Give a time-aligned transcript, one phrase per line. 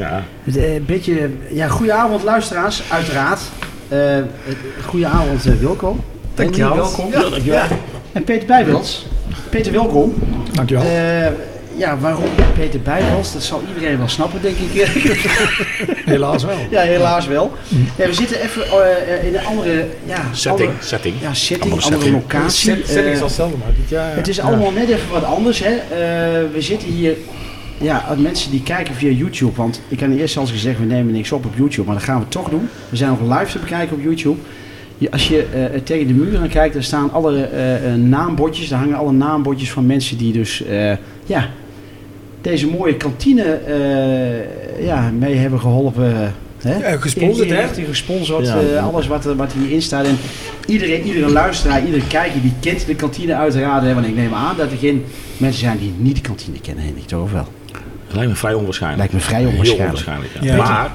[0.00, 0.22] Ja.
[0.44, 3.40] Het, eh, Een beetje, ja, goedenavond luisteraars, uiteraard.
[3.88, 3.98] Eh
[4.86, 6.00] goedenavond, eh, welkom.
[6.34, 6.74] Dankjewel.
[6.74, 7.10] Welkom.
[7.10, 7.58] Ja, dankjewel.
[7.58, 7.66] Ja.
[8.12, 9.06] En Peter Bijbels.
[9.50, 10.14] Peter, welkom.
[10.52, 10.84] Dankjewel.
[10.84, 11.26] Eh,
[11.76, 13.32] ja, waarom Peter Bijbels?
[13.32, 14.86] Dat zal iedereen wel snappen, denk ik.
[16.04, 16.56] Helaas wel.
[16.70, 17.52] ja, helaas wel.
[17.96, 21.14] Ja, we zitten even eh, in een andere ja, Setting, andere- setting.
[21.20, 22.22] ja, setting, Andere andere, setting.
[22.32, 22.72] locatie.
[22.72, 24.16] Ik Eh, zal hetzelfde maar dit jaar.
[24.16, 25.58] Het is allemaal net even wat anders.
[25.64, 25.70] Hè?
[25.70, 25.78] Eh,
[26.52, 27.16] we zitten hier,
[27.80, 29.56] ja, aan mensen die kijken via YouTube.
[29.56, 31.86] Want ik had eerst al eens gezegd, we nemen niks op op YouTube.
[31.86, 32.68] Maar dat gaan we toch doen.
[32.88, 34.36] We zijn nog live te bekijken op YouTube.
[35.10, 38.68] Als je eh, tegen de muren kijkt, daar staan alle eh, eh, naambordjes.
[38.68, 40.92] Daar hangen alle naambordjes van mensen die dus, eh,
[41.26, 41.48] ja,
[42.40, 46.34] deze mooie kantine eh, ja, mee hebben geholpen.
[46.62, 46.90] Hè?
[46.90, 47.84] Ja, gesponsord, hè?
[47.84, 48.60] Gesponsord, Ja.
[48.60, 50.06] eh, alles wat, er- wat hierin staat.
[50.06, 50.16] En
[50.66, 53.82] iedereen, iedere luisteraar, iedere kijker, die kent de kantine uiteraard.
[53.82, 53.94] Hè?
[53.94, 55.04] Want ik neem aan dat er geen
[55.36, 57.46] mensen zijn die niet de kantine kennen, Henrik, toch of wel?
[58.12, 58.98] Lijkt me vrij onwaarschijnlijk.
[58.98, 60.30] Lijkt me vrij Heel onwaarschijnlijk.
[60.40, 60.54] ja.
[60.54, 60.56] Ja.
[60.56, 60.90] Maar,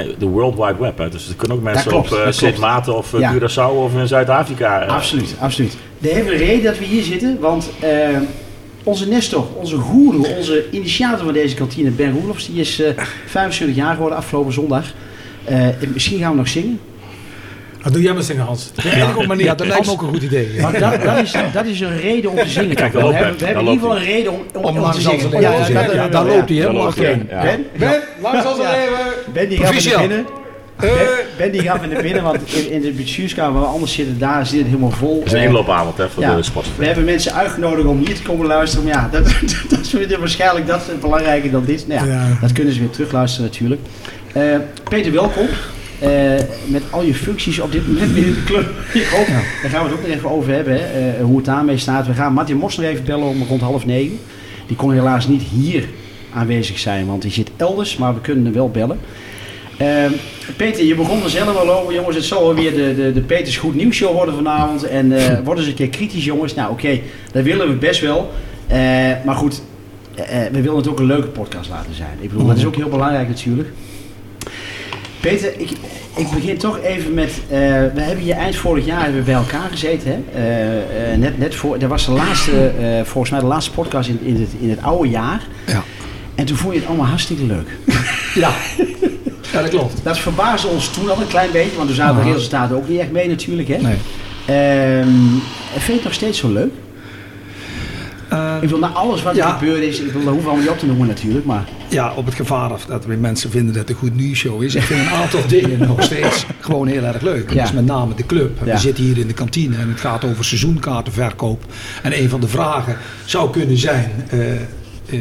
[0.00, 2.58] eh, de World Wide Web, hè, dus er kunnen ook mensen klopt, op Sint.
[2.58, 3.34] Maarten of eh, Ja.
[3.34, 4.80] Curaçao of in Zuid-Afrika.
[4.82, 5.76] eh, Absoluut, absoluut.
[5.98, 7.90] De hele reden dat we hier zitten, want eh,
[8.82, 12.90] onze Nestor, onze goeroe, onze initiator van deze kantine, Ben Roelofs, die is eh
[13.26, 14.84] 75 jaar geworden afgelopen zondag.
[15.44, 16.80] Eh, misschien gaan we nog zingen.
[17.84, 18.70] Ah, doe jij maar zingen, Hans.
[19.36, 20.48] Ja, dat lijkt me ook een goed idee.
[20.60, 22.74] Maar dat, dat, is, dat is een reden om te zingen.
[22.76, 24.96] Kijk, we hebben, we hebben in ieder geval een reden om, om, Om om langs
[24.96, 25.40] te zingen.
[25.40, 26.66] Ja, daar loopt hij, hij.
[26.68, 27.08] Oké.
[27.30, 27.42] Ja.
[27.42, 28.70] Ben, Ben, langs onze Ja.
[28.70, 28.96] leven.
[29.32, 30.26] Ben die gaat naar binnen.
[30.80, 30.90] Ben,
[31.36, 34.46] ben die gaat naar binnen, want in, in de bestuurskamer waar we anders zitten, daar
[34.46, 35.16] zit het helemaal vol.
[35.18, 36.66] Het is een Eh, inloopavond hè, voor Ja, de sport.
[36.76, 38.84] we hebben mensen uitgenodigd om hier te komen luisteren.
[38.84, 39.24] Maar ja, dat,
[39.70, 41.88] dat is weer waarschijnlijk dat is belangrijker dan dit.
[41.88, 42.38] Nou ja, Ja.
[42.40, 43.80] Dat kunnen ze weer terugluisteren natuurlijk.
[44.32, 44.42] Eh,
[44.88, 45.46] Peter, welkom.
[46.02, 46.34] Eh,
[46.66, 48.70] met al je functies op dit moment binnen de club.
[49.02, 51.44] Ik hoop, daar gaan we het ook nog even over hebben, hè, eh, hoe het
[51.44, 52.06] daarmee staat.
[52.06, 54.18] We gaan Martin Mos nog even bellen om rond half negen.
[54.66, 55.84] Die kon helaas niet hier
[56.34, 58.98] aanwezig zijn, want die zit elders, maar we kunnen hem wel bellen.
[59.76, 60.04] Eh,
[60.56, 62.16] Peter, je begon er zelf al over, jongens.
[62.16, 64.82] Het zal wel weer de, de, de Peters Goed Nieuws Show worden vanavond.
[64.82, 66.54] En eh worden eens een keer kritisch, jongens.
[66.54, 67.00] Nou, oké,
[67.32, 68.30] dat willen we best wel.
[69.24, 69.62] Maar goed,
[70.52, 72.18] we willen het ook een leuke podcast laten zijn.
[72.20, 73.68] Ik bedoel, dat is ook heel belangrijk natuurlijk.
[75.22, 75.70] Peter, ik,
[76.16, 77.30] ik begin toch even met.
[77.30, 77.58] eh,
[77.94, 80.10] we hebben hier eind vorig jaar hebben we bij elkaar gezeten.
[80.10, 80.38] Hè?
[80.40, 81.78] Eh, eh, net, net voor.
[81.78, 82.72] Dat was de laatste,
[83.04, 85.46] volgens mij de laatste podcast in, in, het, in het oude jaar.
[85.66, 85.82] Ja.
[86.34, 87.68] En toen vond je het allemaal hartstikke leuk.
[88.34, 88.50] Ja.
[89.52, 89.94] Ja, dat klopt.
[90.02, 92.98] Dat verbaasde ons toen al een klein beetje, want toen zaten de resultaten ook niet
[93.00, 93.68] echt mee natuurlijk.
[93.68, 93.76] Hè?
[93.76, 93.96] Nee.
[94.46, 95.08] Ehm,
[95.72, 96.72] vind je het nog steeds zo leuk?
[98.32, 100.62] Eh, Ik bedoel, na alles wat er gebeurd is, ik bedoel, dat hoeven we allemaal
[100.64, 101.64] niet op te noemen natuurlijk, maar...
[101.88, 104.74] ja, op het gevaar af dat weer mensen vinden dat het een goed nieuwsshow is.
[104.74, 107.52] Ik vind een aantal dingen nog steeds gewoon heel erg leuk.
[107.52, 107.62] Ja.
[107.62, 108.58] Dus met name de club.
[108.64, 108.72] Ja.
[108.72, 111.64] We zitten hier in de kantine en het gaat over seizoenkaartenverkoop.
[112.02, 114.10] En een van de vragen zou kunnen zijn...
[114.28, 114.60] eh, eh,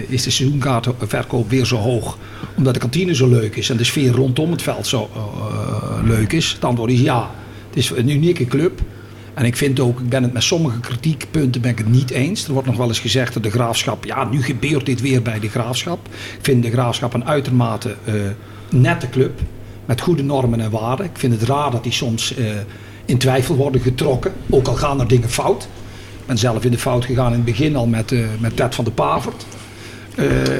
[0.07, 2.17] is de seizoenkaartenverkoop weer zo hoog
[2.55, 6.31] omdat de kantine zo leuk is en de sfeer rondom het veld zo eh, leuk
[6.31, 6.51] is?
[6.51, 7.29] Het antwoord is ja.
[7.69, 8.79] Het is een unieke club.
[9.41, 12.45] En ik vind ook, ik ben het met sommige kritiekpunten ben ik het niet eens.
[12.47, 15.39] Er wordt nog wel eens gezegd dat de graafschap, ja, nu gebeurt dit weer bij
[15.39, 16.05] de graafschap.
[16.07, 18.13] Ik vind de graafschap een uitermate eh,
[18.69, 19.39] nette club.
[19.85, 21.05] Met goede normen en waarden.
[21.05, 22.45] Ik vind het raar dat die soms eh,
[23.05, 24.33] in twijfel worden getrokken.
[24.49, 25.63] Ook al gaan er dingen fout.
[26.19, 28.75] Ik ben zelf in de fout gegaan in het begin al met, eh met Ted
[28.75, 29.45] van de Pavert.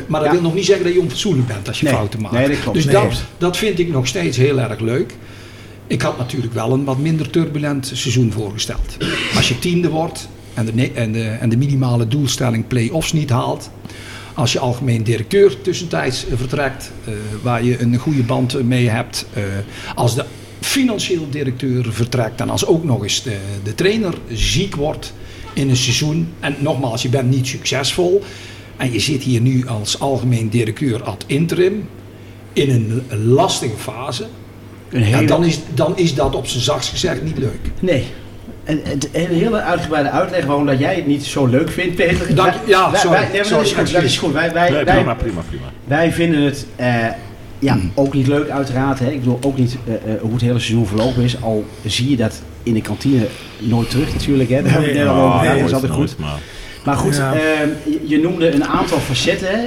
[0.08, 0.32] Maar dat Ja.
[0.32, 1.94] wil nog niet zeggen dat je onfatsoenlijk bent als je Nee.
[1.96, 2.34] fouten maakt.
[2.36, 2.76] Nee, dat klopt.
[2.76, 2.94] Dus Nee.
[2.94, 5.16] dat, dat vind ik nog steeds heel erg leuk.
[5.92, 8.98] Ik had natuurlijk wel een wat minder turbulent seizoen voorgesteld.
[9.36, 13.70] Als je tiende wordt en de, en de, en de minimale doelstelling play-offs niet haalt.
[14.34, 19.26] Als je algemeen directeur tussentijds vertrekt, eh, waar je een goede band mee hebt.
[19.34, 19.44] eh,
[19.96, 20.26] als de
[20.60, 25.14] financieel directeur vertrekt en als ook nog eens de, de trainer ziek wordt
[25.54, 26.28] in een seizoen.
[26.40, 28.24] En nogmaals, je bent niet succesvol.
[28.78, 31.88] En je zit hier nu als algemeen directeur ad interim
[32.54, 34.28] in een lastige fase.
[34.92, 35.28] Een Ja, hele...
[35.28, 37.60] dan, is, dan is dat op zijn zachtst gezegd niet leuk.
[37.80, 38.06] Nee.
[38.64, 42.36] En en een hele uitgebreide uitleg waarom dat jij het niet zo leuk vindt, Peter.
[42.36, 43.10] Dank- Wij- ja, sorry.
[43.20, 43.92] wij- nee, maar Sorry, dat is goed.
[43.94, 44.34] Dat is goed.
[44.34, 45.66] Wij, wij, Nee, wij, prima, prima, prima.
[45.86, 46.96] wij vinden het eh,
[47.60, 47.92] ja, Hmm.
[47.96, 49.00] ook niet leuk uiteraard.
[49.00, 49.10] Hè.
[49.12, 51.42] Ik bedoel ook niet eh, eh, hoe het hele seizoen verlopen is.
[51.42, 53.28] Al zie je dat in de kantine
[53.60, 54.50] nooit terug natuurlijk.
[54.50, 54.62] Hè.
[54.62, 55.30] Daar hebben we het net al over.
[55.32, 55.46] Gehad.
[55.46, 56.16] Dat nooit, is altijd goed.
[56.18, 56.40] maar-
[56.86, 57.34] Maar goed, Ja.
[58.08, 59.60] je, noemde een aantal facetten.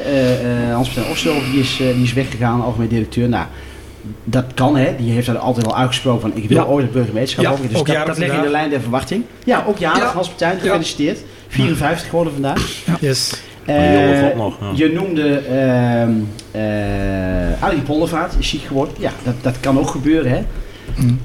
[0.73, 3.29] Hans-Peter Oslo die is, die is weggegaan, algemeen directeur.
[3.29, 3.45] Nou,
[4.25, 4.97] dat kan, hè.
[4.97, 6.65] Die heeft er altijd al uitgesproken van ik wil Ja.
[6.65, 7.69] ooit het burgemeesterschap Ja, worden.
[7.69, 9.25] Dus ook dat, dat ligt in de lijn der verwachting.
[9.45, 9.99] Ja, ook Ja.
[9.99, 10.61] Hans Partijn, Ja.
[10.61, 11.19] gefeliciteerd.
[11.49, 12.83] 54 geworden vandaag.
[13.01, 13.43] Yes.
[13.67, 14.71] Eh, valt nog, ja.
[14.75, 16.11] Je noemde ehm
[16.51, 18.95] eh Arie Poldervaart, is ziek geworden.
[18.99, 20.41] Ja, dat, dat kan ook gebeuren, hè.
[20.97, 21.19] Mm.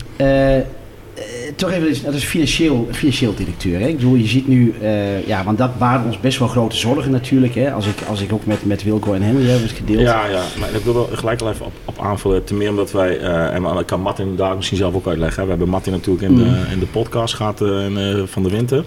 [1.60, 3.80] Toch even, dat is financieel, financieel directeur.
[3.80, 3.88] Hè?
[3.88, 7.12] Ik bedoel, je ziet nu, eh, ja, want dat waren ons best wel grote zorgen
[7.12, 7.56] natuurlijk.
[7.56, 7.72] Hè?
[7.72, 10.00] Als, ik, als ik ook met, met Wilco en Henry heb het gedeeld.
[10.02, 12.44] Ja, ja, maar ik wil er gelijk al even op, op aanvullen.
[12.44, 15.38] Ten meer omdat wij, eh, en dat kan Martin daar misschien zelf ook uitleggen.
[15.38, 15.44] hè.
[15.44, 16.38] We hebben Martin natuurlijk in, Mm.
[16.38, 18.84] de, in de podcast gehad eh, in, van de winter.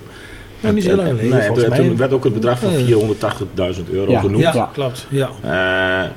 [0.60, 1.78] Ja, niet zo En- lang en- geleden, Nee, volgens en mij.
[1.88, 2.84] toen werd ook het bedrag van Ja.
[2.84, 4.20] 480.000 euro Ja.
[4.20, 4.42] genoemd.
[4.42, 5.06] Ja, klopt.
[5.10, 5.30] Ja.
[5.42, 6.08] Eh,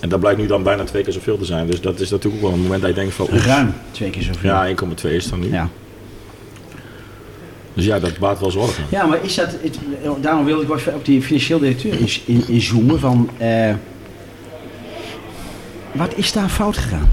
[0.00, 1.66] en dat blijkt nu dan bijna twee keer zoveel te zijn.
[1.66, 3.26] Dus dat is natuurlijk ook wel een moment dat je denkt van...
[3.30, 4.50] Ruim twee keer zoveel.
[4.50, 5.50] Ja, 1,2 is dan nu.
[5.52, 5.68] ja.
[7.78, 8.84] Dus ja, dat baart wel zorgen.
[8.88, 9.78] Ja, maar is dat, het,
[10.20, 13.30] daarom wilde ik wel even op die financieel directeur in, in, inzoomen van...
[13.36, 13.74] eh,
[15.92, 17.08] wat is daar fout gegaan?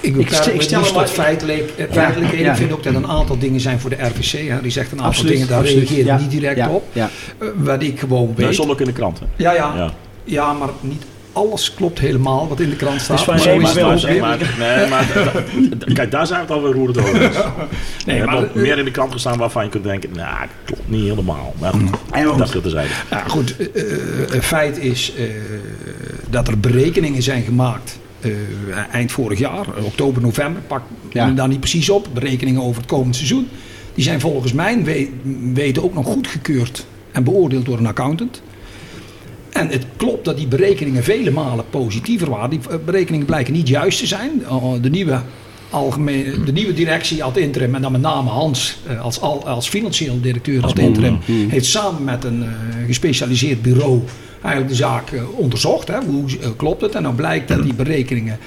[0.00, 2.50] Ik, Ik stel- ik stel maar- feitelijk, eh, ja.
[2.50, 4.48] Ik vind ook dat een aantal dingen zijn voor de RVC.
[4.48, 4.60] Hè.
[4.62, 6.84] Die zegt een aantal Absoluut, dingen, daar reageer Ja, niet direct ja, op.
[6.92, 7.10] Ja.
[7.38, 8.54] Eh, wat ik gewoon Dat weet.
[8.54, 9.18] stond ook in de krant.
[9.18, 9.26] Hè?
[9.36, 9.92] Ja, ja, Ja.
[10.24, 11.02] ja, maar niet
[11.38, 13.16] alles klopt helemaal wat in de krant staat.
[13.16, 14.10] Dus Maar nee, maar zeg
[14.58, 15.06] nee, maar
[15.94, 17.20] kijk, daar zijn we het alweer roerend over.
[18.06, 20.48] Nee, er maar, eh, meer in de krant gestaan waarvan je kunt denken, nou, dat
[20.64, 21.54] klopt niet helemaal.
[21.60, 21.90] Maar goed,
[22.26, 22.38] goed.
[22.52, 22.88] dat te zijn.
[23.10, 25.24] Nou goed, eh, eh, het feit is eh,
[26.30, 28.30] dat er berekeningen zijn gemaakt eh,
[28.92, 30.82] eind vorig jaar, oktober, november, pak
[31.12, 31.26] Ja.
[31.26, 32.08] me daar niet precies op.
[32.14, 33.48] Berekeningen over het komend seizoen.
[33.94, 35.10] Die zijn volgens mijn we-
[35.52, 38.42] weten ook nog goedgekeurd en beoordeeld door een accountant.
[39.58, 42.50] En het klopt dat die berekeningen vele malen positiever waren.
[42.50, 44.30] Die eh, berekeningen blijken niet juist te zijn.
[44.42, 45.20] Uh, De nieuwe,
[45.70, 49.68] algemeen, de nieuwe directie ad interim, en dan met name Hans eh, als, al, als
[49.68, 52.48] financieel directeur ad interim, heeft samen met een eh,
[52.86, 54.02] gespecialiseerd bureau
[54.42, 55.88] eigenlijk de zaak eh, onderzocht.
[55.88, 55.98] Hè.
[56.04, 56.94] Hoe eh, klopt het?
[56.94, 58.38] En dan blijkt dat die berekeningen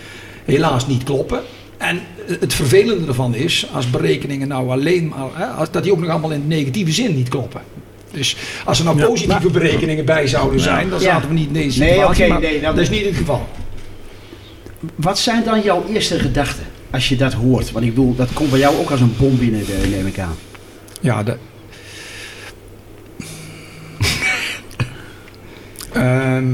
[0.46, 1.42] helaas niet kloppen.
[1.78, 5.92] En eh, het vervelende ervan is, als berekeningen nou alleen maar, hè, als, dat die
[5.92, 7.62] ook nog allemaal in negatieve zin niet kloppen.
[8.12, 8.36] Dus
[8.66, 11.06] als er nou positieve berekeningen bij zouden zijn, dan Ja.
[11.06, 13.50] zaten we niet in deze Nee, oké, maar nee, dat is niet het geval.
[14.96, 17.72] Wat zijn dan jouw eerste gedachten als je dat hoort?
[17.72, 20.20] Want ik bedoel, dat komt bij jou ook als een bom binnen, eh, neem ik
[20.20, 20.36] aan.
[21.02, 21.38] Ja, de...
[25.94, 26.54] Ehm,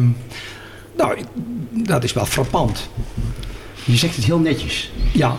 [0.98, 1.18] nou,
[1.72, 2.90] dat is wel frappant.
[3.84, 4.92] Je zegt het heel netjes.
[5.14, 5.38] Ja,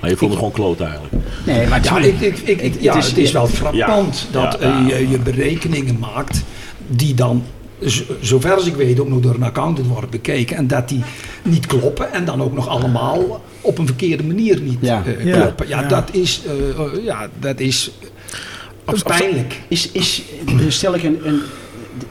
[0.00, 1.12] Maar je vond het gewoon kloot eigenlijk.
[1.46, 4.40] Nee, maar ja, ik, ik, ik, Ik- ja het het, is- is, wel frappant Ja,
[4.40, 4.96] dat ja, eh, ja.
[4.96, 6.42] je, je berekeningen maakt
[6.86, 7.42] die dan,
[8.20, 10.56] zover als ik weet, ook nog door een accountant worden bekeken.
[10.56, 11.02] En dat die
[11.42, 15.02] niet kloppen en dan ook nog allemaal op een verkeerde manier niet Ja.
[15.24, 15.68] eh, kloppen.
[15.68, 15.88] Ja, Ja.
[15.88, 17.90] Dat is, eh, ja, dat is
[19.04, 19.60] pijnlijk.
[19.68, 21.40] Is, is, dan stel ik een, een,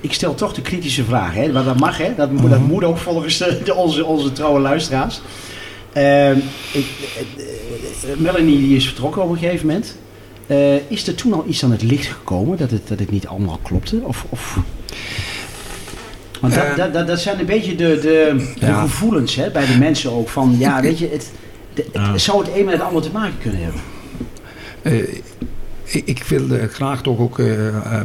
[0.02, 1.52] ik stel toch de kritische vraag, hè?
[1.52, 2.14] want dat mag, hè?
[2.18, 5.22] Dat, moet- dat moet ook volgens de, de- onze, onze trouwe luisteraars.
[5.94, 6.38] Ehm,
[6.72, 6.86] ik,
[7.16, 9.96] eh, eh, Melanie die is vertrokken op een gegeven moment.
[10.48, 13.28] Eh, is er toen al iets aan het licht gekomen dat het, dat het niet
[13.28, 14.00] allemaal klopte?
[14.04, 14.58] Of, of...
[16.42, 16.76] Want dat, Eh.
[16.76, 18.00] dat, dat, dat zijn een beetje de,
[18.60, 20.30] de, gevoelens hè, bij de mensen ook.
[20.30, 21.32] Van ja, weet je, het,
[21.74, 22.18] de- het Ja.
[22.18, 23.82] zou het een met het ander te maken kunnen hebben.
[26.06, 27.42] Ik, wil graag toch ook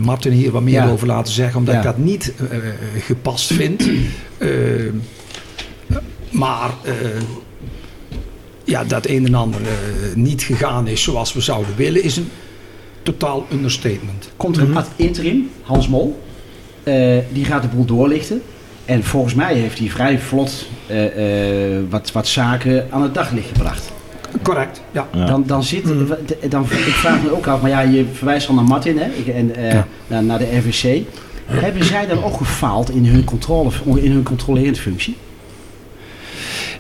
[0.01, 0.89] Martin hier wat meer Ja.
[0.89, 1.81] over laten zeggen, omdat Ja.
[1.81, 2.33] ik dat niet
[2.99, 3.89] gepast vind.
[6.31, 6.71] Maar
[8.73, 9.69] ja, dat een en ander eh,
[10.15, 12.29] niet gegaan is zoals we zouden willen, is een
[13.03, 14.31] totaal understatement.
[14.37, 16.21] Komt er een ad interim, Hans Mol.
[16.83, 18.43] Eh, die gaat de boel doorlichten.
[18.85, 23.49] En volgens mij heeft hij vrij vlot eh, eh, wat, wat zaken aan het daglicht
[23.49, 23.93] gebracht.
[24.43, 25.09] Correct, ja.
[25.15, 25.27] Ja.
[25.27, 25.85] Dan, dan zit,
[26.49, 29.27] dan, ik vraag me ook af, maar ja, je verwijst al naar Martin hè, ik-
[29.29, 29.87] en, eh, Ja.
[30.07, 31.03] naar, naar de RVC.
[31.47, 35.17] Hebben zij dan ook gefaald in hun, controle, in hun controlerende functie?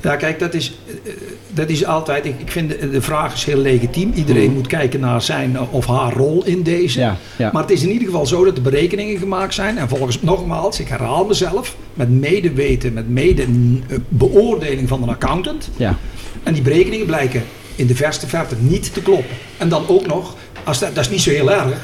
[0.02, 0.72] Ja, kijk, dat is,
[1.04, 1.12] eh,
[1.48, 2.24] dat is altijd.
[2.24, 4.12] Ik, ik vind de, de vraag is heel legitiem.
[4.14, 7.00] Iedereen moet kijken naar zijn eh, of haar rol in deze.
[7.00, 7.50] Ja, ja.
[7.52, 9.78] Maar het is in ieder geval zo dat de berekeningen gemaakt zijn.
[9.78, 11.76] En volgens, nogmaals, ik herhaal mezelf.
[11.94, 15.70] Met medeweten, met mede eh, beoordeling van een accountant.
[15.76, 15.98] Ja.
[16.42, 17.42] En die berekeningen blijken
[17.76, 19.36] in de verste verte niet te kloppen.
[19.58, 21.76] En dan ook nog, als dat, dat is niet zo heel erg.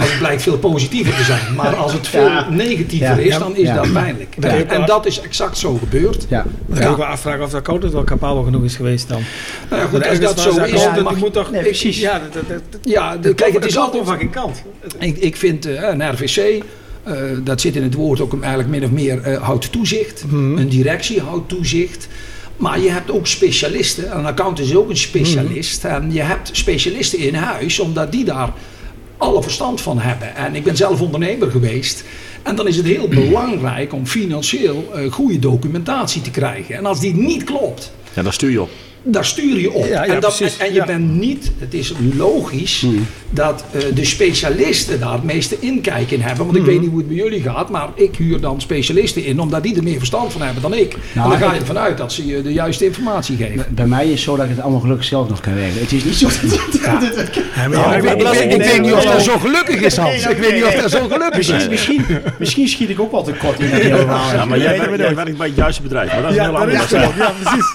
[0.00, 1.54] Als het blijkt veel positiever te zijn.
[1.54, 2.48] Maar als het veel Ja.
[2.50, 3.34] negatiever Ja.
[3.34, 3.74] is, dan is Ja.
[3.74, 4.34] dat pijnlijk.
[4.40, 4.48] Ja.
[4.64, 6.26] En dat is exact zo gebeurd.
[6.28, 6.46] ja.
[6.66, 9.22] Dan kan ik wel afvragen of de accountant wel capabel genoeg is geweest dan.
[9.70, 11.50] Nou ja, goed, als ergens dat zo is, dan moet toch...
[11.50, 12.00] Nee, precies.
[12.00, 14.04] Ja, dat, dat, dat, dat, Ja, kijk, het is altijd...
[14.04, 14.62] van geen kant.
[14.98, 16.62] Ik, ik vind eh, een RVC,
[17.02, 17.14] eh,
[17.44, 20.24] dat zit in het woord ook eigenlijk min of meer, eh, houdt toezicht.
[20.26, 20.58] Mhm.
[20.58, 22.08] Een directie houdt toezicht.
[22.56, 24.16] Maar je hebt ook specialisten.
[24.18, 25.84] Een accountant is ook een specialist.
[25.84, 28.52] En je hebt specialisten in huis, omdat die daar
[29.20, 30.36] alle verstand van hebben.
[30.36, 32.04] En ik ben zelf ondernemer geweest.
[32.42, 36.76] En dan is het heel belangrijk om financieel eh, goede documentatie te krijgen.
[36.76, 38.70] En als die niet klopt, Ja, daar stuur je op.
[39.02, 39.84] Daar stuur je op.
[39.86, 40.58] Ja, ja, en, dat, precies.
[40.58, 40.84] en, en je Ja.
[40.86, 42.86] bent niet, het is logisch
[43.30, 46.44] dat eh, de specialisten daar het meeste inkijk in hebben.
[46.46, 49.40] Want ik weet niet hoe het bij jullie gaat, maar ik huur dan specialisten in
[49.40, 50.96] omdat die er meer verstand van hebben dan ik.
[51.12, 53.66] Nou, en dan ga je ik- ervan uit dat ze je de juiste informatie geven.
[53.70, 55.82] Bij mij is het zo dat ik het allemaal gelukkig zelf nog kan regelen.
[55.82, 56.58] Het is niet zo dat...
[57.70, 60.26] Nou, ik, weet- ik weet- ik weet niet of dat zo gelukkig is, Hans.
[60.26, 61.68] Ik weet niet of dat zo gelukkig is.
[61.68, 62.04] Misschien,
[62.38, 63.68] misschien, schiet ik ook wel te kort in.
[63.88, 66.12] Ja, maar jij, werkt- bij het juiste bedrijf.
[66.12, 67.16] Maar dat is Ja, een heel dat ander is het.
[67.16, 67.74] Ja, precies.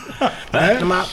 [0.52, 0.86] Hè?
[0.86, 1.06] Maar,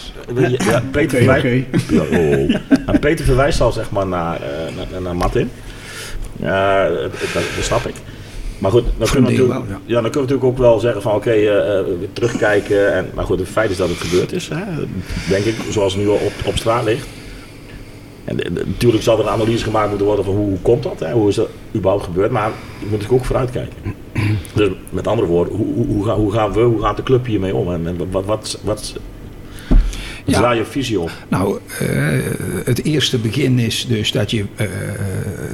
[0.58, 3.00] ja, Peter, verwijst, ja, oh.
[3.00, 5.50] Peter verwijst al zeg maar naar, eh, naar, naar Martin.
[6.36, 7.94] Dat, dat snap ik.
[8.58, 9.74] Maar goed, dan kunnen, we natuurlijk, ja.
[9.76, 12.92] dan kunnen we natuurlijk ook wel zeggen van oké, eh, eh, terugkijken.
[12.92, 14.48] En, maar goed, het feit is dat het gebeurd is.
[14.48, 14.62] Hè,
[15.28, 17.06] denk ik, zoals het nu op, op straat ligt.
[18.24, 20.82] En de- de- natuurlijk zal er een analyse gemaakt moeten worden van hoe, hoe komt
[20.82, 21.00] dat?
[21.00, 21.12] Hè?
[21.12, 22.30] Hoe is dat überhaupt gebeurd?
[22.30, 23.76] Maar je moet natuurlijk ook vooruitkijken.
[24.54, 27.26] Dus met andere woorden, hoe, hoe, hoe, gaan, hoe gaan we, hoe gaat de club
[27.26, 27.72] hiermee om?
[27.72, 28.94] En, en wat, wat, wat,
[30.24, 30.40] Ja.
[30.40, 31.10] daar je visie op?
[31.28, 31.88] Nou, eh,
[32.64, 34.66] het eerste begin is dus dat je eh,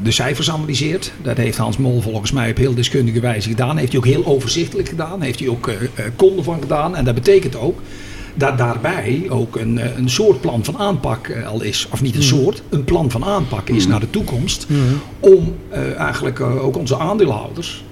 [0.03, 1.13] de cijfers analyseert.
[1.23, 3.77] Dat heeft Hans Mol volgens mij op heel deskundige wijze gedaan.
[3.77, 5.23] Heeft hij ook heel overzichtelijk gedaan.
[5.23, 6.97] Heeft hij ook eh eh, konden van gedaan.
[6.97, 7.81] En dat betekent ook
[8.35, 11.89] dat daarbij ook een, een soort plan van aanpak al is.
[11.91, 14.67] Of niet een soort, een plan van aanpak is naar de toekomst.
[15.21, 17.85] Om eh, eigenlijk ook onze aandeelhouders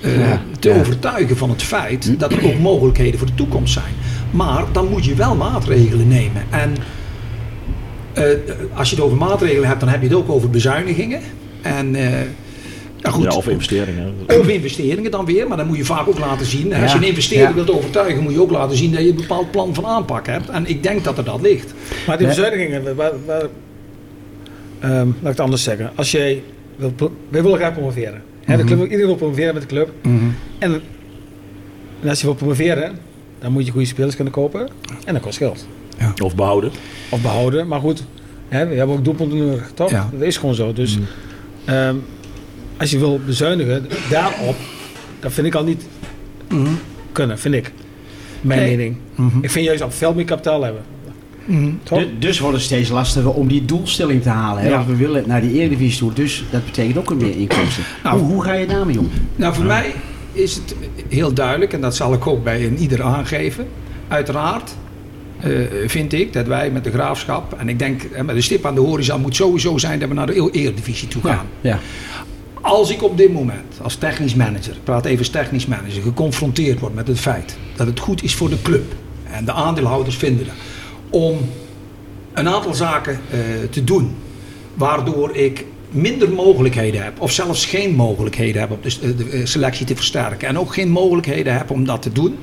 [0.00, 0.78] eh, Ja, te ja.
[0.78, 3.94] overtuigen van het feit dat er ook mogelijkheden voor de toekomst zijn.
[4.30, 6.42] Maar dan moet je wel maatregelen nemen.
[6.50, 6.76] En
[8.12, 8.24] eh,
[8.74, 11.20] als je het over maatregelen hebt, dan heb je het ook over bezuinigingen.
[11.62, 12.20] En eh,
[12.96, 14.14] ja, goed, Ja, of investeringen.
[14.40, 16.74] of investeringen dan weer, maar dan moet je vaak ook laten zien.
[16.74, 17.54] Als je een investeerder ja.
[17.54, 20.48] wilt overtuigen, moet je ook laten zien dat je een bepaald plan van aanpak hebt.
[20.48, 21.74] En ik denk dat er dat ligt.
[22.06, 23.46] Maar die bezuinigingen, waar, waar,
[24.80, 25.90] ehm, laat ik het anders zeggen.
[25.94, 26.42] Als jij
[26.76, 26.92] wil,
[27.28, 28.22] wij willen graag promoveren.
[28.44, 29.90] Hè, de club, iedereen wil promoveren met de club.
[30.58, 30.80] En,
[32.02, 32.98] en als je wil promoveren,
[33.46, 34.68] dan moet je goede spelers kunnen kopen.
[35.04, 35.66] En dat kost geld.
[36.22, 36.70] Of behouden.
[37.08, 37.68] Of behouden.
[37.68, 38.04] Maar goed,
[38.48, 39.90] hè, we hebben ook doelpunten nodig, toch?
[39.90, 40.08] Ja.
[40.12, 40.72] Dat is gewoon zo.
[40.72, 40.98] Dus
[41.64, 41.94] ehm,
[42.76, 44.56] als je wil bezuinigen daarop,
[45.20, 45.86] dat vind ik al niet
[47.12, 47.72] kunnen, vind ik.
[48.40, 48.76] Mijn Nee.
[48.76, 48.96] mening.
[49.40, 50.82] Ik vind juist op veel meer kapitaal hebben.
[51.82, 51.98] Toch?
[51.98, 54.62] Du- Dus wordt het steeds lastiger om die doelstelling te halen.
[54.62, 54.68] Hè?
[54.68, 54.74] Ja.
[54.76, 56.12] Want we willen naar die Eredivisie toe.
[56.12, 57.82] Dus dat betekent ook een meer inkomsten.
[58.02, 59.10] Nou, hoe, hoe ga je daarmee om?
[59.36, 59.94] Nou, voor mij
[60.36, 60.74] is het
[61.08, 63.66] heel duidelijk, en dat zal ik ook bij een ieder aangeven.
[64.08, 64.76] Uiteraard
[65.40, 65.50] eh,
[65.86, 68.80] vind ik dat wij met de graafschap, en ik denk met de stip aan de
[68.80, 71.46] horizon moet sowieso zijn dat we naar de E- Eredivisie toe gaan.
[71.60, 71.78] Ja.
[72.60, 76.80] Als ik op dit moment als technisch manager, ik praat even als technisch manager, geconfronteerd
[76.80, 78.94] word met het feit dat het goed is voor de club,
[79.30, 80.54] en de aandeelhouders vinden dat,
[81.10, 81.38] om
[82.32, 83.38] een aantal zaken eh,
[83.70, 84.14] te doen,
[84.74, 85.64] waardoor ik
[85.96, 89.96] minder mogelijkheden heb, of zelfs geen mogelijkheden heb om de, s- de, eh, selectie te
[89.96, 92.36] versterken, en ook geen mogelijkheden heb om dat te doen,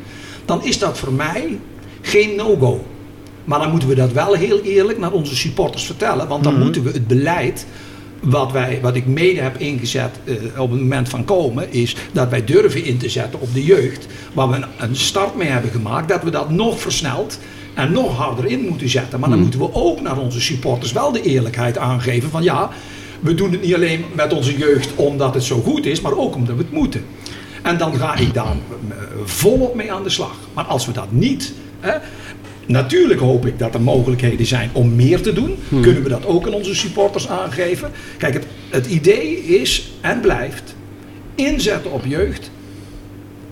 [0.45, 1.59] dan is dat voor mij
[2.01, 2.85] geen no-go.
[3.45, 6.27] Maar dan moeten we dat wel heel eerlijk naar onze supporters vertellen.
[6.27, 7.65] Want dan moeten we het beleid
[8.21, 12.29] wat, wij, wat ik mede heb ingezet eh, op het moment van komen, is dat
[12.29, 14.07] wij durven in te zetten op de jeugd.
[14.33, 17.39] Waar we een, een start mee hebben gemaakt, dat we dat nog versneld
[17.73, 19.19] en nog harder in moeten zetten.
[19.19, 22.69] Maar dan moeten we ook naar onze supporters wel de eerlijkheid aangeven van ja,
[23.23, 26.35] we doen het niet alleen met onze jeugd omdat het zo goed is, maar ook
[26.35, 27.05] omdat we het moeten.
[27.61, 28.45] En dan ga ik daar
[28.89, 30.35] eh, volop mee aan de slag.
[30.53, 31.53] Maar als we dat niet.
[31.79, 31.97] Hè,
[32.65, 35.55] natuurlijk hoop ik dat er mogelijkheden zijn om meer te doen.
[35.81, 37.91] Kunnen we dat ook aan onze supporters aangeven?
[38.17, 40.75] Kijk, het, het idee is en blijft
[41.35, 42.51] inzetten op jeugd.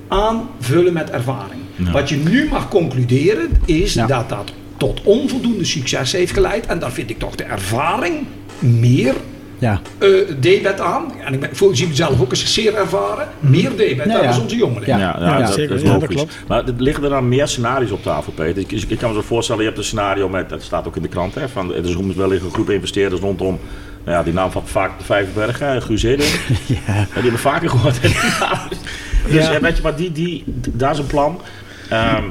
[0.07, 1.61] Aanvullen met ervaring.
[1.75, 1.91] Ja.
[1.91, 4.05] Wat je nu mag concluderen is Ja.
[4.07, 6.65] dat dat tot onvoldoende succes heeft geleid.
[6.65, 8.25] En daar vind ik toch de ervaring
[8.59, 9.13] meer
[9.61, 9.81] Ja.
[9.97, 10.07] eh
[10.39, 11.03] debet aan.
[11.25, 13.27] En ik ben, ik zie mezelf ook als zeer ervaren.
[13.39, 14.27] Meer debet Ja, aan ja.
[14.27, 14.87] als onze jongelingen.
[14.87, 14.97] Ja.
[14.97, 15.67] Ja, ja, Ja, dat, zeker.
[15.69, 16.15] dat is Ja, dat logisch.
[16.15, 16.33] klopt.
[16.47, 18.61] maar er liggen er dan meer scenario's op tafel, Peter?
[18.61, 21.01] Ik, ik kan me zo voorstellen, je hebt een scenario met, dat staat ook in
[21.01, 23.59] de krant, hè, van, er is wellicht een groep investeerders rondom,
[24.05, 26.27] nou ja, die naam van vaak de Vijverberg, hè, Guus Hidden.
[26.65, 26.75] Ja.
[26.87, 28.01] Ja, die hebben vaker gehoord.
[29.31, 29.51] dus Ja.
[29.51, 31.41] ja, weet je, maar die, die, daar is een plan.
[31.89, 32.23] Ehm,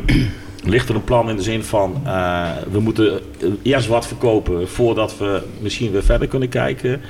[0.65, 4.69] ligt er een plan in de zin van, eh, we moeten eh, eerst wat verkopen
[4.69, 7.01] voordat we misschien weer verder kunnen kijken?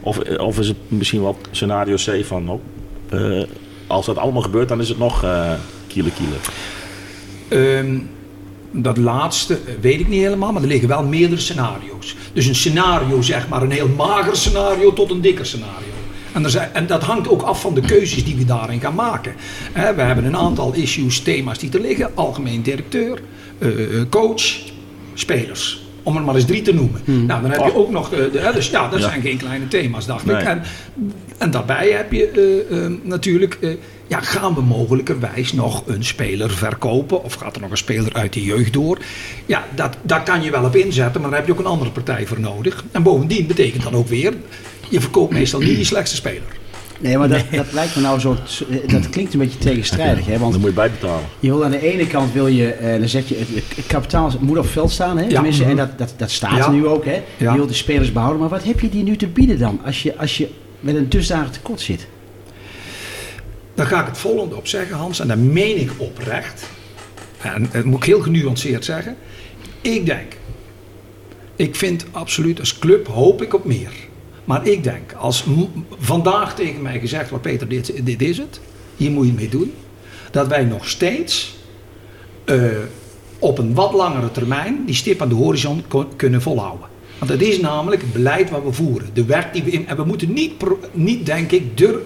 [0.00, 2.60] Of, eh, of is het misschien wel scenario C van, oh,
[3.86, 5.24] als dat allemaal gebeurt, dan is het nog
[5.86, 6.36] kiele kiele.
[7.48, 7.98] Ehm,
[8.70, 12.16] dat laatste weet ik niet helemaal, maar er liggen wel meerdere scenario's.
[12.32, 15.99] Dus een scenario, zeg maar, een heel mager scenario tot een dikker scenario.
[16.32, 18.94] En, er zijn, en dat hangt ook af van de keuzes die we daarin gaan
[18.94, 19.34] maken.
[19.72, 22.10] We hebben een aantal issues, thema's die er liggen.
[22.14, 23.20] Algemeen directeur,
[23.58, 23.68] eh,
[24.00, 24.42] eh, coach,
[25.14, 25.82] spelers.
[26.02, 27.00] Om er maar eens drie te noemen.
[27.04, 27.76] Nou, dan heb je Oh.
[27.76, 28.12] ook nog...
[28.12, 29.08] eh, de, dus ja, dat Ja.
[29.08, 30.36] zijn geen kleine thema's, dacht Nee.
[30.36, 30.42] ik.
[30.42, 30.62] En,
[31.38, 33.58] en daarbij heb je natuurlijk...
[34.06, 37.24] ja, gaan we mogelijkerwijs nog een speler verkopen?
[37.24, 38.98] Of gaat er nog een speler uit de jeugd door?
[39.46, 41.90] Ja, dat, daar kan je wel op inzetten, maar daar heb je ook een andere
[41.90, 42.84] partij voor nodig.
[42.90, 44.32] En bovendien betekent dat ook weer...
[44.90, 46.58] Je verkoopt meestal niet je slechtste speler.
[47.00, 48.36] Nee, maar dat, dat lijkt me nou zo...
[48.86, 50.38] Dat klinkt een beetje tegenstrijdig, hè?
[50.38, 51.24] Want Dan moet je bijbetalen.
[51.40, 52.72] je wil aan de ene kant wil je...
[52.72, 55.24] eh, dan zeg je, het, het kapitaal moet op veld staan, hè?
[55.24, 55.28] Ja.
[55.30, 55.76] Tenminste, en Mhm.
[55.78, 56.64] dat, dat, dat staat Ja.
[56.66, 57.22] er nu ook, hè?
[57.36, 57.50] Ja.
[57.50, 58.40] Je wilt de spelers behouden.
[58.40, 59.80] Maar wat heb je die nu te bieden dan?
[59.84, 60.48] Als je, als je
[60.80, 62.06] met een dusdanig tekort zit.
[63.74, 66.64] Dan ga ik het volgende op zeggen, Hans, en dat meen ik oprecht.
[67.42, 69.16] En dat moet ik heel genuanceerd zeggen.
[69.80, 70.32] Ik denk,
[71.56, 73.90] ik vind absoluut als club hoop ik op meer.
[74.50, 75.44] Maar ik denk, als
[75.98, 78.60] vandaag tegen mij gezegd wordt, Peter, dit, dit is het,
[78.96, 79.72] hier moet je mee doen.
[80.30, 81.56] Dat wij nog steeds
[82.44, 82.62] eh,
[83.38, 85.84] op een wat langere termijn die stip aan de horizon
[86.16, 86.88] kunnen volhouden.
[87.18, 89.10] Want het is namelijk het beleid wat we voeren.
[89.12, 89.88] De werk die we in.
[89.88, 90.52] En we moeten niet,
[90.92, 92.00] niet denk ik, dur,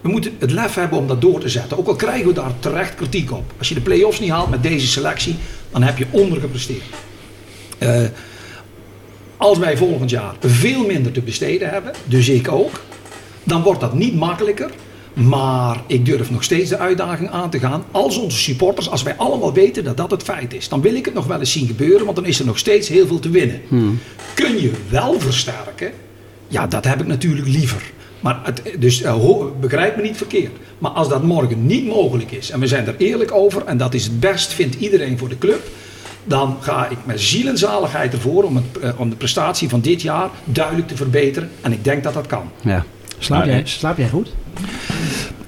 [0.00, 1.78] we moeten het lef hebben om dat door te zetten.
[1.78, 3.52] Ook al krijgen we daar terecht kritiek op.
[3.58, 5.36] Als je de play-offs niet haalt met deze selectie,
[5.70, 6.84] dan heb je ondergepresteerd.
[7.78, 8.02] Eh,
[9.38, 12.80] als wij volgend jaar veel minder te besteden hebben, dus ik ook,
[13.44, 14.70] dan wordt dat niet makkelijker.
[15.12, 17.84] Maar ik durf nog steeds de uitdaging aan te gaan.
[17.90, 21.04] Als onze supporters, als wij allemaal weten dat dat het feit is, dan wil ik
[21.04, 23.30] het nog wel eens zien gebeuren, want dan is er nog steeds heel veel te
[23.30, 23.60] winnen.
[24.34, 25.92] Kun je wel versterken?
[26.48, 27.82] Ja, dat heb ik natuurlijk liever.
[28.20, 29.16] Maar het, dus eh,
[29.60, 30.52] begrijp me niet verkeerd.
[30.78, 33.94] Maar als dat morgen niet mogelijk is en we zijn er eerlijk over en dat
[33.94, 35.66] is het best, vindt iedereen voor de club.
[36.28, 39.80] Dan ga ik met ziel en zaligheid ervoor om, het, eh, om de prestatie van
[39.80, 41.50] dit jaar duidelijk te verbeteren.
[41.60, 42.50] En ik denk dat dat kan.
[42.60, 42.84] Ja.
[43.18, 44.34] Slaap, jij, slaap jij goed?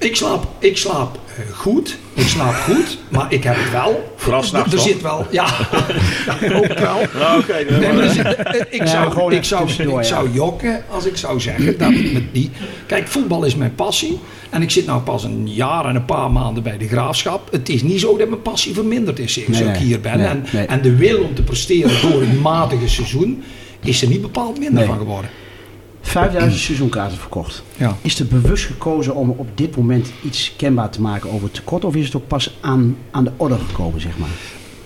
[0.01, 1.97] Ik slaap, ik slaap eh, goed.
[2.13, 4.13] Ik slaap goed, maar ik heb het wel.
[4.15, 4.87] Vooral s'nachts, Er toch?
[4.87, 5.45] zit wel, ja,
[6.59, 6.97] ook wel.
[7.19, 7.65] Nou, oké.
[7.69, 10.09] Nee, maar er zit- eh, ik, zou, ik, zou, tussendoor, ik ja.
[10.09, 12.49] zou jokken als ik zou zeggen dat met die.
[12.85, 14.19] Kijk, voetbal is mijn passie.
[14.49, 17.51] En ik zit nou pas een jaar en een paar maanden bij de graafschap.
[17.51, 20.17] Het is niet zo dat mijn passie verminderd is sinds Nee, ik nee, hier ben.
[20.17, 20.65] nee, en, nee.
[20.65, 23.43] en de wil om te presteren door een matige seizoen
[23.83, 24.85] is er niet bepaald minder Nee.
[24.87, 25.29] van geworden.
[26.01, 27.63] 5000 seizoenkaarten verkocht.
[27.77, 27.95] Ja.
[28.01, 31.85] Is er bewust gekozen om op dit moment iets kenbaar te maken over het tekort?
[31.85, 34.29] Of is het ook pas aan, aan de orde gekomen, zeg maar?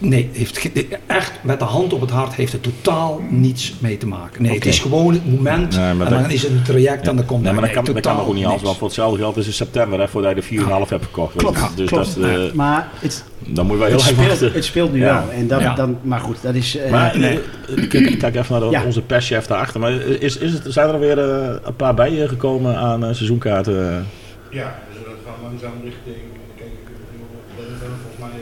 [0.09, 0.69] Nee, heeft
[1.07, 4.41] echt met de hand op het hart heeft het totaal niets mee te maken.
[4.41, 5.75] Nee, het is gewoon het moment.
[5.75, 7.75] Nee, en dan dat- is het een traject en dan komt Nee, maar er dat
[7.75, 8.53] kan, dat kan totaal nog ook niet alles.
[8.55, 8.65] niks.
[8.65, 11.35] Want voor hetzelfde geld is het september, hè, voordat je de 4,5 hebt gekocht.
[11.35, 12.21] Klopt, Dus, dus klopt.
[12.21, 14.51] dat, maar het, dan moet je wel heel het, erg speelt, wachten.
[14.53, 15.13] het speelt nu Ja.
[15.25, 15.31] wel.
[15.31, 15.75] En dat, Ja.
[15.75, 16.77] dan, maar goed, dat is...
[16.77, 17.39] eh, Maar nee.
[17.75, 17.89] eh, ik
[18.19, 18.83] kijk, even naar de- Ja.
[18.85, 19.79] onze perschef daarachter.
[19.79, 24.07] Maar is, is het, zijn er weer eh, een paar bij gekomen aan seizoenkaarten?
[24.51, 26.23] Ja, dus dat gaat langzaam richting,
[26.57, 28.41] kijk, ik ben er volgens mij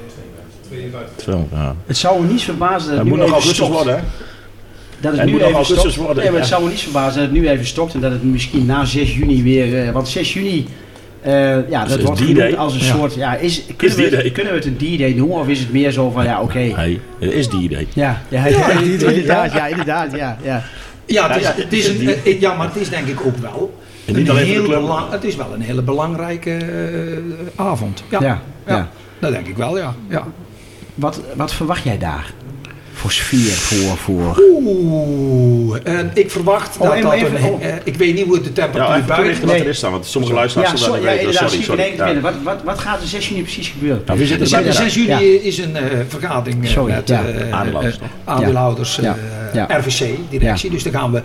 [0.93, 1.23] 52.
[1.34, 1.75] Zo, ja.
[1.86, 3.73] Het zou me niet verbazen dat Het het nu moet nog even augustus stopt.
[3.73, 4.01] worden, hè?
[4.99, 5.95] Dat het Het nu even stopt.
[5.95, 6.39] worden, Nee, maar ja.
[6.39, 7.93] het zou me niet verbazen dat het nu even stopt.
[7.93, 9.86] En dat het misschien na 6 juni weer...
[9.88, 10.67] eh, want 6 juni...
[11.21, 12.34] eh, ja, dat is wordt D-Day.
[12.36, 12.95] genoemd als een Ja.
[12.95, 13.13] soort...
[13.15, 14.23] Ja, is, kunnen, we, D-Day.
[14.23, 15.38] het- kunnen we het een D-Day noemen?
[15.38, 16.58] Of is het meer zo van, ja, oké...
[16.60, 17.88] Nee, het is die idee.
[17.93, 20.63] Ja, ja, ja, inderdaad, ja, inderdaad, ja, ja.
[21.06, 23.38] Ja, het is, Ja, het is een, eh, ja, maar het is denk ik ook
[23.38, 23.73] wel.
[24.06, 27.17] En niet een heel belang- het is wel een hele belangrijke eh,
[27.65, 28.03] avond.
[28.10, 28.75] Ja, Ja, ja.
[28.75, 28.89] ja.
[29.19, 29.93] dat denk ik wel, ja.
[30.10, 30.27] ja.
[30.95, 32.34] Wat, wat verwacht jij daar?
[32.93, 33.97] Voor sfeer, voor...
[33.97, 34.43] voor...
[34.51, 37.65] Oeh, en ik verwacht Oh, dat even- dat even- een, oh.
[37.65, 39.79] eh, ik weet niet hoe het de Ja, temperatuur even buiten toelichten wat er is
[39.79, 39.91] dan.
[39.91, 41.49] Want sommige luisteraars Ja, zullen dat ja niet weten.
[41.49, 41.93] Sorry, sorry.
[42.15, 42.19] Ja.
[42.19, 44.01] Wat, wat, wat gaat er 6 juni precies gebeuren?
[44.06, 44.71] Nou, wie zit De bij?
[44.71, 45.01] 6 Ja.
[45.19, 47.23] juni is een eh, vergadering eh, Sorry, met ja.
[47.25, 47.51] eh,
[48.25, 49.17] Aandeelhouders, Ja.
[49.53, 49.67] Ja.
[49.79, 50.69] RVC-directie.
[50.69, 51.21] Dus dan gaan we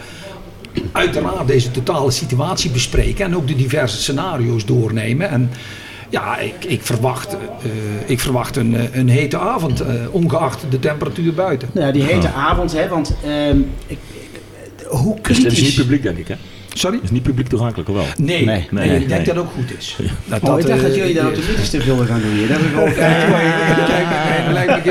[0.92, 5.30] uiteraard deze totale situatie bespreken en ook de diverse scenario's doornemen.
[5.30, 5.50] En
[6.08, 7.70] ja, ik, ik verwacht, eh,
[8.06, 11.68] ik verwacht een, eh, een hete avond, eh, ongeacht de temperatuur buiten.
[11.72, 14.26] Nou ja, die hete avond, hè, want ehm, ik, ik-
[14.88, 15.74] hoe Dus het is niet kritisch...
[15.74, 16.34] publiek, denk ik, hè?
[16.72, 16.96] Sorry?
[16.96, 18.04] Het is niet publiek toegankelijk, of wel?
[18.16, 19.34] Nee, Nee, nee, nee, ik denk nee.
[19.34, 19.96] dat ook goed is.
[20.24, 22.30] Dat, Oh, ik dacht dat eh, jullie daar op de middenste te veel gaan doen
[22.32, 22.48] hier.
[22.48, 22.74] Dat heb ik
[23.86, 24.84] lijkt me geen- lijkt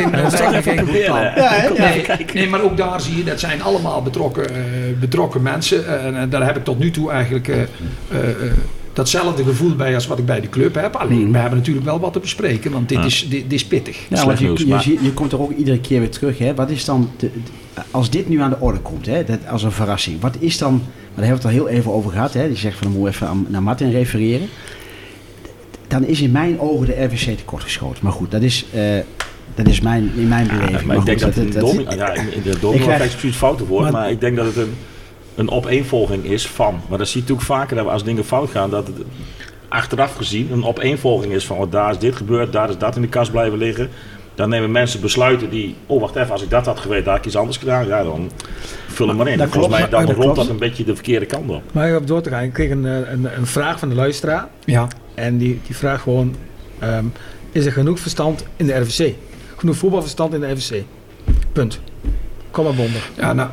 [0.52, 1.22] me geen goed plan.
[1.22, 1.70] Ja.
[1.78, 4.62] Nee, nee, maar ook daar zie je, dat zijn allemaal betrokken, eh,
[5.00, 6.04] betrokken mensen.
[6.16, 7.68] En daar heb ik tot nu toe eigenlijk eh, eh,
[8.12, 8.52] eh,
[8.98, 10.96] datzelfde gevoel bij als wat ik bij de club heb.
[10.96, 13.04] Alleen, we hebben natuurlijk wel wat te bespreken, want dit, Ja.
[13.06, 13.98] is, dit, dit is pittig.
[14.10, 16.38] Ja, want je, je, je komt er ook iedere keer weer terug.
[16.38, 16.56] Hè?
[16.56, 17.30] Wat is dan, de,
[17.92, 19.24] als dit nu aan de orde komt, hè?
[19.24, 20.22] Dat, als een verrassing.
[20.22, 20.82] Wat is dan, maar
[21.16, 22.34] daar hebben we het al heel even over gehad.
[22.34, 22.48] Hè?
[22.48, 24.48] Die zegt van, dan moet even aan, naar Martin refereren.
[25.88, 28.04] Dan is in mijn ogen de RVC tekortgeschoten.
[28.04, 28.82] Maar goed, dat is, eh,
[29.56, 30.84] dat is mijn, in mijn beleving.
[30.86, 33.36] maar ik denk goed, dat het een domino, ja, in de domino effect precies het
[33.36, 34.74] foute woord, Maar- maar, ik denk dat het een,
[35.38, 36.82] een opeenvolging is van.
[36.90, 38.96] Maar dat zie je natuurlijk vaker dat we als dingen fout gaan, dat het
[39.68, 43.02] achteraf gezien een opeenvolging is van oh, daar is dit gebeurd, daar is dat in
[43.02, 43.90] de kast blijven liggen.
[44.36, 47.26] dan nemen mensen besluiten die, oh wacht even, als ik dat had geweten, had ik
[47.26, 47.88] iets anders gedaan.
[47.88, 48.32] Ja, dan
[48.88, 49.38] vul hem maar in.
[49.38, 50.36] Dat Volgens klopt, mij dan klopt.
[50.36, 51.62] dat een beetje de verkeerde kant op.
[51.72, 54.48] Maar op door te gaan, ik kreeg een, eh, een, een vraag van de luisteraar.
[54.66, 54.88] Ja.
[55.16, 56.36] En die, die vraagt gewoon,
[56.80, 57.06] ehm,
[57.52, 59.14] is er genoeg verstand in de RVC?
[59.56, 60.84] Genoeg voetbalverstand in de RVC?
[61.52, 61.80] Punt.
[62.52, 63.10] Kom maar bonder.
[63.18, 63.50] Ja, nou,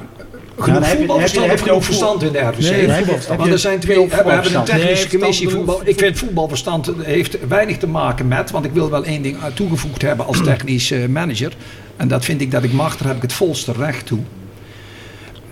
[0.58, 2.58] genoeg heb je- voetbalverstand heb je- ook verstand in de RVC?
[2.86, 3.04] Nee,
[3.36, 5.80] Want er zijn twee, we hebben een technische commissie voetbal.
[5.84, 10.02] Ik vind voetbalverstand heeft weinig te maken met, want ik wil wel één ding toegevoegd
[10.02, 11.52] hebben als technisch eh, manager.
[11.96, 14.18] En dat vind ik dat ik mag, daar heb ik het volste recht toe.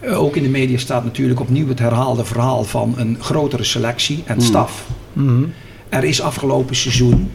[0.01, 4.23] Eh, Ook in de media staat natuurlijk opnieuw het herhaalde verhaal van een grotere selectie
[4.27, 4.85] en staf.
[5.13, 5.43] Mhm.
[5.89, 7.31] Er is afgelopen seizoen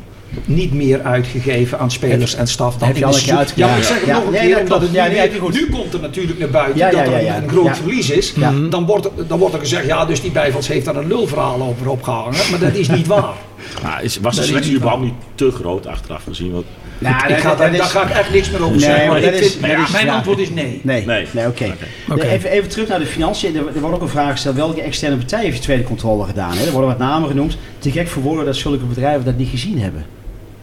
[0.46, 3.78] niet meer uitgegeven aan spelers en staf dan heb je al een keer Ja, maar
[3.78, 5.16] ik zeg het nog een Ja, keer, omdat het Ja, nu,
[5.52, 7.76] nu komt er natuurlijk naar buiten Ja, dat ja, er ja, een- groot Ja.
[7.76, 8.34] verlies is.
[8.36, 8.54] Ja.
[8.70, 11.90] Dan, wordt, dan wordt er gezegd, ja, dus die Bijvels heeft daar een lulverhaal over
[11.90, 12.40] opgehangen.
[12.52, 13.34] Maar dat is niet waar.
[13.84, 16.52] Nou, is, was de selectie niet überhaupt niet te groot achteraf gezien?
[16.52, 16.66] Want,
[17.00, 19.08] Nou, ik ga, dat daar, is- daar ga ik echt niks meer over Nee, zeggen.
[19.08, 19.62] maar is- vind-
[19.92, 20.16] mijn ja.
[20.16, 20.80] antwoord is nee.
[20.84, 21.48] Nee, nee, Nee.
[21.48, 21.76] oké.
[22.22, 23.56] Even, even terug naar de financiën.
[23.56, 24.56] Er, er wordt ook een vraag gesteld.
[24.56, 26.58] Welke externe partij heeft de tweede controle gedaan?
[26.58, 26.66] Hè?
[26.66, 27.58] Er worden wat namen genoemd.
[27.80, 30.06] Te gek voor woorden dat zulke bedrijven dat niet gezien hebben.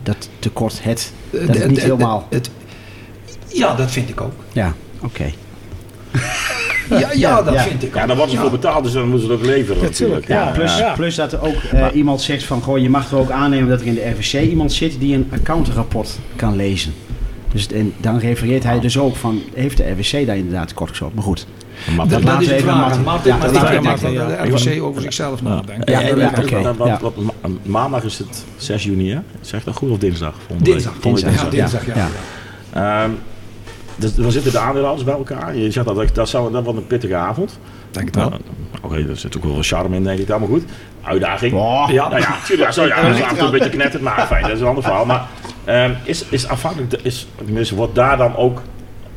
[0.05, 1.13] Dat tekort het.
[1.31, 2.27] Dat is Het- niet het- helemaal.
[2.31, 2.51] het-
[3.49, 4.33] ja, dat vind ik ook.
[4.53, 5.25] Ja, oké.
[6.91, 7.63] Ja, ja dat ja.
[7.63, 7.95] vind ik ook.
[7.95, 10.29] ja, daar worden ze voor betaald, dus dan moeten ze het ook leveren natuurlijk.
[10.29, 10.93] Ja, plus, ja.
[10.93, 12.63] plus dat er ook eh, iemand zegt van...
[12.63, 15.29] Goh, je mag er ook aannemen dat er in de RVC iemand zit die een
[15.33, 16.95] accountrapport kan lezen.
[17.53, 19.43] Dus, en dan refereert hij dus ook van...
[19.55, 21.15] Heeft de RVC daar inderdaad tekort gesloten?
[21.17, 21.47] Maar goed.
[21.97, 23.05] Maar Dat, dat is we een even aan vraag.
[23.05, 23.33] Martin.
[23.39, 25.89] Martin, Ja, dat de RVC over zichzelf nadenkt.
[25.89, 26.31] Ja, En- ja,
[26.85, 26.99] ja.
[27.63, 29.19] maandag is het 6 juni, hè?
[29.41, 30.35] Zeg dat goed of dinsdag?
[30.47, 30.95] Volgende Dinsdag.
[31.01, 31.95] Dinsdag, dinsdag, ja.
[31.95, 33.03] ja.
[33.03, 33.11] Ehm,
[33.97, 35.57] dus dan zitten de aandeelhouders bij elkaar.
[35.57, 37.59] Je zegt dat, dat, zou, dat wordt een pittige avond.
[37.91, 38.29] Denk het wel.
[38.29, 38.41] Nou,
[38.83, 40.29] Oké, er zit ook wel charme in, denk ik.
[40.29, 40.65] Maar goed,
[41.03, 41.55] uitdaging.
[41.55, 42.09] Oh, Ja.
[42.09, 44.43] Nou ja, tuurlijk, zo, ja, dat is af en toe een beetje knetterd, maar fijn,
[44.43, 45.05] dat is een ander verhaal.
[45.05, 45.27] Maar
[45.65, 48.63] ehm, is, is afhankelijk, is, tenminste, wordt daar dan ook,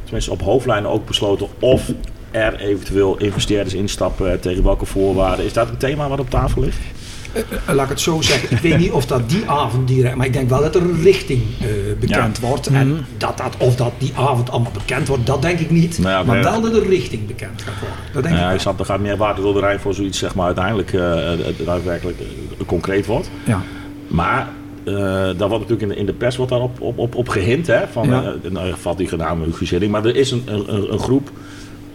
[0.03, 1.91] tenminste op hoofdlijnen ook besloten of
[2.31, 5.45] er eventueel investeerders instappen, eh, tegen welke voorwaarden.
[5.45, 6.77] Is dat een thema wat op tafel ligt?
[7.33, 8.51] Eh, Laat ik het zo zeggen.
[8.51, 10.15] Ik weet niet of dat die avond direct...
[10.15, 11.67] Maar ik denk wel dat er een richting eh,
[11.99, 12.67] bekend wordt.
[12.67, 15.97] En dat dat, of dat die avond allemaal bekend wordt, dat denk ik niet.
[15.99, 17.97] Nou ja, maar wel dat er richting bekend gaat worden.
[18.13, 20.35] Dat denk Ja, ik snap, er gaat meer water door de Rijn voor zoiets, zeg
[20.35, 23.29] maar, uiteindelijk eh, eh, daadwerkelijk eh, concreet wordt.
[23.43, 23.61] Ja.
[24.07, 24.47] Maar
[24.83, 24.93] eh
[25.37, 27.67] daar wordt natuurlijk in de, in de pers wordt daar op, op, op, gehint.
[27.67, 28.23] Hè, van, Ja.
[28.43, 29.09] eh, nou, valt die
[29.45, 29.91] Hugo Zilling.
[29.91, 31.29] Maar er is een, een, een groep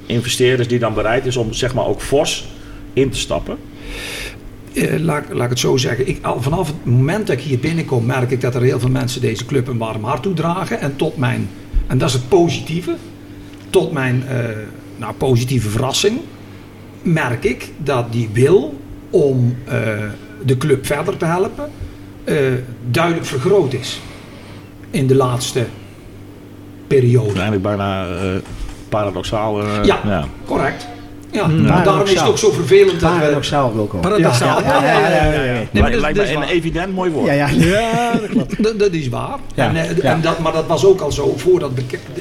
[0.06, 2.48] investeerders die dan bereid is om zeg maar ook fors
[2.92, 3.56] in te stappen.
[4.74, 6.08] Eh, laat, laat ik het zo zeggen.
[6.08, 8.90] Ik, al vanaf het moment dat ik hier binnenkom, merk ik dat er heel veel
[8.90, 10.80] mensen deze club een warm hart toedragen.
[10.80, 11.48] En tot mijn,
[11.86, 12.96] en dat is het positieve,
[13.70, 14.44] tot mijn eh,
[14.96, 16.18] nou, positieve verrassing,
[17.02, 19.78] merk ik dat die wil om eh,
[20.44, 21.70] de club verder te helpen,
[22.24, 22.36] eh,
[22.90, 24.00] duidelijk vergroot is
[24.90, 25.66] in de laatste
[26.86, 27.32] periode.
[27.32, 28.34] Eigenlijk bijna eh,
[28.96, 29.61] paradoxaal.
[29.61, 30.24] eh, Ja.
[30.46, 30.87] Correct.
[31.31, 31.66] Ja, Mm.
[31.66, 33.18] daarom is het ook zo vervelend dat we...
[33.18, 33.98] Paradoxaal, Wilco.
[33.98, 34.62] Paradoxaal.
[34.62, 35.52] Ja, ja, ja, ja, ja, ja.
[35.70, 37.26] Nee, maar Lijkt- is een evident mooi woord.
[37.26, 37.48] Ja, ja.
[37.48, 38.62] Ja, dat klopt.
[38.62, 39.38] Dat, dat is waar.
[39.55, 40.02] Ja, En, eh, ja.
[40.12, 41.70] en dat, maar dat was ook al zo voordat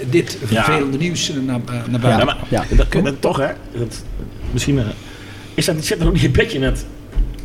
[0.10, 0.64] dit Ja.
[0.64, 2.26] vervelende nieuws eh, naar, naar buiten Ja, Ja.
[2.26, 2.64] maar Ja.
[2.76, 3.48] dat, dat- toch hè?
[3.74, 4.04] Dat,
[4.52, 4.80] misschien
[5.54, 6.86] is dat, zit er ook niet een beetje in het.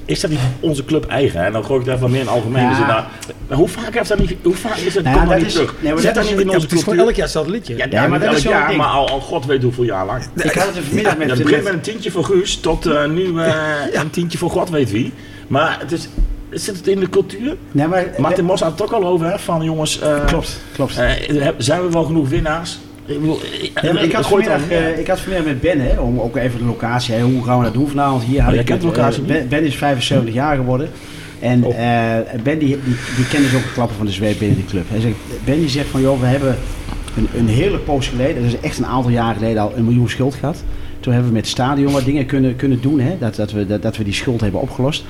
[0.06, 1.44] Is dat niet onze club eigen?
[1.44, 2.62] En dan gooi ik het even meer in algemeen.
[2.62, 2.68] Ja.
[2.68, 3.02] Dus nou,
[3.48, 4.34] maar hoe vaak heeft dat niet?
[4.42, 5.04] Hoe vaak is het?
[5.04, 5.74] Nou ja, dat dat niet is- terug?
[5.80, 7.02] nee, maar Zit dat dat niet in Ja, onze het is gewoon cultuur?
[7.06, 7.76] elk jaar hetzelfde liedje.
[7.76, 8.78] Ja, Ja, ja, maar dat elk is jaar, ding.
[8.80, 10.22] maar al, al god weet hoeveel jaar lang.
[10.34, 11.30] Ik had het er vanmiddag met...
[11.30, 13.54] Het begint met een tientje voor Guus tot eh, nu eh,
[13.92, 15.12] een tientje voor god weet wie.
[15.46, 16.08] Maar het is,
[16.50, 17.56] zit het in de cultuur?
[17.72, 20.92] Nee, maar, Martin Mos had het ook al over, hè, van jongens, eh, Klopt, klopt.
[21.58, 22.78] zijn we wel genoeg winnaars?
[23.06, 23.38] Ik, bedoel,
[23.82, 27.14] Ja, had vanmiddag, eh, ik had vanmiddag met Ben, hè, om ook even de locatie,
[27.14, 28.22] hè, hoe gaan we dat doen vanavond?
[28.22, 30.88] Hier had ik de locatie eh, ben, Ben is 75 jaar geworden.
[31.40, 31.74] En Oh.
[31.78, 34.64] eh, Ben die, die, die kent dus ook het klappen van de zweep binnen de
[34.64, 34.84] club.
[34.88, 35.14] Hij zegt,
[35.44, 36.56] ben die zegt van, joh, we hebben
[37.16, 40.08] een, een hele poos geleden, dat is echt een aantal jaren geleden al, een miljoen
[40.08, 40.64] schuld gehad.
[41.00, 43.66] Toen hebben we met het stadion wat dingen kunnen, kunnen doen, hè, dat, dat, we,
[43.66, 45.04] dat, dat we die schuld hebben opgelost.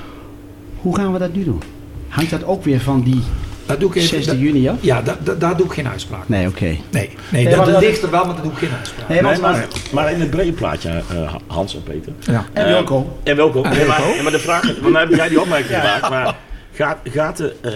[0.81, 1.61] Hoe gaan we dat nu doen?
[2.07, 3.21] Hangt dat ook weer van die
[3.67, 6.29] Dat doe ik even, 6 dat- juni ja, da- da- daar doe ik geen uitspraak.
[6.29, 6.65] Nee, oké.
[6.65, 9.09] Nee, nee, Nee, dat, maar ligt er wel, maar daar doe ik geen uitspraak.
[9.09, 12.11] Nee, maar, maar in het brede plaatje, eh, Hans en Peter.
[12.19, 12.45] Ja.
[12.53, 13.07] en Eh, welkom.
[13.23, 13.61] En welkom.
[13.69, 16.09] Nee, maar, nee, maar de vraag, want dan heb jij die opmerking gemaakt.
[16.09, 16.35] Maar
[16.73, 17.71] gaat, gaat de, eh,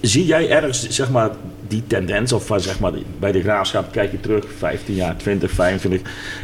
[0.00, 1.30] zie jij ergens zeg maar,
[1.68, 6.00] die tendens, of zeg maar, bij de graafschap kijk je terug, 15 jaar, 20, 25.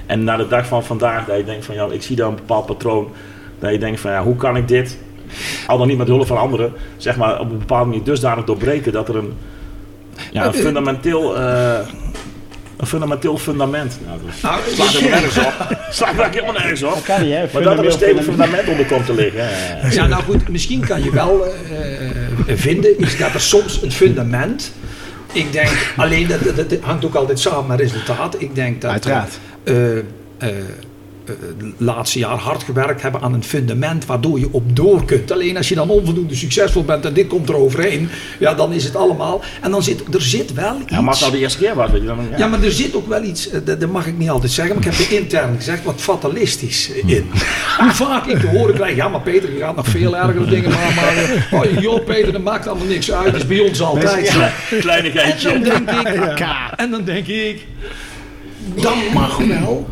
[0.06, 2.34] En naar de dag van vandaag, dat je denkt van ja, ik zie daar een
[2.34, 3.08] bepaald patroon.
[3.58, 4.98] Dat je denkt van ja, hoe kan ik dit,
[5.66, 8.92] al dan niet met hulp van anderen, zeg maar op een bepaalde manier dusdanig doorbreken
[8.92, 9.32] dat er een,
[10.32, 11.36] ja, een fundamenteel.
[11.36, 11.78] eh,
[12.76, 13.98] een fundamenteel fundament.
[14.06, 15.52] Nou, dat Nou, slaat helemaal nergens op.
[15.90, 16.94] Slaat eigenlijk helemaal nergens op.
[16.94, 17.38] Dat kan niet, hè?
[17.38, 18.68] Maar dat er een Fundamenteel stevig fundament.
[18.68, 19.44] onder komt te liggen.
[19.90, 21.52] Ja, nou goed, misschien kan je wel eh,
[22.56, 24.72] vinden is dat er soms het fundament
[25.32, 28.36] ik denk alleen, dat, dat, dat hangt ook altijd samen met resultaat.
[28.40, 29.38] Ik denk dat Uiteraard.
[29.64, 30.04] eh, eh,
[30.38, 30.48] eh,
[31.76, 35.32] laatste jaar hard gewerkt hebben aan een fundament waardoor je op door kunt.
[35.32, 38.84] Alleen als je dan onvoldoende succesvol bent en dit komt er overheen, ja, dan is
[38.84, 39.42] het allemaal.
[39.60, 40.90] En dan zit er zit wel iets.
[40.90, 42.18] Ja, maar als nou de eerste keer was, weet je dan...
[42.36, 44.74] Ja, maar er zit ook wel iets, eh, dat, dat mag ik niet altijd zeggen,
[44.74, 47.30] maar ik heb er intern gezegd, wat fatalistisch in.
[47.80, 50.70] Hoe vaak ik te horen krijg, ja maar Peter, je gaat nog veel ergere dingen
[50.70, 50.94] maken.
[50.94, 54.28] Maar, eh, oh, joh Peter, dat maakt allemaal niks uit, dat is bij ons altijd
[54.28, 54.40] zo.
[54.40, 55.60] En Kleinigheidje.
[55.60, 57.66] dan denk ik, en dan denk ik,
[58.74, 59.88] dan mag wel,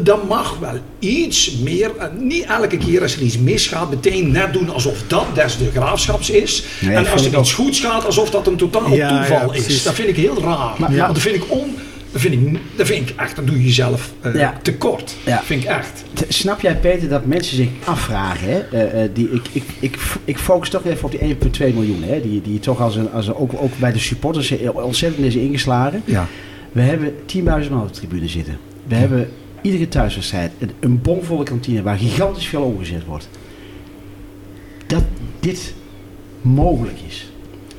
[0.00, 4.52] dan mag wel iets meer, eh, niet elke keer als er iets misgaat, meteen net
[4.52, 6.64] doen alsof dat des de graafschaps is.
[6.80, 9.52] Nee, en dat als er iets goeds gaat, alsof dat een totaal Ja, ja, toeval
[9.54, 9.82] is.
[9.82, 10.74] Dat vind ik heel raar.
[10.78, 11.74] Maar- Want dat vind ik on...
[12.12, 14.58] Dat vind ik, dat vind ik echt, dan doe je jezelf Ja.
[14.62, 15.14] tekort.
[15.26, 15.42] Ja.
[15.44, 16.04] Vind ik echt.
[16.28, 18.48] Snap jij, Peter, dat mensen zich afvragen?
[18.48, 18.58] Hè?
[18.58, 21.36] Eh, die, ik, ik, ik, ik focus toch even op die
[21.68, 22.02] 1,2 miljoen.
[22.02, 22.20] Hè?
[22.20, 26.02] Die, die toch als een, als een, ook, ook bij de supporters ontzettend is ingeslagen.
[26.04, 26.26] Ja.
[26.72, 28.58] We hebben 10.000 man op de tribune zitten.
[28.86, 29.28] We hebben
[29.62, 33.28] iedere thuiswedstrijd een, een bomvolle kantine waar gigantisch veel omgezet wordt.
[34.86, 35.04] Dat
[35.40, 35.74] dit
[36.42, 37.30] mogelijk is.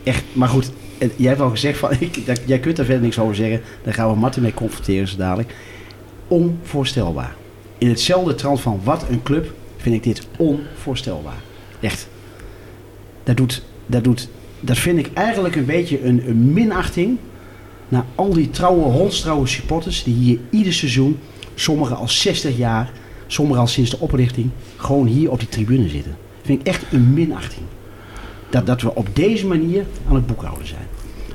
[0.04, 0.72] Echt, maar goed,
[1.16, 3.62] jij hebt al gezegd van, ik, dat, jij kunt daar verder niks over zeggen.
[3.84, 5.56] Daar gaan we Martin mee confronteren zo dadelijk.
[6.28, 7.36] Onvoorstelbaar.
[7.78, 11.42] In hetzelfde trant van wat een club vind ik dit onvoorstelbaar.
[11.80, 12.08] Echt.
[13.24, 17.18] Dat doet, dat doet, dat vind ik eigenlijk een beetje een, een minachting
[17.88, 21.20] naar al die trouwe, hondstrouwe supporters die hier ieder seizoen,
[21.56, 22.92] sommigen al 60 jaar,
[23.28, 26.18] sommigen al sinds de oprichting, gewoon hier op die tribune zitten.
[26.42, 27.66] Vind ik echt een minachting.
[28.50, 30.88] Dat, dat we op deze manier aan het boekhouden zijn.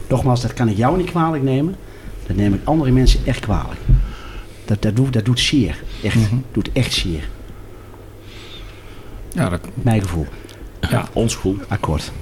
[0.09, 1.75] Nogmaals, dat kan ik jou niet kwalijk nemen.
[2.27, 3.81] Dat neem ik andere mensen echt kwalijk.
[4.65, 5.83] Dat, dat, doet, dat doet zeer.
[6.03, 6.17] Echt.
[6.53, 7.29] Doet echt zeer.
[9.33, 10.27] Ja, dat, Mijn gevoel.
[10.91, 11.09] ja.
[11.13, 11.69] Ons goed.
[11.69, 12.13] Akkoord.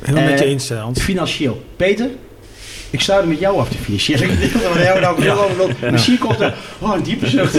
[0.00, 1.00] Helemaal met je Eh, eens, Hans.
[1.02, 1.62] Financieel.
[1.76, 2.08] Peter,
[2.90, 4.62] ik sluit met jou af, de financiële gedeelte.
[4.68, 5.92] Want jij nou veel over.
[5.92, 7.52] Misschien komt er oh, een diepe zucht.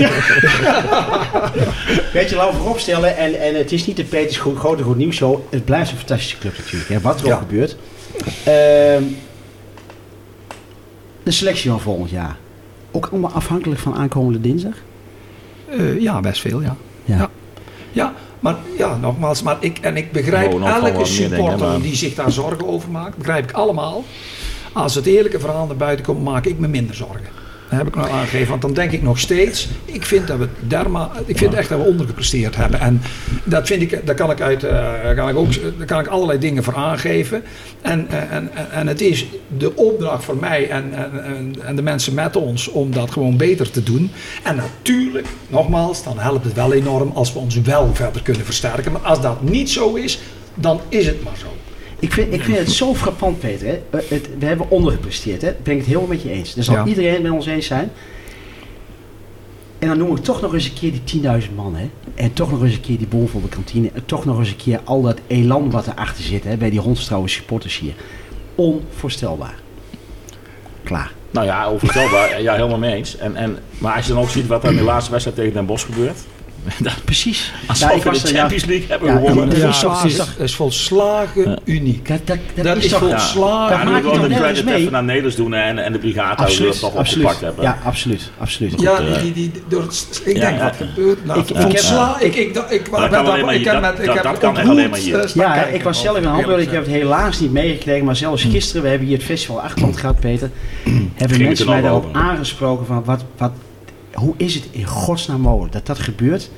[2.14, 3.18] Weet je, laten we vooropstellen.
[3.18, 5.40] En, en het is niet de Peters Go- Grote Goed Nieuws Show.
[5.50, 6.90] Het blijft een fantastische club natuurlijk.
[6.90, 7.38] Hè, wat er ook Ja.
[7.38, 7.76] gebeurt.
[8.44, 9.04] Ehm,
[11.24, 12.38] de selectie van volgend jaar.
[12.92, 14.74] Ook allemaal afhankelijk van aankomende dinsdag?
[15.70, 16.76] Eh, ja, best veel, ja.
[17.06, 17.16] Ja.
[17.18, 17.30] Ja.
[17.92, 22.68] Ja, maar ja, nogmaals, maar ik, en ik begrijp elke supporter die zich daar zorgen
[22.68, 24.04] over maakt, begrijp ik allemaal.
[24.74, 27.40] Als het eerlijke verhaal naar buiten komt, maak ik me minder zorgen.
[27.70, 30.48] Dat heb ik nog aangegeven, want dan denk ik nog steeds, ik vind dat we
[30.60, 32.80] derma, ik vind echt dat we ondergepresteerd hebben.
[32.80, 33.02] En
[33.44, 36.40] dat vind ik, daar kan ik uit, eh, kan ik ook, daar kan ik allerlei
[36.40, 37.44] dingen voor aangeven.
[37.82, 39.26] En, eh, en, en, het is
[39.58, 43.72] de opdracht voor mij en, en, en de mensen met ons om dat gewoon beter
[43.72, 44.12] te doen.
[44.44, 48.92] En natuurlijk, nogmaals, dan helpt het wel enorm als we ons wel verder kunnen versterken.
[48.92, 50.20] Maar als dat niet zo is,
[50.54, 51.48] dan is het maar zo.
[52.00, 53.68] Ik vind, ik vind het zo frappant, Peter.
[53.68, 53.80] Hè?
[54.08, 55.42] Het, we hebben ondergepresteerd.
[55.42, 55.48] Hè?
[55.48, 56.54] Daar ben ik het helemaal met je eens.
[56.54, 56.86] Daar zal Ja.
[56.86, 57.92] iedereen met ons eens zijn.
[59.80, 61.76] En dan noem ik toch nog eens een keer die 10.000 man.
[61.76, 61.90] Hè?
[62.16, 63.90] En toch nog eens een keer die bomvolle kantine.
[63.94, 66.44] En toch nog eens een keer al dat elan wat erachter zit.
[66.44, 66.58] Hè?
[66.58, 67.94] Bij die hondstrouwe supporters hier.
[68.56, 69.56] Onvoorstelbaar.
[70.84, 71.12] Klaar.
[71.32, 72.42] Nou ja, onvoorstelbaar.
[72.42, 73.18] ja, helemaal mee eens.
[73.18, 75.54] En, en, maar als je dan ook ziet wat er in de laatste wedstrijd tegen
[75.54, 76.18] Den Bosch gebeurt.
[76.80, 77.52] dat, Precies.
[77.68, 78.40] alsof Nou, ik we de ja.
[78.40, 79.44] Champions League hebben Ja, gewonnen.
[79.46, 82.08] ja, Dat is ja, volslagen, dat is volslagen uniek.
[82.08, 83.00] Dat, dat, dat, Dat is, is toch...
[83.00, 83.92] vol- Ja, Slagen.
[83.92, 84.76] ja, toch de credit mee?
[84.76, 86.80] even naar Nederlands doen en, en de brigade Absoluut.
[86.80, 87.26] toch absoluut.
[87.26, 87.64] opgepakt hebben.
[87.64, 88.32] Ja, absoluut.
[88.38, 88.82] absoluut.
[88.82, 89.84] Ja, eh, die, die, die, door
[90.24, 90.64] ik Ja, denk ja.
[90.64, 91.26] wat gebeurt.
[91.26, 91.72] Nou, Ik- ik, ik
[92.20, 95.20] ik, ik, Dat- met- ik dat- heb dat kan alleen maar hier.
[95.20, 96.62] eh, Ja, ik was zelf in Hamburg.
[96.62, 98.06] Ik heb het helaas niet meegekregen.
[98.06, 100.50] Maar zelfs gisteren, we hebben hier het festival Achterland gehad, Peter.
[101.16, 103.52] Hebben mensen mij nog daarop aangesproken van wat, wat,
[104.14, 106.50] hoe is het in godsnaam mogelijk dat dat gebeurt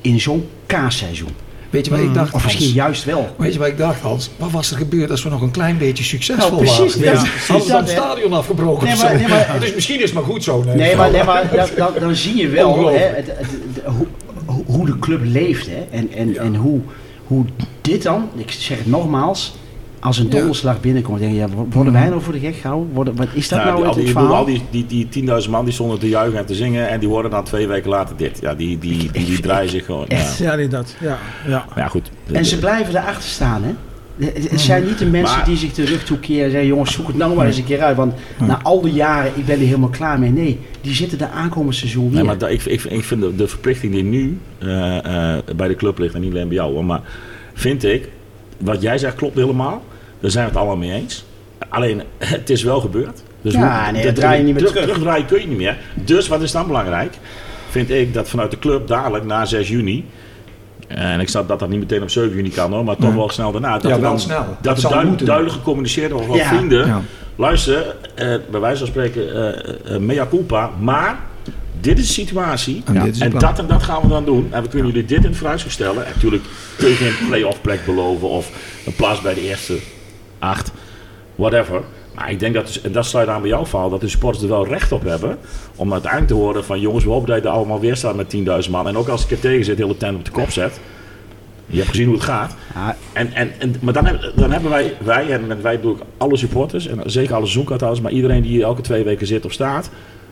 [0.00, 1.34] in zo'n kaasseizoen?
[1.70, 2.76] Weet je wat ik dacht, Of misschien Hans?
[2.76, 3.34] juist wel.
[3.38, 4.30] Weet je wat ik dacht, Hans?
[4.36, 7.12] Wat was er gebeurd als we nog een klein beetje succesvol Nou, precies, waren?
[7.12, 7.20] Ja.
[7.20, 10.02] precies Hadden we dan dat, het stadion afgebroken Nee, maar- nee, maar- dus misschien is
[10.04, 10.62] het maar goed zo.
[10.64, 14.06] Nee, maar, nee, maar dat, dat- dan zie je wel hè, het, het- het- hoe,
[14.46, 15.66] hoe- hoe de club leeft.
[15.66, 15.86] Hè?
[15.90, 16.80] En, en, en hoe,
[17.26, 17.44] hoe
[17.80, 19.54] dit dan, ik zeg het nogmaals,
[20.00, 20.30] als een Ja.
[20.30, 21.18] donderslag binnenkomt.
[21.18, 22.92] Denk je, ja, worden wij nou voor de gek gehouden?
[22.92, 24.34] Worden, wat is dat nou die, al het, die, verhaal?
[24.34, 27.08] al die, die, die 10.000 man die stonden te juichen en te zingen en die
[27.08, 28.38] hoorden dan twee weken later dit.
[28.40, 30.04] Ja, die, die, die, draaien zich gewoon.
[30.08, 30.16] Ja.
[30.16, 30.38] echt.
[30.38, 30.96] Ja, nee, dat.
[31.00, 31.18] Ja,
[31.76, 31.88] ja.
[31.88, 32.10] Goed.
[32.32, 33.70] En ze blijven erachter staan, hè?
[34.26, 36.92] Het- Het zijn niet de mensen Maar- die zich de rug toekeren en zeggen: jongens,
[36.92, 37.96] zoek het nou maar eens een keer uit.
[37.96, 40.30] Want na al die jaren, ik ben er helemaal klaar mee.
[40.30, 42.14] Nee, die zitten de aankomend seizoen weer.
[42.14, 45.68] Nee, maar dat- ik, ik, ik vind de, de verplichting die nu eh, eh, bij
[45.68, 47.00] de club ligt, en niet alleen bij jou, maar
[47.54, 48.08] vind ik,
[48.60, 49.82] wat jij zegt klopt helemaal.
[50.20, 51.24] Daar zijn we het allemaal mee eens.
[51.68, 53.22] Alleen, het is wel gebeurd.
[53.42, 54.82] Dus Ja, hoe- nee, dat draai je niet meer terug.
[54.84, 55.76] Terugdraaien kun je niet meer.
[55.94, 57.14] Dus wat is dan belangrijk?
[57.70, 60.04] Vind ik dat vanuit de club dadelijk na 6 juni
[60.88, 63.28] En ik snap dat dat niet meteen op 7 juni kan hoor, maar toch wel
[63.28, 63.72] snel daarna.
[63.72, 64.44] Dat Ja, wel dan, snel.
[64.46, 66.44] Dat Dat zou duidelijk, gecommuniceerd wordt van Ja.
[66.48, 66.86] vrienden.
[66.86, 67.00] Ja.
[67.36, 71.18] Luister, eh, bij wijze van spreken, eh, eh, mea culpa, maar
[71.80, 72.82] dit is de situatie.
[72.84, 74.48] En is dat en dat gaan we dan doen.
[74.50, 76.06] En we kunnen jullie dit in het vooruitzicht stellen.
[76.06, 76.44] En natuurlijk
[76.76, 78.50] kun je geen play-off plek beloven of
[78.86, 79.78] een plaats bij de eerste
[80.38, 80.72] acht.
[81.34, 81.82] Whatever.
[82.14, 84.48] Maar ik denk dat, en dat sluit aan bij jouw verhaal, dat de supporters er
[84.48, 85.38] wel recht op hebben.
[85.76, 88.36] Om uiteindelijk te horen van jongens, we hopen dat je er allemaal weer staat met
[88.64, 88.88] 10.000 man.
[88.88, 90.80] En ook als ik er tegen zit, heel de tent op de kop zet.
[91.66, 92.54] Je hebt gezien hoe het gaat.
[93.12, 96.36] En, en, en, maar dan, dan hebben wij, wij, en met wij bedoel ik alle
[96.36, 99.90] supporters, en zeker alle seizoenkaarthouders, maar iedereen die hier elke twee weken zit of staat,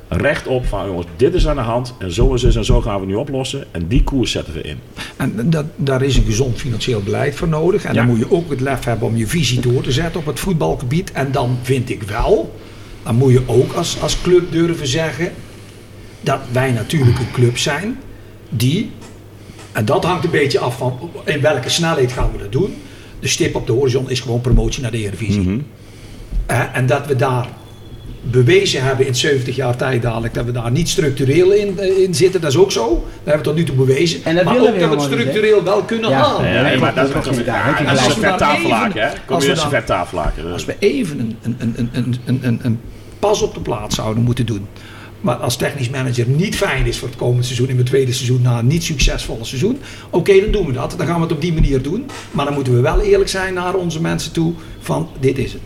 [0.08, 2.80] recht op van jongens, dit is aan de hand en zo en zo en zo
[2.80, 4.78] gaan we het nu oplossen en die koers zetten we in.
[5.16, 7.84] En dat, daar is een gezond financieel beleid voor nodig.
[7.84, 8.00] En Ja.
[8.00, 10.40] dan moet je ook het lef hebben om je visie door te zetten op het
[10.40, 11.12] voetbalgebied.
[11.12, 12.54] En dan vind ik wel,
[13.02, 15.32] dan moet je ook als, als club durven zeggen
[16.20, 17.98] dat wij natuurlijk een club zijn
[18.48, 18.90] die,
[19.72, 22.74] en dat hangt een beetje af van in welke snelheid gaan we dat doen.
[23.20, 25.62] De stip op de horizon is gewoon promotie naar de Eredivisie.
[26.46, 27.48] Eh, en dat we daar
[28.30, 32.14] bewezen hebben in 70 jaar tijd dadelijk dat we daar niet structureel in, eh, in
[32.14, 32.88] zitten, dat is ook zo.
[32.88, 34.24] Dat hebben we tot nu toe bewezen.
[34.24, 36.16] En dat maar willen ook we dat we het niet, structureel wel kunnen Ja.
[36.20, 36.52] halen.
[36.52, 37.80] Ja, Nee, maar dat is dat is gelijk.
[37.80, 38.36] een Als we even-
[39.26, 40.52] Kom je een dan- vet tafellaken.
[40.52, 42.80] Als we even een, een, een, een, een, een, een, een
[43.18, 44.66] pas op de plaats zouden moeten doen.
[45.20, 48.42] Maar als technisch manager niet fijn is voor het komende seizoen, in mijn tweede seizoen
[48.42, 49.78] na een niet succesvolle seizoen.
[50.10, 50.94] Oké, dan doen we dat.
[50.96, 52.06] Dan gaan we het op die manier doen.
[52.30, 55.62] Maar dan moeten we wel eerlijk zijn naar onze mensen toe van dit is het.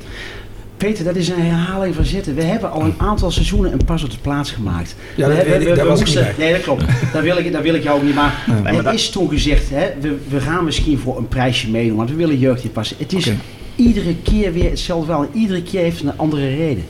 [0.83, 2.35] Peter, dat is een herhaling van zitten.
[2.35, 4.95] We hebben al een aantal seizoenen een pas op de plaats gemaakt.
[5.17, 6.39] Ja, we dat weet ik, moesten- niet.
[6.39, 6.85] Nee, dat klopt.
[7.13, 8.15] daar, wil ik, daar wil ik jou ook niet.
[8.15, 11.71] Maar maar het dat- is toen gezegd, hè, we, we gaan misschien voor een prijsje
[11.71, 12.97] meedoen, want we willen jeugd hier passen.
[12.99, 13.31] Het is
[13.77, 15.29] iedere keer weer hetzelfde wel.
[15.33, 16.85] Iedere keer heeft het een andere reden.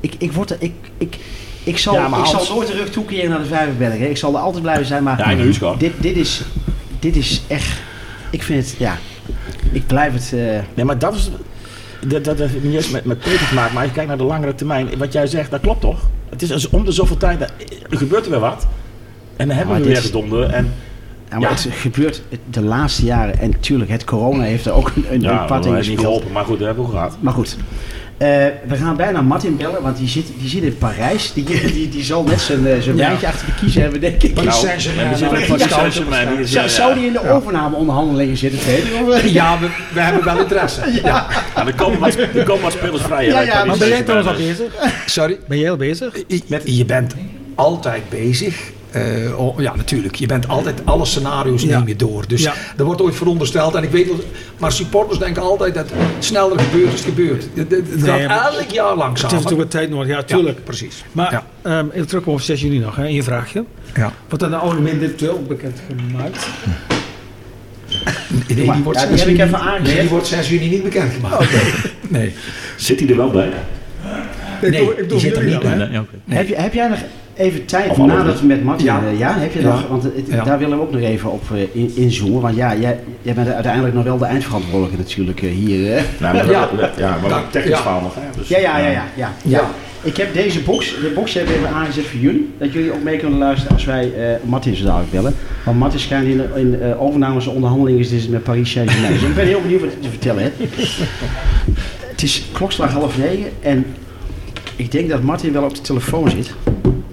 [0.00, 1.16] Ik, ik, word er, ik, ik,
[1.64, 3.98] ik, zal, Ja, maar ik zal nooit de rug toekeren naar de Vijverberg.
[3.98, 4.06] hè.
[4.06, 5.80] Ik zal er altijd blijven zijn, maar Ja, in Huiskop.
[5.80, 6.42] dit, dit, is,
[6.98, 7.80] dit is echt...
[8.30, 8.98] Ik vind het, ja...
[9.72, 10.32] Ik blijf het...
[10.34, 11.30] eh, Nee, maar dat is.
[12.06, 14.18] Dat, dat heeft niet eens met, met Peter te maken, maar als je kijkt naar
[14.18, 16.00] de langere termijn, wat jij zegt, dat klopt toch?
[16.30, 17.50] Het is als om de zoveel tijd, er
[17.96, 18.66] gebeurt er weer wat.
[19.36, 20.42] En dan hebben maar we weer gedonder.
[20.50, 20.74] En
[21.30, 21.54] Ja, maar Ja.
[21.56, 23.38] het gebeurt de laatste jaren.
[23.38, 26.44] En natuurlijk, het corona heeft er ook een, een, ja, pad in niet geholpen, maar
[26.44, 27.16] goed, dat hebben we gehad.
[27.20, 27.56] Maar goed.
[28.18, 28.28] Eh,
[28.66, 31.32] we gaan bijna Martin bellen, want die zit, die zit in Parijs.
[31.32, 33.06] Die, die, die zal net zijn, eh, zijn Ja.
[33.06, 34.34] wijntje achter de kiezen hebben, denk ik.
[34.34, 34.60] Nou, is,
[36.50, 39.28] Zou, eh, zou die in de overnameonderhandelingen zitten, Peter?
[39.32, 40.80] Ja, we, we hebben wel interesse.
[41.02, 41.26] Ja.
[41.56, 43.26] Ja, er komen wat, er komen wat spelers vrij.
[43.26, 44.72] Ja, ja, Maar ben jij trouwens al bezig?
[45.06, 45.38] Sorry?
[45.48, 46.14] Ben jij al bezig?
[46.64, 47.14] Je bent
[47.54, 48.56] altijd bezig.
[48.90, 50.14] Eh, oh, ja, natuurlijk.
[50.14, 51.78] Je bent altijd alle scenario's Ja.
[51.78, 52.24] neem je door.
[52.28, 52.52] Dus Ja.
[52.76, 53.74] er wordt ooit verondersteld.
[53.74, 54.08] En ik weet
[54.58, 57.48] maar supporters denken altijd dat het sneller gebeurt als het gebeurt.
[57.54, 59.34] Het, het- het Nee, gaat elk jaar Het heeft langzamer.
[59.34, 60.56] natuurlijk wat tijd nodig, ja, tuurlijk.
[60.56, 61.04] Ja, precies.
[61.12, 61.46] Maar Ja.
[61.62, 63.64] ehm, even terugkomen op 6 juni nog, hè, in je vraagje.
[63.94, 64.12] Ja.
[64.28, 66.46] Wordt dat nou algemeen dit ook bekend gemaakt?
[68.48, 69.86] Nee, die wordt ja, die 6 heb ik juni, even aangezet.
[69.94, 71.46] nee, die wordt 6 juni niet bekendgemaakt.
[72.08, 72.34] Nee.
[72.76, 73.50] Zit hij er wel bij?
[74.62, 75.74] Nee, die zit er niet bij.
[75.76, 75.88] Nee.
[76.38, 76.98] Heb, je, heb jij nog
[77.38, 78.86] even tijd, Of nadat we met Martin...
[78.86, 79.00] Ja.
[79.12, 79.66] eh, ja, heb je Ja.
[79.68, 79.86] nog...
[79.88, 80.44] Want het- Ja.
[80.44, 82.40] daar willen we ook nog even op eh, in, inzoomen.
[82.40, 85.94] Want ja, jij, jij bent uiteindelijk nog wel de eindverantwoordelijke natuurlijk eh, hier.
[85.96, 86.02] eh.
[86.20, 86.68] Nou, maar, Ja.
[86.78, 87.42] ja, ja, maar Ja.
[87.50, 87.82] technisch Ja.
[87.82, 88.14] verhaal nog.
[88.14, 89.32] Hè, dus, Ja, ja, ja, ja, ja, ja.
[89.42, 89.70] Ja.
[90.02, 92.50] Ik heb deze box, de box heb ik even aangezet voor jullie.
[92.58, 95.34] Dat jullie ook mee kunnen luisteren als wij eh Martin zo dadelijk bellen.
[95.64, 99.12] Want Martin schijnt in, in eh, overnames en onderhandelingen is dit met Paris Saint-Germain.
[99.12, 100.98] Dus ik ben heel benieuwd wat hij te vertellen heeft.
[102.10, 103.84] Het is klokslag half negen en
[104.76, 106.54] ik denk dat Martin wel op de telefoon zit.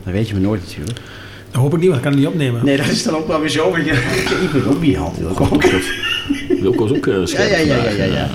[0.05, 0.99] Dat weet je me nooit natuurlijk.
[1.51, 2.65] Dat hoop ik niet, want ik kan het niet opnemen.
[2.65, 3.71] Nee, dat is dan ook wel weer zo.
[3.71, 3.91] want je-
[4.45, 5.17] Ik ben ook niet hand.
[5.39, 5.63] ook.
[6.61, 8.29] Wilco is ook eh, Ja, scherp ja, ja, ja, ja, ja.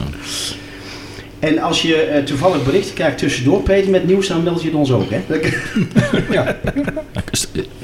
[1.38, 4.76] En als je eh, toevallig berichten krijgt tussendoor, Peter, met nieuws, dan meld je het
[4.76, 5.20] ons ook, hè?
[5.28, 5.48] Dat-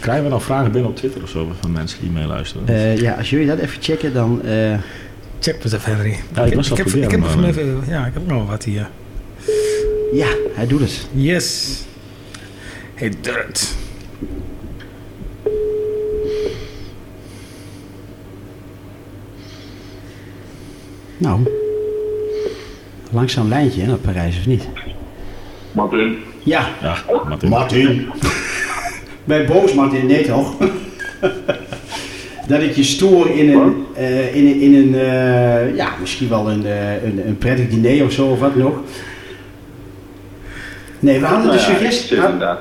[0.00, 2.68] Krijgen we nog vragen binnen op Twitter of zo van mensen die meeluisteren?
[2.68, 4.42] Eh, ja, als jullie dat even checken, dan...
[4.44, 4.74] eh,
[5.40, 6.16] Check eens even, Henry.
[6.34, 8.26] Ja, ik was ik, al heb, ik proberen, heb nog maar- even, ja, ik heb
[8.26, 8.88] nog wat hier.
[10.12, 11.06] ja, hij doet het.
[11.12, 11.80] Yes.
[12.96, 13.74] Hey, Dirt.
[21.18, 21.40] Nou,
[23.10, 24.68] langzaam lijntje hè, naar Parijs, of niet?
[25.72, 26.96] Martin, Ja, Ja,
[27.28, 27.48] Martin.
[27.48, 28.06] Martin,
[29.24, 30.56] bij boos Martin, nee toch?
[32.48, 36.50] dat ik je stoor in een, eh, in, een- in een eh, ja, misschien wel
[36.50, 38.80] een, eh, een, een prettig diner of zo, of wat nog.
[41.00, 42.16] Nee, we hadden de Nou suggestie...
[42.16, 42.60] inderdaad.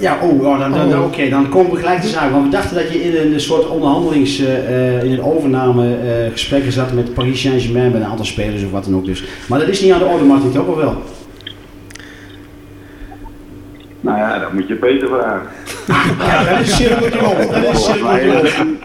[0.00, 2.32] Ja, oh, oh, dan, dan, dan- oké, dan komen we gelijk te zaken.
[2.32, 6.32] Want we dachten dat je in een soort onderhandelings, eh, eh, in een overname eh,
[6.32, 9.24] gesprekken zat met Paris Saint-Germain, met een aantal spelers of wat dan ook dus.
[9.48, 11.02] Maar dat is niet aan de orde, Martin, toch of wel?
[14.00, 15.48] Nou ja, dat moet je Peter vragen.
[16.26, 17.50] Ja, dat is rond.
[17.52, 18.78] Dat is rond.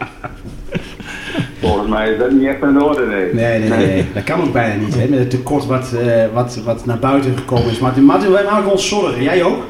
[1.66, 3.34] Volgens mij is dat niet echt aan de orde, nee.
[3.34, 4.06] Nee, nee, nee, nee.
[4.14, 7.36] Dat kan ook bijna niet, hè, met het tekort wat, eh, wat, wat naar buiten
[7.36, 7.78] gekomen is.
[7.78, 9.22] Martin, Martin wij maken ons zorgen.
[9.22, 9.64] Jij ook?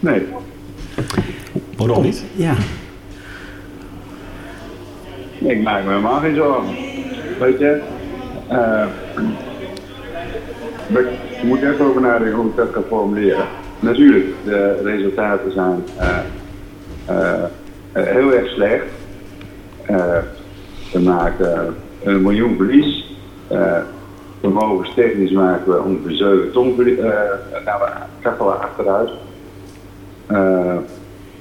[0.00, 0.26] Nee.
[1.76, 2.24] Waarom niet?
[2.34, 2.54] Ja.
[5.38, 6.74] Ik maak me helemaal geen zorgen.
[7.38, 7.80] Weet je,
[8.48, 8.86] eh,
[10.86, 11.10] we
[11.42, 13.44] moeten even over nadenken hoe ik dat kan formuleren.
[13.80, 16.18] Natuurlijk, de resultaten zijn eh,
[17.06, 17.42] eh,
[17.92, 18.84] eh, heel erg slecht.
[19.86, 20.18] Eh,
[20.92, 23.16] we maken een miljoen verlies.
[23.48, 23.76] Eh
[24.40, 27.62] vermogenstechnisch maken we ongeveer 7 ton eh de
[28.20, 29.10] kappelen achteruit.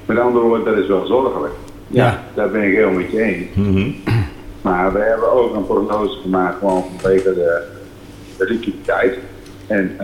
[0.06, 1.54] Met andere woorden, dat is wel zorgelijk.
[1.88, 2.24] Ja.
[2.34, 3.56] Daar ben ik heel met je eens.
[3.56, 3.92] Mhm.
[4.62, 7.62] Maar we hebben ook een prognose gemaakt gewoon vanwege de,
[8.38, 9.18] de liquiditeit.
[9.68, 9.98] En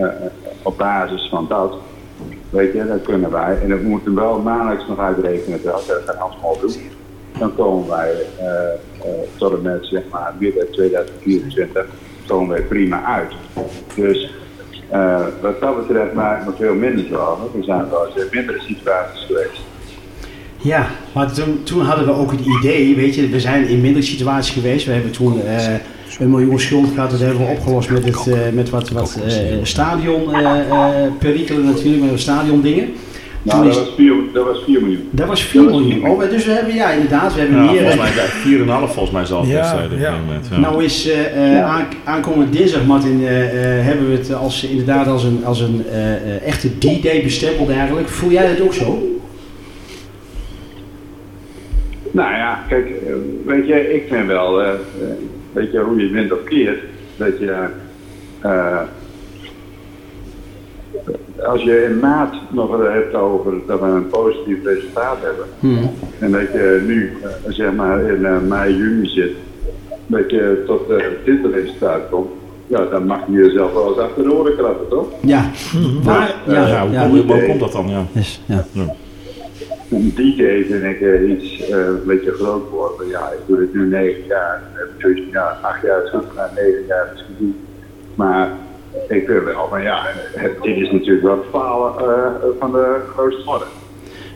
[0.62, 1.74] op basis van dat,
[2.50, 3.58] weet je, dat kunnen wij.
[3.62, 6.76] En dat moeten we wel maandelijks nog uitrekenen, dat gaan Hans gewoon doen.
[7.40, 8.16] Dan komen wij
[9.38, 11.86] tot en met zeg maar midden 2024
[12.28, 13.32] komen wij prima uit.
[13.96, 14.32] Dus
[14.90, 17.48] eh, wat dat betreft maak ik me veel minder zorgen.
[17.58, 19.62] Er zijn wel eens mindere situaties geweest.
[20.58, 24.06] Ja, maar toen, toen hadden we ook het idee, weet je, we zijn in mindere
[24.06, 24.86] situaties geweest.
[24.86, 25.74] We hebben toen eh,
[26.20, 29.58] een miljoen schuld gehad, dat hebben we opgelost met, het, eh, met wat, wat eh,
[29.64, 32.94] stadion eh, eh, perikelen natuurlijk, met de stadion dingen.
[33.48, 35.08] Nou, dat is- was 4 dat was 4 miljoen.
[35.12, 36.08] Dat was 4 miljoen.
[36.10, 37.80] Oh, dus we hebben, ja inderdaad, we hebben Ja, meer.
[37.82, 39.95] volgens mij 4,5 volgens mij zelf Ja, op ja.
[39.98, 40.48] dit moment.
[40.52, 40.60] Ja.
[40.60, 45.08] Nou is eh, eh, aan, aankomende dinsdag, Martin, eh, eh, hebben we het als, inderdaad
[45.08, 48.08] als een, als een eh, eh, echte D-Day bestempeld eigenlijk.
[48.08, 49.08] Voel jij dat ook zo?
[52.12, 53.14] Nou ja, kijk, eh,
[53.45, 54.76] weet je, ik vind wel, eh, eh,
[55.54, 56.80] weet je, hoe je het wint of keert,
[57.18, 57.66] dat je,
[58.41, 58.80] eh,
[61.45, 65.45] als je in maart nog hebt over dat we een positief resultaat hebben,
[66.20, 69.36] en dat je nu, eh, zeg maar, in eh, mei, juni zit,
[70.08, 72.30] dat je tot eh, dit resultaat komt,
[72.68, 75.08] ja, dan mag je jezelf wel eens achter de oren klappen, toch?
[75.22, 75.51] Ja.
[76.03, 77.08] Maar, Ja, ja, ja, hoe, ja.
[77.08, 77.89] Komt, hoe komt dat dan?
[77.89, 78.05] Ja.
[78.14, 78.66] Dus, ja.
[79.91, 83.08] Een DJ vind ik iets eh, een beetje groot worden.
[83.08, 84.62] Ja, ik doe dit nu negen jaar.
[84.74, 87.55] Ik heb van, ja, acht jaar is goed gedaan, negen jaar is goed.
[88.16, 88.51] Maar
[89.08, 92.95] ik vind wel van ja, het, dit is natuurlijk wel het falen eh, van de
[93.14, 93.66] grootste orde.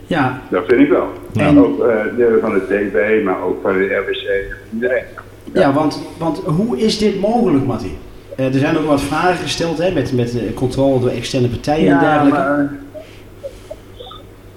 [0.06, 0.40] ja.
[0.50, 1.06] Dat vind ik wel.
[1.36, 5.04] En- Ook eh, de, van het DB, maar ook van de RBC, iedereen.
[5.52, 7.96] Ja, want, want hoe is dit mogelijk, Martin?
[8.36, 11.98] Eh, er zijn ook wat vragen gesteld hè, met, met controle door externe partijen en
[11.98, 12.38] dergelijke.
[12.38, 12.72] maar,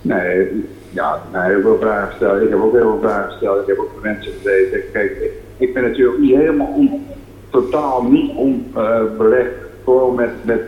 [0.01, 2.41] nee, ja, nee, heel veel vragen gesteld.
[2.41, 3.62] Ik heb ook heel veel vragen gesteld.
[3.62, 4.80] Ik heb ook mensen gezeten.
[4.93, 7.06] Kijk, ik, ik ben natuurlijk niet helemaal on,
[7.51, 9.49] totaal niet onbelegd
[9.86, 10.59] voor met, met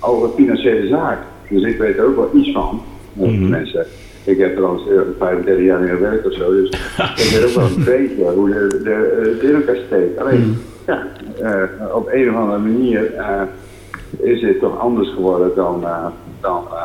[0.00, 1.24] over financiële zaken.
[1.48, 2.82] Dus ik weet er ook wel iets van.
[3.20, 3.86] Eh, Mensen,
[4.24, 6.68] ik heb trouwens eh, 35 jaar in gewerkt of zo, dus
[7.24, 10.18] ik weet ook wel een beetje hoe de, de, het in elkaar steekt.
[10.18, 11.06] Alleen, ja,
[11.42, 13.40] eh, op een of andere manier eh,
[14.18, 16.06] is het toch anders geworden dan, eh,
[16.40, 16.82] dan eh,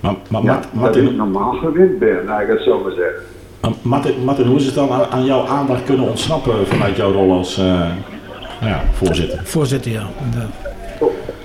[0.00, 3.22] Maar, maar, ja, Mart- dat ik normaal gewend ben, laat ik het zo maar zeggen.
[3.60, 7.12] maar Martin, Martin, hoe is het dan aan, aan jouw aandacht kunnen ontsnappen vanuit jouw
[7.12, 9.40] rol als eh, nou ja, voorzitter?
[9.44, 10.06] Voorzitter, ja.
[10.24, 10.61] inderdaad.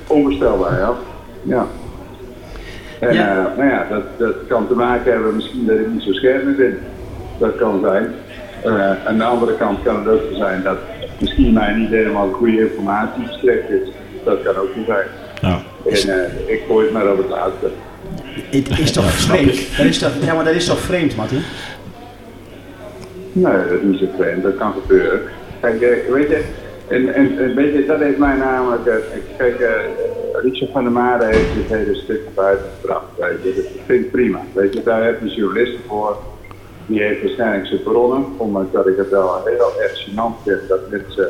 [0.07, 0.93] Onvoorstelbaar, ja.
[1.43, 1.65] Ja.
[2.99, 3.21] En Ja.
[3.35, 3.53] ja.
[3.57, 6.55] nou ja, dat, dat kan te maken hebben misschien dat ik niet zo scherp meer
[6.55, 6.79] ben.
[7.37, 8.13] Dat kan zijn.
[8.63, 10.77] Eh, aan de andere kant kan het ook zo zijn dat
[11.19, 13.89] misschien mij niet helemaal de goede informatie verstrekt is.
[14.23, 15.07] Dat kan ook niet zijn.
[15.41, 15.59] Ja.
[15.85, 17.69] En eh, ik gooi het maar op het laatste.
[18.49, 19.77] Het is toch vreemd?
[19.77, 21.41] Dat is toch, ja, maar dat is toch vreemd, Martin?
[23.31, 25.21] Nee, dat is niet zo vreemd, dat kan gebeuren.
[25.59, 26.43] Kijk, eh, weet je,
[26.87, 28.95] en, weet je, dat heeft mij namelijk, eh,
[29.37, 29.71] kijk, eh,
[30.41, 34.05] Richard van der Made heeft dit hele stuk naar buiten gebracht, weet je, dat vind
[34.05, 34.39] ik prima.
[34.53, 36.17] Weet je, daar heb je journalisten voor,
[36.85, 40.89] die heeft waarschijnlijk zijn bronnen, ondanks dat ik het wel heel erg gênant vind dat
[40.89, 41.29] mensen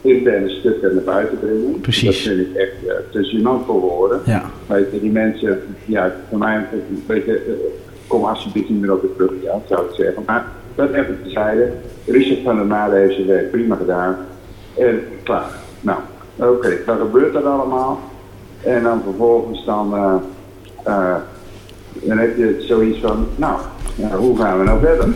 [0.00, 1.80] interne stukken naar buiten brengen.
[1.80, 2.24] Precies.
[2.24, 4.20] Dat vind ik echt eh, te gênant voor woorden.
[4.24, 4.50] Ja.
[4.66, 6.66] Weet je, die mensen, ja, voor mij,
[7.06, 7.70] weet je,
[8.06, 10.22] kom alsjeblieft niet meer op de brug, ja, zou ik zeggen.
[10.26, 11.72] Maar dat even tezijde.
[12.06, 14.16] Richard van der Made heeft zijn werk prima gedaan.
[14.78, 15.50] En klaar.
[15.80, 15.98] Nou,
[16.36, 18.00] oké, dan gebeurt dat allemaal.
[18.62, 20.14] En dan vervolgens dan, eh,
[20.82, 21.16] eh,
[21.92, 23.60] dan heb je zoiets van, nou,
[23.94, 25.08] ja, hoe gaan we nou verder?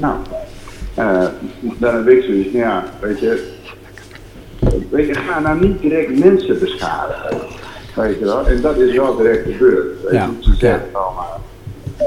[0.00, 0.14] Nou,
[0.94, 1.24] eh,
[1.78, 3.52] dan heb ik zoiets van, ja, weet je,
[4.90, 7.36] weet je, ga nou niet direct mensen beschadigen.
[7.94, 8.46] Weet je wel?
[8.46, 10.02] En dat is wel direct gebeurd.
[10.02, 10.16] Weet je?
[10.16, 10.28] Ja.
[10.40, 11.40] Ze zeggen allemaal.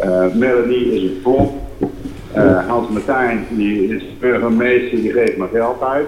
[0.01, 1.53] eh Melanie is een flop.
[2.33, 6.07] Eh, Hans Martijn, die is burgemeester, die geeft maar geld uit.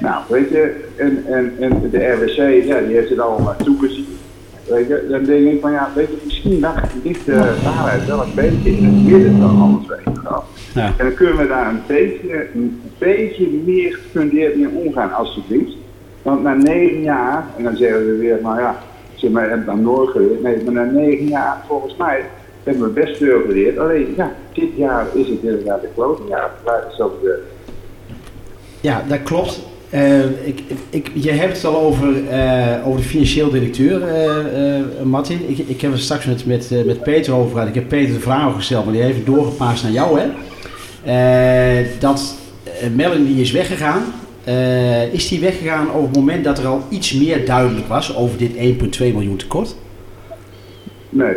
[0.00, 4.06] Nou, weet je, en, en, en de RWC, ja, die heeft het allemaal toegezien.
[4.68, 8.22] Weet je, dan denk ik van ja, weet je, misschien lag ligt de waarheid wel
[8.22, 10.44] een beetje in het midden dan anders, weet je wel.
[10.74, 10.86] Ja.
[10.86, 15.72] En dan kunnen we daar een beetje, een beetje meer gefundeerd mee omgaan, alsjeblieft.
[16.22, 18.78] Want na negen jaar, en dan zeggen we weer, nou ja,
[19.14, 20.42] ze maar hebben dan nooit geleerd.
[20.42, 22.24] Nee, maar na negen jaar, volgens mij,
[22.62, 23.78] hebben we best veel geleerd.
[23.78, 26.50] Alleen, ja, dit jaar is het inderdaad de klote jaar.
[26.64, 27.40] De
[28.80, 29.62] Ja, dat klopt.
[29.94, 35.40] Eh, ik, ik, je hebt het al over, eh, over de financieel directeur, eh, Martin.
[35.48, 37.68] Ik, ik heb het straks met, met, met Peter over gehad.
[37.68, 40.20] Ik heb Peter de vraag gesteld, maar die heeft het doorgepaast naar jou.
[40.20, 40.26] Hè?
[41.98, 42.34] Dat
[42.94, 44.02] Melanie is weggegaan.
[45.12, 48.52] Is die weggegaan op het moment dat er al iets meer duidelijk was over dit
[48.98, 49.74] 1,2 miljoen tekort?
[51.08, 51.34] Nee,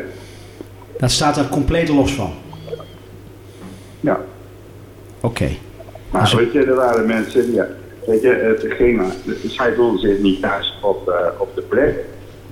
[0.99, 2.31] Dat staat daar compleet los van.
[3.99, 4.19] ja.
[5.21, 5.49] Oké.
[6.11, 7.67] Maar Als- weet je, er waren mensen, ja,
[8.07, 9.15] weet je, het ging maar,
[9.47, 11.95] zij voelde zich niet thuis op, eh, op de plek.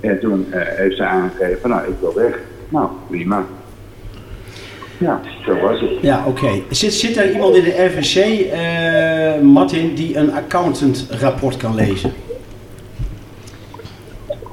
[0.00, 2.38] En toen eh, heeft zij aangegeven, van, nou, ik wil weg.
[2.68, 3.44] Nou, prima.
[4.98, 5.90] Ja, zo was het.
[6.00, 6.62] Ja, oké.
[6.70, 12.12] Zit, zit er iemand in de RVC, eh, Martin, die een accountant rapport kan lezen?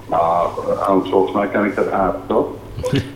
[0.10, 0.50] Nou,
[0.88, 2.48] anders volgens mij kan ik dat aan, toch?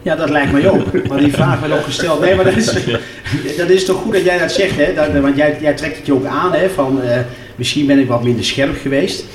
[0.02, 1.08] Ja, dat lijkt mij ook.
[1.08, 2.20] Maar die vraag werd ook gesteld.
[2.20, 2.86] Nee, maar dat is,
[3.58, 4.94] dat is toch goed dat jij dat zegt, hè?
[4.94, 6.70] Dat, want jij, jij trekt het je ook aan, hè?
[6.70, 7.20] Van eh,
[7.58, 9.26] misschien ben ik wat minder scherp geweest.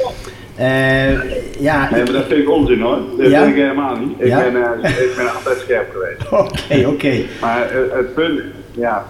[0.57, 1.13] Eh,
[1.61, 2.99] ja, Nee, maar dat vind ik onzin hoor.
[3.19, 3.43] Dat Ja?
[3.43, 4.15] vind ik helemaal niet.
[4.19, 4.51] Ik, Ja?
[4.51, 6.33] ben, eh, ik ben altijd scherp geweest.
[6.45, 7.23] oké, oké.
[7.41, 9.07] Maar eh, het punt, ja.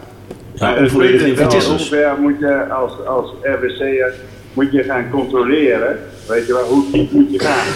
[0.55, 4.15] Ja, het punt is wel, hoe ver moet je als, als RWC'er
[4.53, 5.99] moet je gaan controleren,
[6.29, 7.67] weet je wel, hoe diep moet je gaan.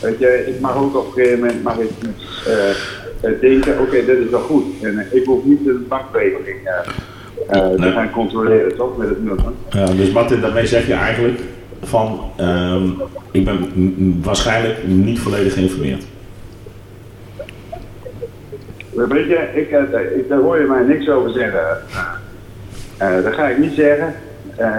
[0.00, 2.44] Weet je, ik mag ook op een gegeven moment mag ik iets
[3.40, 4.64] denken, oké, dit is wel goed.
[4.82, 6.56] En ik hoef niet de bankrekening
[7.48, 7.92] eh, eh, Nee.
[7.92, 9.44] gaan controleren, toch, met het nummer.
[9.70, 11.40] Ja, dus Martin, daarmee zeg je eigenlijk
[11.82, 12.88] van, ehm,
[13.30, 13.68] ik ben
[14.22, 16.04] waarschijnlijk niet volledig geïnformeerd.
[18.94, 21.78] Weet je, ik, eh, ik, daar hoor je mij niks over zeggen.
[22.96, 24.14] Eh, dat ga ik niet zeggen.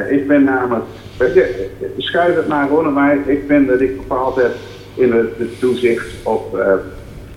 [0.09, 0.85] Ik ben namelijk,
[1.17, 3.19] weet je, schuif het maar gewoon mij.
[3.25, 4.51] Ik vind dat ik bepaald heb
[4.93, 6.59] in het, het toezicht op,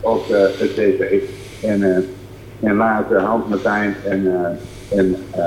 [0.00, 1.20] op het TV.
[1.62, 2.06] En,
[2.60, 4.26] en later Hans Martijn en,
[4.96, 5.40] en eh,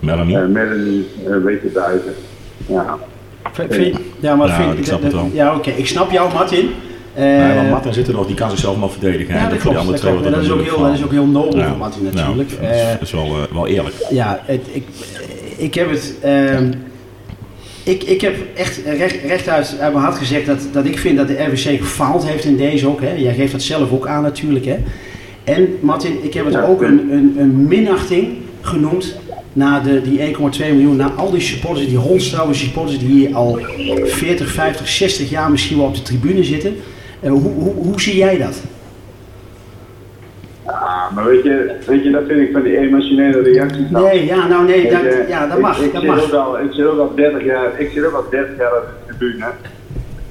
[0.00, 0.36] Melanie?
[0.38, 2.14] eh, Melanie een beetje buiten.
[2.66, 2.98] Ja.
[3.52, 5.30] Vind- vind- Ja, maar Ja, vind, ik snap het wel.
[5.32, 5.70] Ja, oké.
[5.70, 6.70] Ik snap jou, Martin.
[7.14, 9.34] Eh, nee, want Martin zit er nog, die kan zichzelf nog verdedigen.
[9.34, 9.76] ja, dat klopt.
[9.86, 9.94] Dat,
[10.42, 11.68] is ook heel, dat is ook heel nobel Ja.
[11.68, 12.50] van Martin natuurlijk.
[12.50, 13.94] dat is, Eh, dat is wel, eh, wel eerlijk.
[14.10, 14.84] Ja, het, ik,
[15.56, 16.14] ik heb het.
[16.22, 16.70] ehm,
[17.84, 21.28] ik, ik heb echt recht, rechtuit uit mijn hart gezegd dat, dat ik vind dat
[21.28, 23.00] de RWC gefaald heeft in deze ook.
[23.00, 23.12] Hè.
[23.12, 24.64] Jij geeft dat zelf ook aan natuurlijk.
[24.64, 24.76] Hè.
[25.44, 28.28] En Martin, ik heb het ook een, een, een minachting
[28.62, 29.16] genoemd
[29.52, 30.96] naar de, die 1,2 miljoen.
[30.96, 33.58] Naar al die supporters, die hondstrouwe supporters die hier al
[34.04, 36.76] 40, 50, 60 jaar misschien wel op de tribune zitten.
[37.20, 38.62] Eh, hoe, hoe, hoe zie jij dat?
[40.64, 43.90] Ah, maar weet je, weet je, dat vind ik van die emotionele reacties.
[43.90, 44.04] nou.
[44.06, 45.80] Nee, ja, nou nee, dat, je, ja, dat ik- mag.
[45.80, 46.24] Ik, dat zit mag.
[46.24, 48.84] Ook al, ik zit ook al 30 jaar, ik zit ook al 30 jaar op
[49.06, 49.46] de tribune.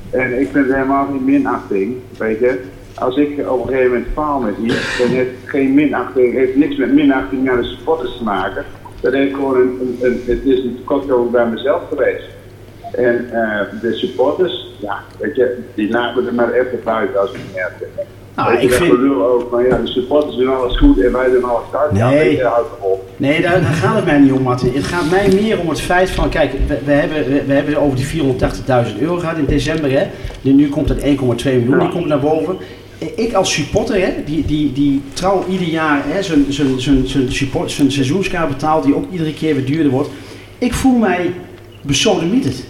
[0.09, 2.59] En ik vind het helemaal geen minachting, weet je.
[3.01, 6.75] Als ik op een gegeven moment faal met iets, dan heeft geen minachting, heeft niks
[6.77, 8.65] met minachting naar de supporters te maken.
[8.99, 12.23] Dat heeft gewoon een, een, een het is een tekortkoming bij mezelf geweest.
[12.91, 17.39] En eh, de supporters, ja, weet je, die laten er maar even buiten als ik
[17.53, 17.71] heb.
[18.35, 18.91] Nou, ik vind-
[19.21, 21.89] ook, maar ja, de supporters doen alles goed en wij doen alles fout.
[21.97, 22.41] Ja, Nee.
[23.17, 24.73] Nee, daar, daar gaat het mij niet om, Martin.
[24.73, 27.77] Het gaat mij meer om het feit van, kijk, we, we hebben, we, we hebben
[27.77, 28.23] over die
[28.95, 30.03] 480.000 euro gehad in december, hè.
[30.41, 32.57] Nu, nu komt dat 1,2 miljoen, die komt naar boven.
[33.15, 37.31] Ik als supporter, hè, die, die, die trouw ieder jaar hè, zijn, zijn, zijn, zijn,
[37.33, 40.09] support, zijn seizoenskaart betaalt, die ook iedere keer weer duurder wordt.
[40.57, 41.33] Ik voel mij
[41.81, 42.63] besodemieterd.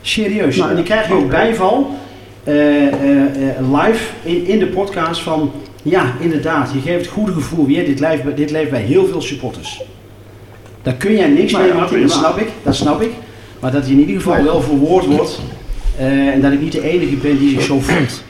[0.00, 0.56] Serieus.
[0.56, 1.90] Nou en dan krijg je ook bijval
[2.44, 5.52] eh, eh, eh, live in, in de podcast van...
[5.82, 7.84] Ja, inderdaad, je geeft het goede gevoel weer.
[7.84, 9.82] Dit leeft, bij- dit leeft bij heel veel supporters.
[10.82, 12.48] Daar kun jij niks Nou mee, ja, Martin, dat snap ik.
[12.62, 13.10] Dat snap ik.
[13.60, 15.40] Maar dat hij in ieder geval wel verwoord wordt.
[15.96, 18.22] en dat ik niet de enige ben die zich zo voelt.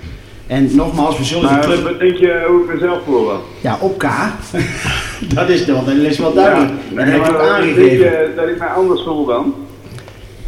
[0.46, 1.82] En nogmaals, we zullen de Maar club...
[1.82, 3.40] wat denk je hoe ik mezelf voel dan?
[3.60, 4.02] Ja, op K.
[5.34, 6.70] dat, is, dat is wel duidelijk.
[6.70, 7.96] Ja, en dat heb ik ook maar Denk aangegeven.
[7.96, 9.54] je dat ik mij anders voel dan?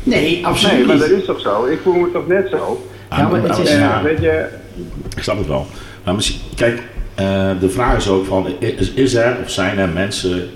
[0.03, 1.65] Nee, absoluut Nee, maar dat is toch zo?
[1.65, 2.87] Ik voel me toch net zo?
[3.11, 3.73] Ja, maar het is...
[3.73, 4.03] Ja.
[4.03, 4.47] weet je,
[5.17, 5.67] Ik snap het wel.
[6.05, 6.83] Maar misschien, kijk,
[7.15, 10.49] eh, de vraag is ook van, is, is er of zijn er mensen,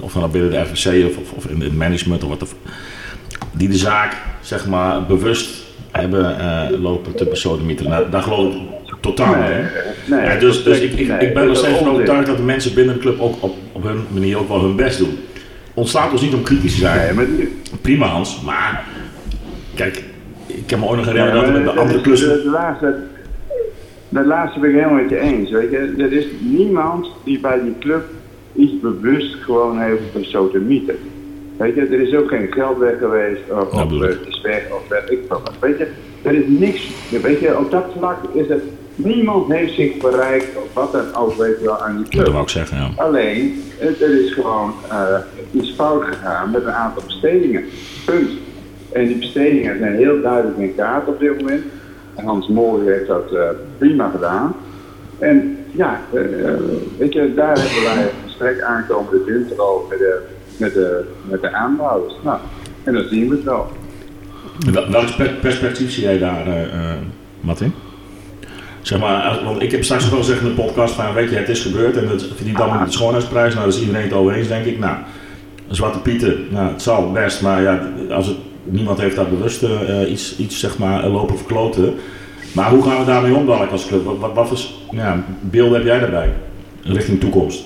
[0.00, 2.54] of dan binnen de FVC of, of, of in het management of wat, of,
[3.52, 5.48] die de zaak, zeg maar, bewust
[5.90, 7.90] hebben eh, lopen te besodemieteren?
[7.90, 8.60] Nou, daar geloof ik
[9.00, 9.34] totaal
[10.06, 13.00] nee, dus dus ik, ik, ben er steeds van overtuigd dat de mensen binnen de
[13.00, 15.18] club ook op, op hun manier ook wel hun best doen.
[15.74, 17.14] Ontslaat ons niet om kritisch te zijn.
[17.14, 17.26] Maar,
[17.80, 18.84] Prima Hans, maar
[19.74, 20.04] kijk,
[20.46, 22.28] ik kan me ook nog herinneren dat we met de andere klussen...
[22.28, 22.94] De, de laatste,
[24.08, 25.50] dat laatste ben ik helemaal met je eens.
[25.50, 25.94] Weet je?
[25.98, 28.04] Er is niemand die bij die club
[28.54, 30.96] iets bewust gewoon heeft besodemieten.
[31.56, 33.92] Weet je, er is ook geen geld weg geweest, of, Ja, of
[34.72, 35.52] of weet ik wat.
[35.60, 35.86] Weet je,
[36.22, 36.90] er is niks.
[37.22, 38.62] Weet je, op dat vlak is het,
[39.04, 42.26] niemand heeft zich bereikt, of wat dan ook, weet je wel, aan die Dat club.
[42.26, 42.90] wou ik zeggen, ja.
[42.96, 45.16] Alleen, het, er is gewoon eh,
[45.52, 47.64] iets fout gegaan met een aantal bestedingen.
[48.04, 48.30] Punt.
[48.92, 51.62] En die bestedingen zijn heel duidelijk in kaart op dit moment.
[52.14, 53.40] En Hans Mooi heeft dat eh,
[53.78, 54.54] prima gedaan.
[55.18, 56.20] En ja, eh,
[56.98, 60.22] weet je, daar hebben wij een strek aankomende winter al met de,
[60.56, 62.14] met de, met de aanbouwers.
[62.24, 62.38] Nou,
[62.84, 63.66] en dan zien we het wel.
[64.72, 66.46] Wel- Welk per- perspectief zie jij daar,
[67.40, 67.72] Martin?
[68.90, 71.36] Zeg maar, als- want ik heb straks wel gezegd in de podcast van, weet je,
[71.36, 73.54] het is gebeurd en het verdient dan met de schoonheidsprijs.
[73.54, 74.78] Nou, daar is iedereen het over eens, denk ik.
[74.78, 74.96] Nou,
[75.68, 80.10] Zwarte Pieten, nou, het zal best, maar ja, als het, niemand heeft daar bewust eh,
[80.10, 81.94] iets, iets, zeg maar, lopen verkloten.
[82.54, 84.04] Maar hoe gaan we daarmee om dadelijk als club?
[84.04, 84.58] Wat, wat, voor
[84.90, 86.32] ja, beelden heb jij daarbij?
[86.82, 87.64] Richting toekomst.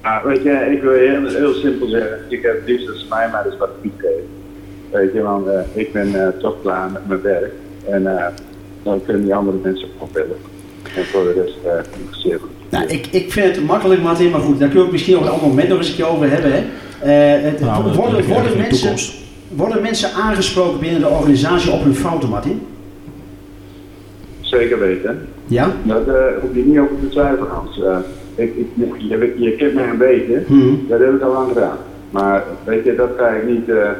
[0.00, 3.46] Ah, weet je, ik wil heel, heel simpel zeggen, ik heb liefst dat mij maar
[3.58, 4.28] wat piek geven.
[4.90, 7.52] Weet je, want eh, ik ben eh, toch klaar met mijn werk.
[7.88, 8.26] En eh,
[8.82, 10.36] dan kunnen die andere mensen opbellen.
[10.96, 12.50] En voor de rest uh, interesseert het.
[12.70, 15.22] Nou, ik, ik vind het makkelijk, Martin, maar goed, daar kunnen we het misschien op
[15.22, 16.52] een ander moment nog eens een keer over hebben.
[16.52, 16.58] Hè.
[16.58, 18.94] Eh, het, Nou, dat- worden, worden, mensen,
[19.48, 22.60] worden mensen aangesproken binnen de organisatie op hun fouten, Martin?
[24.40, 25.28] Zeker weten.
[25.46, 25.72] Ja?
[25.82, 27.80] Dat eh hoef je niet over te twijfelen, Hans.
[27.82, 27.96] Eh,
[28.34, 28.66] ik, ik,
[28.98, 30.84] je, je kent mij een beetje, Hmm.
[30.88, 31.76] dat heb ik al lang gedaan.
[32.10, 33.90] Maar weet je, dat ga ik niet eh,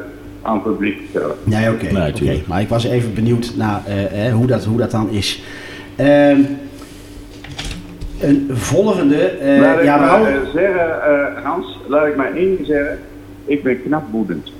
[0.41, 1.35] aan publiek vertellen.
[1.43, 1.91] Nee, oké.
[1.91, 2.11] Nee, oké.
[2.17, 2.47] tuurlijk.
[2.47, 5.41] Maar ik was even benieuwd naar eh, eh, hoe, dat, hoe dat dan is.
[5.95, 6.39] Ehm,
[8.19, 9.15] een volgende.
[9.23, 12.97] eh, laat ik ja, maar eh, zeggen, eh, Hans, laat ik maar één ding zeggen.
[13.45, 14.51] Ik ben knap woedend.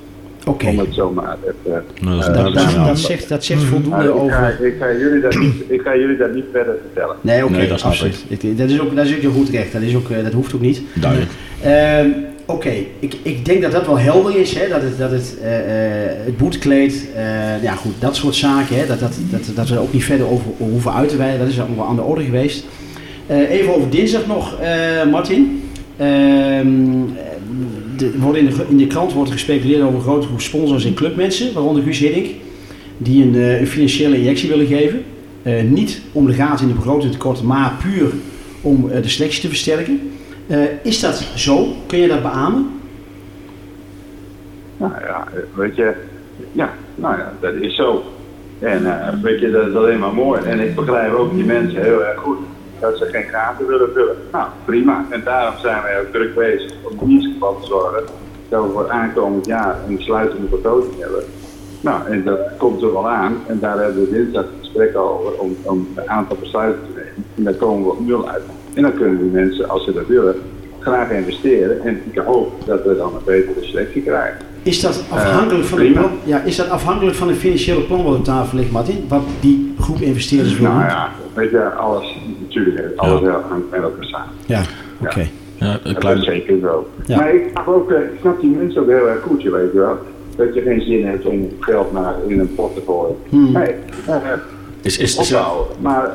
[0.46, 0.66] Oké.
[0.66, 1.84] Om het maar even...
[2.00, 4.66] Nou, dat is eh, Dat, dat, zegt, dat zegt Maar voldoende ik, ga, over.
[4.66, 7.16] ik, ga jullie dat niet, ik ga jullie dat niet verder vertellen.
[7.20, 8.24] Nee, oké, Nee, dat snap absoluut.
[8.28, 9.72] Ik- Dat is ook, dat is ook je goed recht.
[9.72, 10.82] Dat, is ook, dat hoeft ook niet.
[10.94, 11.30] Duidelijk.
[12.50, 14.68] Oké, ik, ik denk dat dat wel helder is, hè?
[14.68, 18.86] dat het, dat het, eh, eh, het boetkleed, eh, ja goed, dat soort zaken, hè?
[18.86, 21.48] Dat, dat, dat, dat we er ook niet verder over hoeven uit te wijden, dat
[21.48, 22.64] is allemaal aan de orde geweest.
[23.28, 24.58] Even over dinsdag nog,
[25.10, 25.62] Martin.
[25.96, 26.76] Ehm,
[27.96, 31.52] de, in, de, in de krant wordt gespeculeerd over een grote groep sponsors en clubmensen,
[31.52, 32.26] waaronder Guus Hiddink,
[32.98, 35.02] die een, een financiële injectie willen geven.
[35.70, 38.10] Niet om de gaten in de begroting te korten, maar puur
[38.60, 40.09] om de selectie te versterken.
[40.50, 41.66] Eh, is dat zo?
[41.86, 42.80] Kun je dat beamen?
[44.76, 45.24] Nou ja,
[45.54, 45.92] weet je,
[46.52, 48.02] ja, nou ja, dat is zo.
[48.58, 50.42] En eh, weet je, dat is alleen maar mooi.
[50.42, 52.38] En ik begrijp ook die mensen heel erg goed
[52.80, 54.16] dat ze geen gaten willen vullen.
[54.32, 55.04] Nou, prima.
[55.10, 58.02] En daarom zijn wij ook druk bezig om in ieder geval te zorgen
[58.48, 61.24] dat we voor aankomend jaar een sluitende begroting hebben.
[61.80, 63.36] Nou, en dat komt er wel aan.
[63.46, 67.24] En daar hebben we dinsdag een gesprek over om, om een aantal besluiten te nemen.
[67.36, 68.42] En daar komen we op nul uit.
[68.74, 70.34] En dan kunnen die mensen, als ze dat willen,
[70.78, 71.84] graag investeren.
[71.84, 74.48] En ik hoop dat we dan een betere selectie krijgen.
[74.62, 78.24] Is dat afhankelijk, van, de ja, is dat afhankelijk van het financiële plan wat op
[78.24, 79.04] tafel ligt, Martin?
[79.08, 83.82] Wat die groep investeerders wil Nou ja, weet je, alles, natuurlijk alles heel hangt met
[83.82, 84.34] elkaar samen.
[84.46, 84.62] Ja,
[85.00, 85.28] oké.
[85.58, 86.88] Ja, Dat klein, is zeker zo.
[87.06, 87.16] Ja.
[87.16, 89.72] Maar ik snap, ook, eh, ik snap die mensen ook heel erg goed, je weet
[89.72, 89.98] wel.
[90.36, 93.16] Dat je geen zin hebt om geld naar in een pot te gooien.
[93.28, 93.52] Hmm.
[93.52, 93.74] Nee,
[94.06, 94.16] eh,
[94.82, 95.32] is, is.
[95.80, 96.10] Maar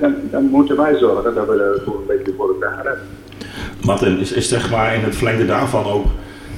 [0.00, 2.98] dan, dan moeten wij zorgen dat we er voor een beetje voor elkaar hebben.
[3.84, 6.06] Martin, is, is zeg maar in het verlengde daarvan ook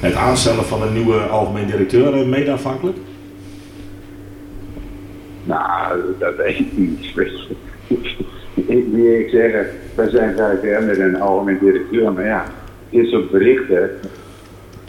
[0.00, 2.96] het aanstellen van een nieuwe algemeen directeur eh, mede afhankelijk?
[5.44, 6.98] Nou, dat weet ik niet.
[8.54, 12.44] ik wil ik zeggen, wij zijn vijf met een algemeen directeur, maar ja,
[12.90, 13.90] dit soort berichten.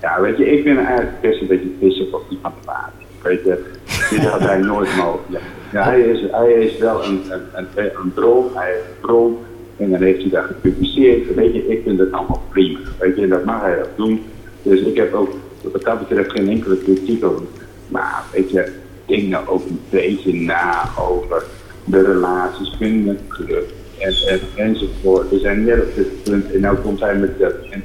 [0.01, 2.36] Ja, weet je, ik ben eigenlijk best een beetje pissig op de
[2.66, 2.91] maat.
[3.22, 3.64] Weet je,
[4.12, 5.39] dit had hij nooit mogen.
[5.72, 7.22] Ja, hij, is, hij is wel een,
[7.53, 9.38] een, een, bron, hij heeft een bron
[9.78, 11.36] en dan heeft hij dat gepubliceerd.
[11.36, 12.80] Weet je, ik vind dat allemaal prima.
[12.99, 14.24] Weet je, dat mag hij ook doen.
[14.62, 15.30] Dus ik heb ook
[15.72, 17.45] wat dat betreft geen enkele kritiek over.
[17.88, 18.72] Maar weet je,
[19.05, 21.43] denk nou ook een beetje na over
[21.86, 25.30] de relaties binnen de club en, en, enzovoort.
[25.30, 27.53] We zijn net op dit punt en nou komt hij met dat.
[27.70, 27.84] En,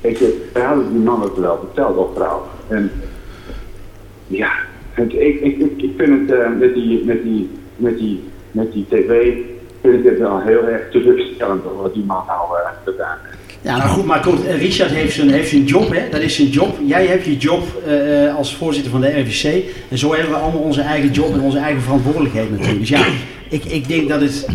[0.00, 2.46] weet je, hadden die man ook wel verteld, vrouw.
[2.68, 2.90] En
[4.26, 4.52] ja,
[4.96, 9.32] ik, ik, ik, vind het eh, met, die, met, die, met, die, met die tv,
[9.82, 13.58] vind ik het wel heel erg teleurstellend wat die man nou uh, gedaan heeft.
[13.60, 16.08] Ja, nou goed, maar goed, eh, Richard heeft zijn, heeft zijn job, hè?
[16.10, 16.76] dat is zijn job.
[16.86, 17.62] Jij hebt je job
[18.36, 19.64] als voorzitter van de RVC.
[19.88, 22.78] En zo hebben we allemaal onze eigen job en onze eigen verantwoordelijkheid natuurlijk.
[22.78, 23.06] Dus ja,
[23.48, 24.46] ik, ik denk dat het...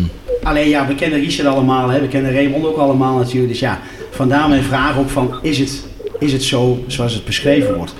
[0.42, 2.00] Alleen ja, we kennen Richard allemaal, hè?
[2.00, 3.48] we kennen Raymond ook allemaal natuurlijk.
[3.48, 3.80] Dus ja,
[4.10, 5.84] vandaar mijn vraag ook van, is het,
[6.18, 7.94] is het zo zoals het beschreven wordt?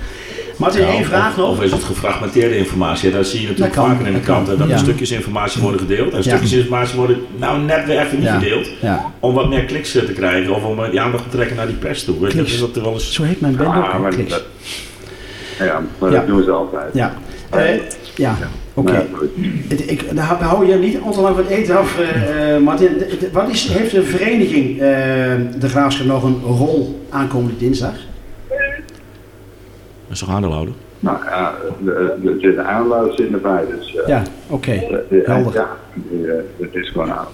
[0.63, 1.49] Martin, Ja, één of- vraag nog.
[1.51, 3.11] Of is het gefragmenteerde informatie?
[3.11, 4.35] Ja, dat zie je natuurlijk Dat vaker in de dat kan.
[4.35, 4.59] kranten.
[4.59, 4.73] Dat Ja.
[4.75, 6.11] er stukjes informatie worden gedeeld.
[6.13, 6.23] En Ja.
[6.23, 8.39] stukjes informatie worden nou net weer even niet Ja.
[8.39, 8.69] gedeeld.
[8.81, 9.11] Ja.
[9.21, 10.55] Om wat meer kliks eh, te krijgen.
[10.55, 12.21] Of om eh, die aandacht te trekken naar die pers toe.
[12.21, 12.59] Weet je, Kliks.
[12.61, 13.13] Dat er wel eens...
[13.13, 13.83] Zo heet mijn band ook.
[13.85, 14.31] Ah, Kliks.
[14.31, 14.43] dat,
[15.59, 16.17] ja, maar Ja.
[16.17, 16.95] dat doen ze altijd.
[16.95, 17.15] Ja.
[17.51, 17.75] Eh,
[18.15, 18.37] ja,
[18.75, 18.93] oké.
[18.93, 19.29] Maar goed.
[19.69, 22.55] Het- Ik, daar hou- daar je niet al te lang van het eten af, eh,
[22.55, 22.89] eh, Martin.
[22.99, 24.79] De- de- Wat is, heeft de vereniging eh,
[25.61, 27.95] De Graafschap nog een rol aankomende dinsdag?
[30.13, 30.75] Dat is toch aandeelhouder?
[31.01, 31.55] Nou ja,
[31.85, 34.73] de, de, de, de aanluid zit erbij, dus eh, Ja, oké.
[34.73, 35.55] de- de- Helder.
[35.55, 37.27] ja, die, eh, het is gewoon aan.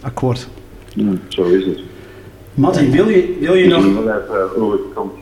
[0.00, 0.48] Akkoord.
[0.94, 1.78] Hmm, zo is het.
[2.54, 3.82] Martin, wil je, wil je nog...
[3.82, 5.12] zien wel even eh, hoe het komt.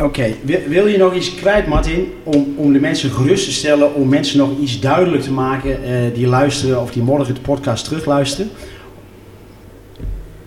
[0.00, 3.94] Oké, wil, wil je nog iets kwijt, Martin, om, om de mensen gerust te stellen,
[3.94, 7.84] om mensen nog iets duidelijk te maken eh, die luisteren of die morgen de podcast
[7.84, 8.50] terugluisteren?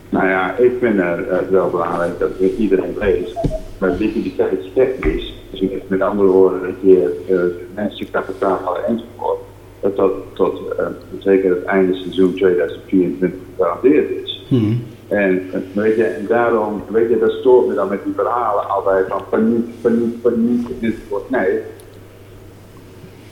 [0.10, 3.34] Nou ja, ik vind eh, het wel belangrijk dat iedereen weet.
[3.78, 9.39] Maar liquiditeitstechnisch, dus met, met andere woorden, dat je uh, mensen kapitaal enzovoort,
[9.80, 10.86] dat dat tot uh,
[11.20, 14.45] zeker het einde seizoen 2024 gegarandeerd is.
[14.47, 14.84] Hmm.
[15.08, 18.70] En eh, weet je, en daarom, weet je, dat stoort me dan met die verhalen
[18.70, 21.30] altijd van paniek, paniek, paniek enzovoort.
[21.30, 21.60] Nee,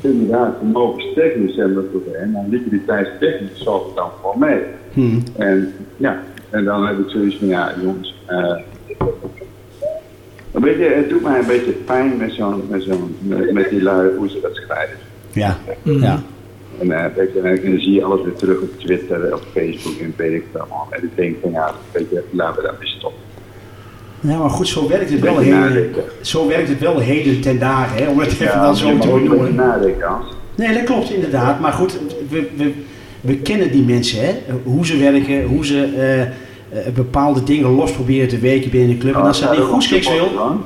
[0.01, 4.61] inderdaad, vermogenstechnisch hebben we het probleem, maar liquiditeitstechnisch valt het dan gewoon mee.
[4.93, 5.23] Hmm.
[5.37, 8.55] En ja, en dan heb ik zoiets van, ja jongens, eh
[10.51, 13.81] weet je, het doet mij een beetje pijn met zo'n, met zo'n, met, met die
[13.83, 14.97] lui, hoe ze dat schrijven.
[15.31, 16.23] Ja, ja.
[16.79, 19.99] En, eh, weet je, en dan zie je alles weer terug op Twitter, op Facebook
[20.01, 20.87] en weet ik het allemaal.
[20.89, 23.19] En ik denk van, ja, weet je, laten we daarmee stoppen.
[24.19, 25.91] Ja, maar goed, zo werkt het wel heden,
[26.21, 29.07] zo werkt het wel heden ten dagen, hè, om het even Ja, dan zo te
[29.07, 29.55] benoemen.
[29.55, 30.25] nadenken, Hans.
[30.55, 31.59] Nee, dat klopt inderdaad.
[31.59, 31.99] Maar goed,
[32.29, 32.71] we, we,
[33.21, 34.33] we kennen die mensen, hè?
[34.63, 36.27] hoe ze werken, hoe ze eh, eh,
[36.93, 39.15] bepaalde dingen los proberen te weken binnen de club.
[39.15, 40.59] En als ze dat niet goed schiks wil,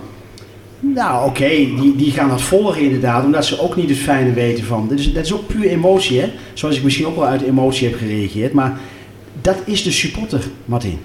[0.79, 4.63] nou oké, die, die gaan dat volgen inderdaad, omdat ze ook niet het fijne weten
[4.63, 4.87] van.
[4.87, 6.31] Dus dat is ook puur emotie, hè?
[6.53, 8.53] zoals ik misschien ook wel uit emotie heb gereageerd.
[8.53, 8.79] Maar
[9.41, 10.99] dat is de supporter, Martin.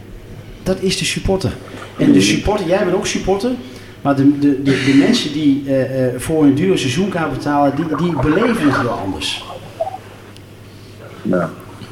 [0.63, 1.53] Dat is de supporter.
[1.99, 3.51] En de supporter, jij bent ook supporter.
[4.03, 7.97] Maar de, de, de, de mensen die eh, eh, voor een dure seizoenkaart betalen, die,
[7.97, 9.45] die beleven het wel anders.
[11.23, 11.51] Ja.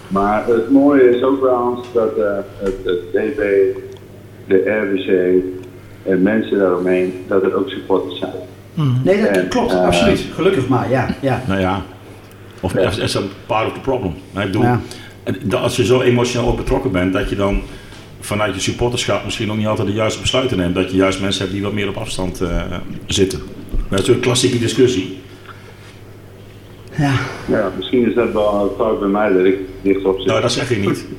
[0.08, 3.40] Maar het mooie is ook wel, Hans, dat eh, het, het DB,
[4.46, 5.42] de RWC
[6.10, 8.32] en mensen daaromheen, dat er ook supporters zijn.
[9.04, 10.24] Nee, dat En, klopt, eh, absoluut.
[10.34, 11.06] Gelukkig maar, ja.
[11.20, 11.42] ja.
[11.46, 11.82] Nou ja.
[12.60, 12.90] Of Ja.
[13.02, 14.14] is dat part of the problem?
[14.32, 14.80] Nou, ik bedoel, Ja.
[15.22, 17.60] en dat als je zo emotioneel ook betrokken bent, dat je dan
[18.20, 20.74] vanuit je supporterschap misschien ook niet altijd de juiste besluiten neemt.
[20.74, 22.62] Dat je juist mensen hebt die wat meer op afstand eh,
[23.06, 23.40] zitten.
[23.88, 25.18] Dat is een klassieke discussie.
[26.98, 27.12] Ja.
[27.48, 30.26] Ja, misschien is dat wel een fout bij mij dat ik dicht op zit.
[30.26, 31.04] Nou, dat zeg ik niet.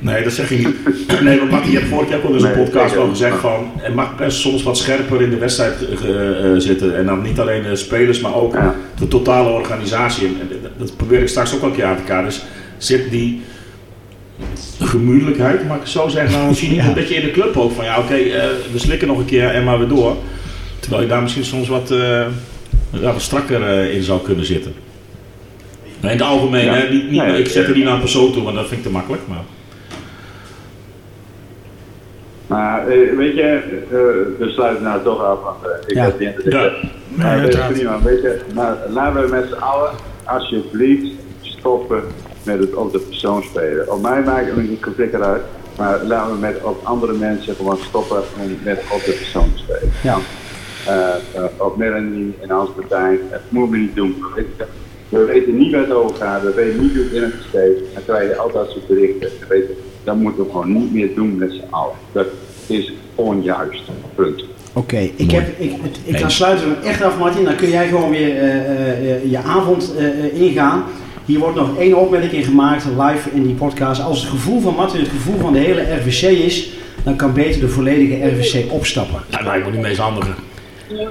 [0.00, 1.22] Nee, dat zeg ik niet.
[1.22, 3.38] Nee, want Martin, je hebt vorige keer ook al in zo'n Nee, podcast al gezegd
[3.38, 3.70] van...
[3.76, 6.96] Het mag best soms wat scherper in de wedstrijd eh, eh, zitten.
[6.96, 8.74] En dan niet alleen de spelers, maar ook Ja.
[8.98, 10.26] de totale organisatie.
[10.26, 12.26] En dat, dat probeer ik straks ook een keer aan te kaarten.
[12.28, 12.44] Dus
[12.78, 13.42] zit die
[14.80, 17.72] gemoedelijkheid, mag ik zo zeggen, nou, misschien niet een beetje in de club ook.
[17.72, 20.16] Van ja, oké, eh, we slikken nog een keer en maar weer door.
[20.80, 22.26] Terwijl je daar misschien soms wat, eh,
[22.90, 24.72] wat strakker in zou kunnen zitten.
[26.00, 26.72] Nee, in het algemeen, Ja.
[26.74, 28.78] hè, niet, niet, Nee, ik zet er niet naar een persoon toe, want dat vind
[28.80, 29.22] ik te makkelijk.
[29.28, 29.42] Maar...
[32.46, 36.04] Maar eh, weet je, eh, we sluiten nou toch af, want eh, ik Ja.
[36.04, 36.70] heb die de Ja.
[37.14, 37.72] Maar Nee, dat is uiteraard.
[37.72, 39.90] prima, weet je, maar laten we met z'n allen
[40.24, 41.06] alsjeblieft
[41.40, 42.02] stoppen
[42.42, 43.92] met het op de persoon spelen.
[43.92, 45.42] Op mij maakt het niet conflict eruit,
[45.78, 49.58] maar laten we met op andere mensen gewoon stoppen om met op de persoon te
[49.62, 49.92] spelen.
[50.02, 50.16] Ja.
[51.56, 54.24] Op Melanie en Hans Martijn, dat moeten we niet doen.
[55.08, 57.22] Weet je, We weten niet waar het over gaat, we weten niet hoe het in
[57.22, 57.94] het steekt.
[57.94, 59.28] Dan krijg je altijd soort berichten.
[59.40, 61.94] We weten, dat moeten we gewoon niet meer doen met z'n allen.
[62.12, 62.26] Dat
[62.66, 63.82] is onjuist.
[64.14, 64.44] Punt.
[64.72, 65.72] Oké, ik, heb, ik,
[66.04, 67.44] ik ga sluiten hem echt af, Martin.
[67.44, 69.94] Dan kun jij gewoon weer eh, eh, eh, je avond
[70.32, 70.84] ingaan.
[71.24, 74.02] Hier wordt nog één opmerking gemaakt live in die podcast.
[74.02, 76.70] Als het gevoel van Martin het gevoel van de hele RVC is,
[77.04, 79.22] dan kan beter de volledige RVC opstappen.
[79.28, 80.30] Ja, lijkt me niet meest handige.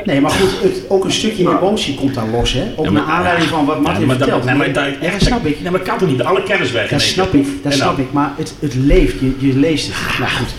[0.04, 2.64] Nee, maar goed, het, ook een stukje emotie komt daar los, hè?
[2.76, 5.12] Ook Ja, naar maar- aanleiding van wat Martin Ja, maar dat- nee, maar dat- ja,
[5.12, 5.62] dat snap ik.
[5.62, 6.90] Nee, maar kan toch niet alle kennis weg?
[6.90, 8.06] Dat snap ik, dat snap dan?
[8.06, 8.12] ik.
[8.12, 10.20] Maar het, het leeft, je, je leest het.
[10.20, 10.54] Nou goed.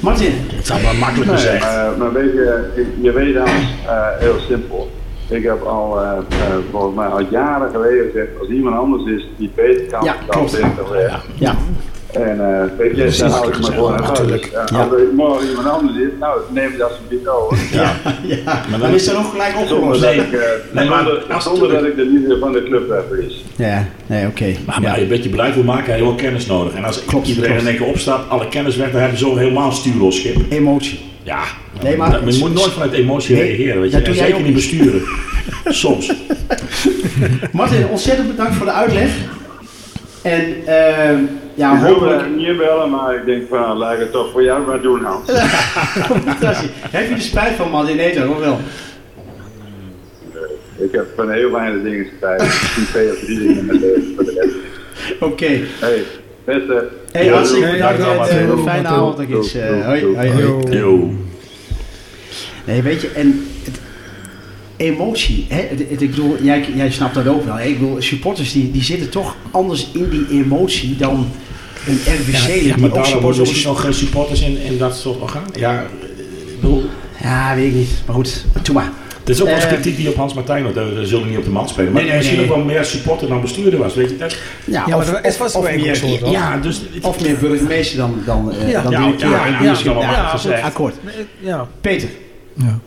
[0.00, 1.60] Martin, Het zou wel makkelijk Nee, gezegd.
[1.60, 2.64] maar, maar weet je,
[3.00, 4.90] je weet dan, eh, heel simpel.
[5.28, 9.26] Ik heb al, eh, eh, volgens mij al jaren geleden gezegd, als iemand anders is
[9.38, 10.52] die beter kan, Ja, dan klopt.
[10.60, 11.24] ben weg.
[11.34, 11.56] ja.
[12.16, 14.50] En eh, weet je, Precies, dan hou ik me gewoon aan natuurlijk.
[14.56, 17.58] Als er morgen iemand anders is, nou, neem je dat alsjeblieft over.
[17.72, 18.62] Ja, ja.
[18.70, 20.00] dan- dan is dat ook gelijk opgelost.
[20.00, 20.16] Nee.
[20.20, 20.40] ik, eh,
[20.72, 21.04] Nee, maar
[21.38, 23.44] zonder- dat ik de liefde van de club heb is.
[23.56, 24.44] Ja, nee, oké.
[24.66, 24.96] Maar, maar Ja.
[25.00, 26.74] je beetje beleid wil maken, heb je wel kennis nodig.
[26.74, 27.62] En als Klopt, iedereen klopt.
[27.62, 30.36] in één keer opstaat, alle kennis weg, dan hebben ze zo helemaal een stuurlosschip.
[30.48, 31.00] Emotie.
[31.22, 31.40] Ja,
[31.82, 33.80] Nee, maar- maar je moet nooit vanuit emotie Nee, reageren.
[33.80, 33.96] Weet je.
[33.96, 34.70] dat doe En jij zeker ook niet niet.
[34.78, 35.02] besturen.
[35.82, 36.12] Soms.
[37.52, 39.10] Martin, ontzettend bedankt voor de uitleg.
[40.22, 41.18] En ehm
[41.56, 42.36] ja, Ik wilde hopelijk...
[42.36, 45.30] niet bellen, maar ik denk van, laat ik het toch voor jou maar doen, Hans.
[46.24, 46.68] Fantastisch.
[46.90, 47.84] Heb je er spijt van?
[47.96, 48.28] Nee, toch?
[48.28, 48.58] Of wel?
[50.78, 52.42] Ik heb van heel weinig dingen spijt.
[52.42, 54.54] Misschien twee of drie dingen met de, voor de rest.
[55.20, 55.46] Oké.
[55.80, 56.02] Hey,
[56.44, 56.88] beste.
[57.12, 58.28] Hey, hartstikke bedankt.
[58.28, 59.54] eh, fijne avond nog eens.
[59.54, 60.42] eh, hoi, hoi,
[60.82, 61.16] hoi.
[62.64, 63.80] Nee, weet je, en het,
[64.76, 67.54] emotie, hè, het, het- ik bedoel, jij, jij snapt dat ook wel.
[67.54, 67.64] Hè?
[67.64, 71.28] Ik bedoel, supporters die, die zitten toch anders in die emotie dan
[71.86, 72.32] een RBC.
[72.32, 75.48] Ja, die ja, maar daarom worden misschien nog geen supporters in, in dat soort organen.
[75.54, 76.84] Ja, ik bedoel,
[77.22, 77.90] Ja, weet ik niet.
[78.06, 78.90] Maar goed, doe maar.
[79.24, 81.38] dit is ook wel eens Eh, kritiek die op Hans Martijn, want we zullen niet
[81.38, 81.92] op de man spelen.
[81.92, 82.50] Maar Nee, nee, misschien nee.
[82.50, 84.36] ook wel meer supporter dan bestuurder was, weet je dat?
[84.64, 86.30] Ja, maar dat is vast wel meer, toch?
[86.30, 86.80] Ja, dus...
[87.02, 88.82] of meer burgemeester dan, dan, eh, Ja.
[88.82, 89.30] dan Ja, directeur.
[89.30, 90.62] ja, ja, ja, Ja, ja, goed, gezegd.
[90.62, 90.94] akkoord.
[91.40, 91.68] Ja.
[91.80, 92.08] Peter,
[92.54, 92.78] Ja.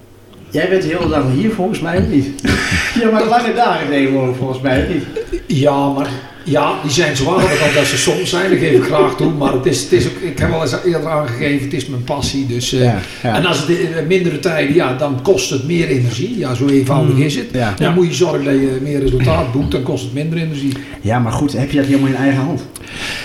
[0.50, 2.41] jij bent de hele dag hier volgens mij, of niet?
[3.02, 5.04] ja, maar lange dagen tegenwoordig volgens mij, of niet?
[5.47, 6.10] Ja, maar
[6.50, 8.50] ja, die zijn zwaarder dan dat ze soms zijn.
[8.50, 9.32] Dat geef ik graag toe.
[9.32, 12.04] Maar het is, het is ook, ik heb al eens eerder aangegeven, het is mijn
[12.04, 12.45] passie.
[12.47, 13.36] Dus, eh, Ja, ja.
[13.36, 16.38] En als het in mindere tijden, ja, dan kost het meer energie.
[16.38, 17.45] Ja, zo eenvoudig is het.
[17.54, 17.74] Ja.
[17.78, 20.74] Dan moet je zorgen dat je meer resultaat boekt, dan kost het minder energie.
[21.02, 22.62] Ja, maar goed, heb je dat helemaal in eigen hand?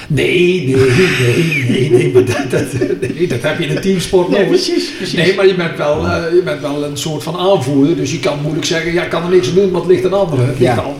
[0.08, 0.76] Nee, nee,
[1.20, 4.90] nee, nee, nee, maar dat, dat, nee, dat heb je in een teamsport Nee, precies,
[4.96, 5.18] precies.
[5.18, 8.18] Nee, maar je bent, wel, eh, je bent wel een soort van aanvoerder, dus je
[8.18, 10.46] kan moeilijk zeggen, ja, ik kan er niks aan doen, want het ligt een andere.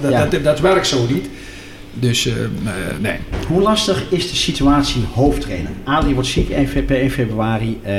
[0.01, 1.27] Dat, dat, dat werkt zo niet.
[1.95, 2.51] Dus, eh, eh,
[3.01, 3.16] nee.
[3.49, 5.70] Hoe lastig is de situatie hoofdtrainer?
[5.84, 7.78] Adrie wordt ziek 1 fe- per 1 februari.
[7.82, 7.92] Eh,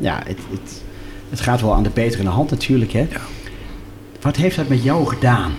[0.00, 0.82] ja, het, het,
[1.30, 2.92] het gaat wel aan de betere hand natuurlijk.
[2.92, 3.06] Hè?
[4.20, 5.52] Wat heeft dat met jou gedaan?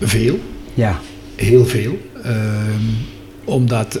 [0.00, 0.38] Veel.
[0.74, 1.00] Ja,
[1.36, 1.98] Heel veel.
[2.22, 2.82] Ehm,
[3.44, 4.00] omdat,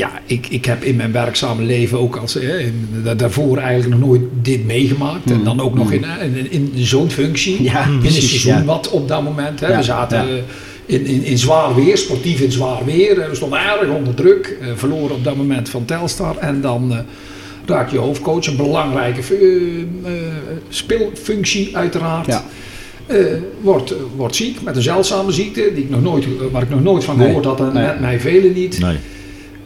[0.00, 2.66] ja, ik, ik heb in mijn werkzame leven ook als, eh,
[3.16, 5.30] daarvoor eigenlijk nog nooit dit meegemaakt.
[5.30, 5.92] En Mm, dan ook nog mm.
[5.92, 7.62] in, in, in zo'n functie.
[7.62, 8.64] Ja, in een precies, seizoen ja.
[8.64, 9.60] wat op dat moment.
[9.60, 10.42] Hè, Ja, we zaten ja.
[10.86, 13.14] in, in, in zwaar weer, sportief in zwaar weer.
[13.28, 14.56] We stonden erg onder druk.
[14.60, 16.36] eh, verloren op dat moment van Telstar.
[16.36, 16.92] En dan...
[16.92, 16.98] eh
[17.66, 19.80] raak je hoofdcoach, een belangrijke eh,
[20.12, 20.22] eh,
[20.68, 22.26] speelfunctie uiteraard.
[22.26, 22.44] ja.
[23.06, 23.16] Eh,
[23.60, 27.04] wordt, wordt ziek met een zeldzame ziekte die ik nog nooit, waar ik nog nooit
[27.04, 27.82] van Nee, gehoord had en nee.
[27.84, 28.78] net mij velen niet.
[28.78, 28.96] Nee.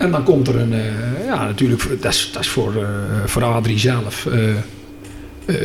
[0.04, 2.82] En dan komt er een, eh, ja natuurlijk, dat is, dat is voor, eh
[3.26, 4.26] voor Adrie zelf
[5.46, 5.56] eh,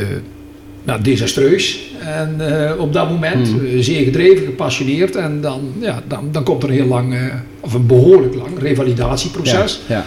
[0.84, 1.92] nou, desastreus.
[2.00, 2.40] En
[2.78, 6.74] op dat moment eh, zeer gedreven, gepassioneerd en dan, ja, dan, dan komt er een
[6.74, 7.14] heel lang,
[7.60, 9.80] of een behoorlijk lang revalidatieproces.
[9.86, 10.04] Ja,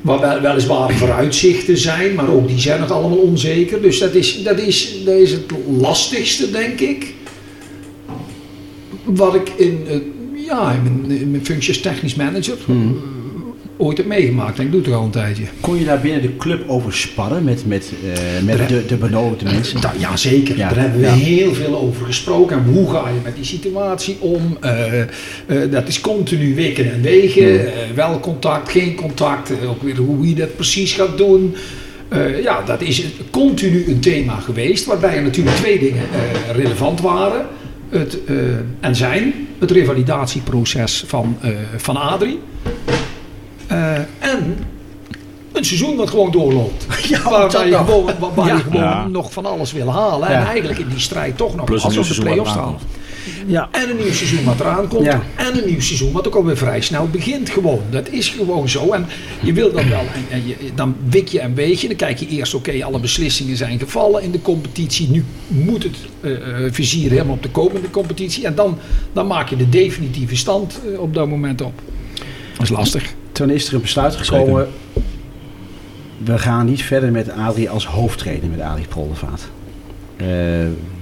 [0.00, 3.82] Waar wel, weliswaar vooruitzichten zijn, maar ook die zijn nog allemaal onzeker.
[3.82, 7.14] Dus dat is, dat is, dat is het lastigste, denk ik.
[9.04, 9.86] Wat ik in,
[10.46, 13.21] ja, in, mijn, in mijn functie als technisch manager Mhm.
[13.82, 14.58] Eh, ooit heb meegemaakt.
[14.58, 15.44] En ik doe het er al een tijdje.
[15.60, 19.44] Kon je daar binnen de club over sparren met, met, eh, met de, de benodigde
[19.44, 19.80] mensen?
[19.80, 20.56] Da- ja, zeker.
[20.56, 21.12] Ja, Daar hebben we ja.
[21.12, 22.56] heel veel over gesproken.
[22.56, 24.56] En hoe ga je met die situatie om?
[24.60, 25.08] Eh, eh,
[25.70, 27.66] dat is continu weken en wegen.
[27.66, 29.50] Eh, wel contact, geen contact.
[29.50, 31.54] Eh, ook weer hoe je dat precies gaat doen.
[32.08, 34.84] Eh, ja, dat is continu een thema geweest.
[34.84, 37.46] Waarbij er natuurlijk twee dingen eh, relevant waren.
[37.88, 38.34] Het, eh,
[38.80, 42.38] en zijn het revalidatieproces van, eh, van Adrie.
[43.72, 44.56] Eh, en
[45.52, 46.86] een seizoen dat gewoon doorloopt.
[47.08, 48.56] Ja, waar je gewoon, waar, waar Ja.
[48.56, 49.06] je gewoon Ja.
[49.06, 50.30] nog van alles wil halen.
[50.30, 50.40] Ja.
[50.40, 52.52] En eigenlijk in die strijd toch nog Plus een als op de seizoen wat play-offs
[52.52, 53.00] staan.
[53.46, 53.68] Ja.
[53.70, 55.04] En een nieuw seizoen wat eraan komt.
[55.04, 55.22] Ja.
[55.36, 57.80] En een nieuw seizoen wat ook alweer vrij snel begint gewoon.
[57.90, 58.90] Dat is gewoon zo.
[58.92, 59.06] En
[59.42, 59.98] je wil dat wel.
[60.00, 61.86] En, en je, dan wik je een beetje.
[61.88, 65.10] Dan kijk je eerst, oké, alle beslissingen zijn gevallen in de competitie.
[65.10, 66.32] Nu moet het eh,
[66.66, 68.46] eh, vizier helemaal op de komende competitie.
[68.46, 68.78] En dan,
[69.12, 71.72] dan maak je de definitieve stand op dat moment op.
[72.52, 73.14] Dat is lastig.
[73.32, 74.68] Toen is er een besluit gekomen.
[76.24, 79.42] We gaan niet verder met Adrie als hoofdtrainer met Adrie Poldervaart.
[80.16, 80.26] Eh,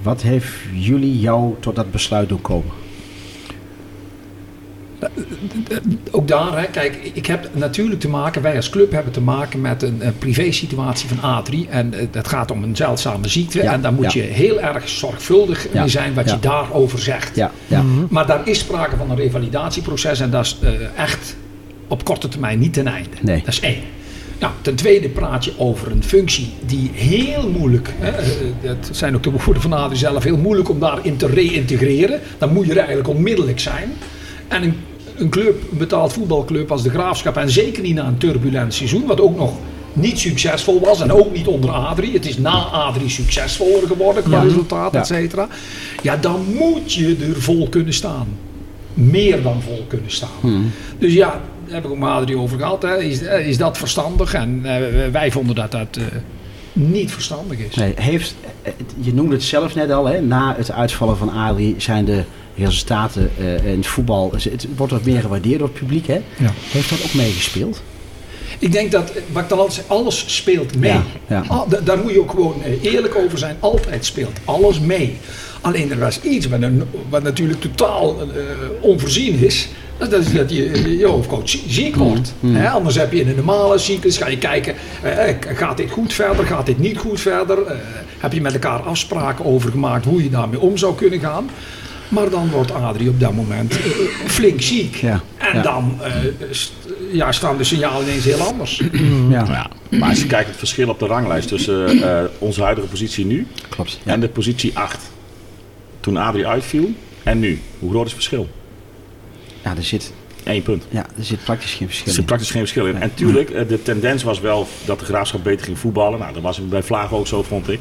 [0.01, 2.71] wat heeft jullie jou tot dat besluit doen komen?
[6.11, 9.61] Ook daar, hè, kijk, ik heb natuurlijk te maken, wij als club hebben te maken
[9.61, 11.69] met een, een privé-situatie van A3.
[11.69, 13.63] En eh, het gaat om een zeldzame ziekte.
[13.63, 14.21] Ja, en daar moet ja.
[14.21, 17.35] je heel erg zorgvuldig Ja, mee zijn wat je daarover zegt.
[17.35, 17.83] Ja, ja.
[18.09, 21.35] Maar daar is sprake van een revalidatieproces en dat is eh, echt
[21.91, 23.09] op korte termijn niet ten einde.
[23.21, 23.39] Nee.
[23.39, 23.81] Dat is één.
[24.39, 28.27] Nou, ten tweede praat je over een functie die heel moeilijk, hè, eh,
[28.61, 32.19] dat zijn ook de woorden van Adrie zelf, heel moeilijk om daarin te reïntegreren.
[32.37, 33.91] Dan moet je er eigenlijk onmiddellijk zijn.
[34.47, 34.73] En een,
[35.15, 39.05] een club, een betaald voetbalclub als de Graafschap, en zeker niet na een turbulent seizoen,
[39.05, 39.53] wat ook nog
[39.93, 42.13] niet succesvol was en ook niet onder Adrie.
[42.13, 44.43] Het is na Adrie succesvoller geworden qua Ja.
[44.43, 45.47] resultaat, et cetera.
[46.01, 48.27] Ja, dan moet je er vol kunnen staan.
[48.93, 50.71] Meer dan vol kunnen staan.
[50.99, 51.41] Dus ja,
[51.73, 52.81] heb ik ook met Adrie over gehad.
[52.81, 52.97] Hè.
[53.01, 54.33] Is, eh, is dat verstandig?
[54.33, 56.03] En eh, wij vonden dat dat eh,
[56.73, 57.75] niet verstandig is.
[57.75, 58.35] Nee, heeft,
[58.99, 62.23] je noemde het zelf net al, hè, na het uitvallen van Adrie zijn de
[62.57, 63.29] resultaten
[63.63, 66.07] in het voetbal, het wordt wat meer gewaardeerd door het publiek.
[66.07, 66.21] Hè?
[66.37, 66.51] Ja.
[66.69, 67.81] Heeft dat ook meegespeeld?
[68.59, 70.91] Ik denk dat, wat ik dan altijd zeg, alles speelt mee.
[70.91, 71.43] Ja, ja.
[71.47, 73.55] Al- daar moet je ook gewoon eerlijk over zijn.
[73.59, 75.17] Altijd speelt alles mee.
[75.61, 78.27] Alleen er was iets wat, een- wat natuurlijk totaal eh,
[78.81, 79.67] onvoorzien is.
[80.09, 82.33] Dat is dat je, je hoofdcoach ziek wordt.
[82.45, 86.13] Hè, anders heb je in een normale cyclus, ga je kijken, eh, gaat dit goed
[86.13, 87.65] verder, gaat dit niet goed verder?
[87.65, 87.75] Eh,
[88.17, 91.49] heb je met elkaar afspraken over gemaakt hoe je daarmee om zou kunnen gaan?
[92.07, 93.85] Maar dan wordt Adrie op dat moment eh,
[94.25, 94.95] flink ziek.
[94.95, 95.61] Ja, En ja.
[95.61, 96.11] dan eh,
[96.51, 96.71] st-
[97.11, 98.81] ja, staan de signalen ineens heel anders.
[99.29, 102.87] Ja, ja, maar als je kijkt het verschil op de ranglijst tussen eh, onze huidige
[102.87, 103.99] positie nu klopt.
[104.03, 104.11] Ja.
[104.11, 104.97] en de positie 8.
[105.99, 106.89] Toen Adrie uitviel
[107.23, 107.59] en nu.
[107.79, 108.47] Hoe groot is het verschil?
[109.63, 110.83] Ja, er zit, Eén punt.
[110.89, 112.25] ja, er zit praktisch geen Er verschil zit in.
[112.27, 112.95] praktisch geen verschil in.
[113.01, 116.19] En tuurlijk, eh, de tendens was wel dat de graafschap beter ging voetballen.
[116.19, 117.79] Nou, dat was bij Vlaag ook zo, vond ik.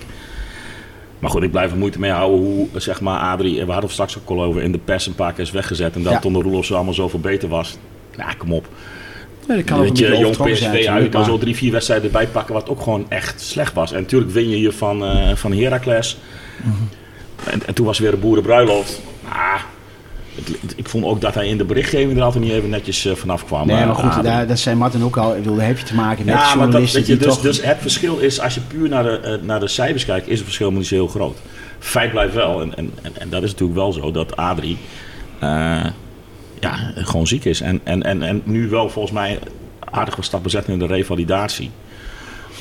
[1.18, 3.72] Maar goed, ik blijf er moeite mee houden hoe, eh, zeg maar, Adrie, en we
[3.72, 5.94] hadden het straks ook al over, in de pers een paar keer is weggezet.
[5.94, 6.18] En dat Ja.
[6.18, 7.76] Ton de Roelof zo allemaal zoveel beter was.
[8.16, 8.68] Ja, kom op.
[9.48, 12.26] Nee, dat kan Weet je, jong PSV uit, kan maar- zo drie, vier wedstrijden erbij
[12.26, 13.92] pakken wat ook gewoon echt slecht was.
[13.92, 16.18] En natuurlijk win je hier van, eh van Heracles.
[16.62, 16.72] Mhm.
[17.50, 19.00] En, en toen was weer een boerenbruiloft.
[19.28, 19.60] Ah,
[20.34, 23.14] het- ik vond ook dat hij in de berichtgeving er altijd niet even netjes eh,
[23.14, 23.66] vanaf kwam.
[23.66, 25.30] Nee, maar goed, daar, dat zei Martin ook al.
[25.30, 27.40] Ik bedoel, daar heb je te maken met Ja, dat, journalisten je, die dus, toch...
[27.40, 30.34] dus het verschil is, als je puur naar de, eh, naar de cijfers kijkt, is
[30.34, 31.38] het verschil niet zo heel groot.
[31.78, 34.76] Feit blijft wel, en, en, en, en dat is natuurlijk wel zo, dat Adrie
[35.38, 35.84] eh,
[36.60, 37.60] ja, gewoon ziek is.
[37.60, 39.38] En, en, en, en nu wel volgens mij
[39.90, 41.70] aardig wat stappen zetten in de revalidatie.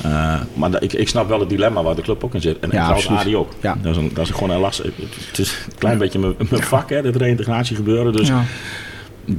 [0.02, 2.54] Eh, maar dat- ik, ik snap wel het dilemma waar de club ook in zit.
[2.56, 3.18] En, en trouwens absoluut.
[3.20, 3.52] Adrie ook.
[3.60, 3.76] Ja.
[3.82, 4.90] Dat, is een, dat is gewoon een lastig.
[5.28, 8.12] Het is een klein beetje mijn, mijn vak, hè, dit reïntegratie gebeuren.
[8.12, 8.42] Dus Ja.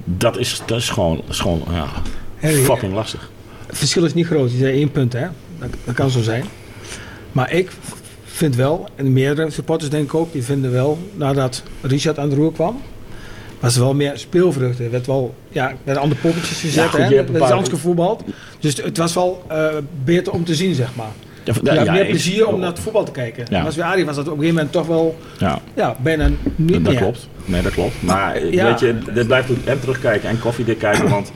[0.06, 1.86] dat, is, dat is gewoon, dat is gewoon ja,
[2.36, 3.30] Hey, fucking lastig.
[3.68, 4.52] Het verschil is niet groot.
[4.52, 5.28] Je zei één punt, hè.
[5.60, 6.44] Dat, dat kan zo zijn.
[7.32, 7.72] Maar ik
[8.26, 12.36] vind wel, en meerdere supporters denk ik ook, die vinden wel, nadat Richard aan de
[12.36, 12.82] roer kwam,
[13.62, 14.80] was wel meer speelvrucht.
[14.80, 17.16] Er werd wel, ja, er werden andere poppetjes gezet, goed, hè.
[17.16, 18.24] Er anders gevoetbald.
[18.60, 19.66] Dus het was wel eh,
[20.04, 21.12] beter om te zien, zeg maar.
[21.44, 23.46] Ja, Je had meer plezier om naar het voetbal te kijken.
[23.50, 23.60] Ja.
[23.60, 25.62] En als we Arie was dat op een gegeven moment toch wel, Ja.
[25.74, 26.96] ja, bijna niet Dat meer.
[27.02, 27.28] klopt.
[27.46, 28.02] Nee, dat klopt.
[28.02, 28.66] Maar Ja.
[28.66, 31.32] weet je, dit blijft ook en terugkijken en koffiedik kijken, want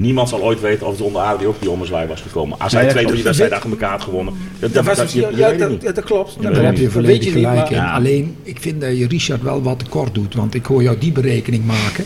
[0.00, 2.58] niemand zal ooit weten of het onder Adrie ook die ommezwaai was gekomen.
[2.58, 4.34] Als hij Nee, dat twee, drie wedstrijden achter elkaar had gewonnen.
[4.58, 6.36] Dat, Dat je, ja, je ja, dat, ja, dat klopt.
[6.40, 7.76] Ja, Daar heb je volledig niet, gelijk maar- in.
[7.76, 7.92] Ja.
[7.92, 10.34] Alleen, ik vind dat je Richard wel wat tekort doet.
[10.34, 12.04] Want ik hoor jou die berekening maken.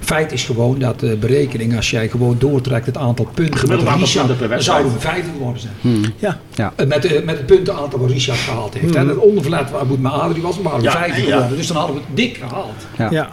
[0.00, 4.04] Feit is gewoon dat de berekening, als jij gewoon doortrekt het aantal punten Gemiddeld aantal
[4.06, 4.80] Richard, punten per dan wedstrijd.
[4.80, 6.12] zouden we vijfde geworden zijn.
[6.18, 6.72] Ja, Ja.
[6.76, 8.94] Eh, Met, de, met het puntenaantal wat Richard gehaald heeft.
[8.94, 11.26] En het onderverlet waar moet met Adrie was, we Ja, vijfde ja.
[11.32, 11.56] geworden.
[11.56, 12.86] Dus dan hadden we het dik gehaald.
[12.98, 13.08] Ja.
[13.10, 13.28] ja.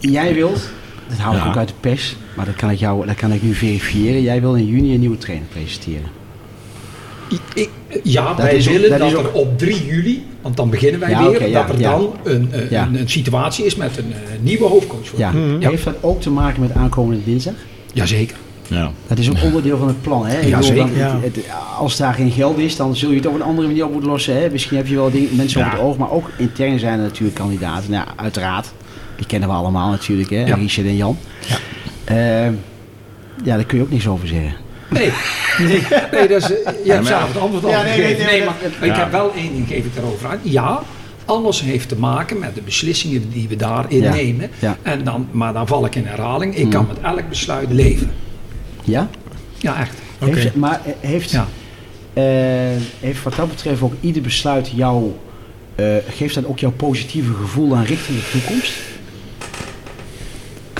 [0.00, 0.68] Jij wilt,
[1.10, 1.48] dat haal ik Ja.
[1.48, 4.22] ook uit de pers, maar dat kan ik, jou, dat kan ik nu verifiëren.
[4.22, 6.18] Jij wil in juni een nieuwe trainer presenteren.
[7.28, 7.70] Ik, ik-
[8.02, 10.56] ja, Dat wij is ook- willen dat dat, is ook- er op 3 juli, want
[10.56, 11.90] dan beginnen wij Ja, weer, ja, dat er ja.
[11.90, 12.86] dan een, eh, Ja.
[12.86, 15.06] een, een situatie is met een eh, nieuwe hoofdcoach.
[15.08, 15.18] voor.
[15.18, 15.32] Ja.
[15.58, 17.54] Heeft dat ook te maken met aankomende dinsdag?
[17.92, 18.36] Jazeker.
[18.68, 18.90] Ja.
[19.06, 20.26] Dat is ook onderdeel van het plan.
[20.26, 20.40] Hè?
[20.40, 20.76] Ja, zeker.
[20.86, 21.18] dan- Ja.
[21.22, 21.44] het- het-
[21.78, 24.10] als daar geen geld is, dan zul je het op een andere manier op moeten
[24.10, 24.40] lossen.
[24.42, 24.50] Hè?
[24.50, 25.66] Misschien heb je wel dingen, mensen Ja.
[25.66, 27.90] op het oog, maar ook intern zijn er natuurlijk kandidaten.
[27.90, 28.72] Nou, ja, uiteraard.
[29.20, 30.44] Die kennen we allemaal natuurlijk, hè?
[30.44, 30.54] Ja.
[30.54, 31.18] Richard en Jan.
[31.46, 31.56] Ja.
[32.04, 32.52] Ehm,
[33.44, 34.52] ja, daar kun je ook niks over zeggen.
[34.90, 35.10] Nee,
[35.58, 38.16] nee, nee dat is, eh, je hebt zelf het antwoord al Ja, nee, gegeven.
[38.16, 38.48] nee, Nee, nee,
[38.80, 40.38] maar ik heb wel één ding, geef ik erover aan.
[40.42, 40.82] Ja,
[41.24, 44.12] alles heeft te maken met de beslissingen die we daarin Ja.
[44.14, 44.50] nemen.
[44.58, 44.76] Ja.
[44.82, 46.54] En dan, maar dan val ik in herhaling.
[46.56, 48.10] Ik kan met elk besluit leven.
[48.84, 49.08] Ja?
[49.58, 49.94] Ja, echt.
[50.18, 51.46] Heeft, maar eh, heeft, Ja.
[52.12, 52.22] eh,
[53.00, 55.12] heeft wat dat betreft ook ieder besluit jou,
[55.74, 58.72] eh, geeft dat ook jouw positieve gevoel aan richting de toekomst?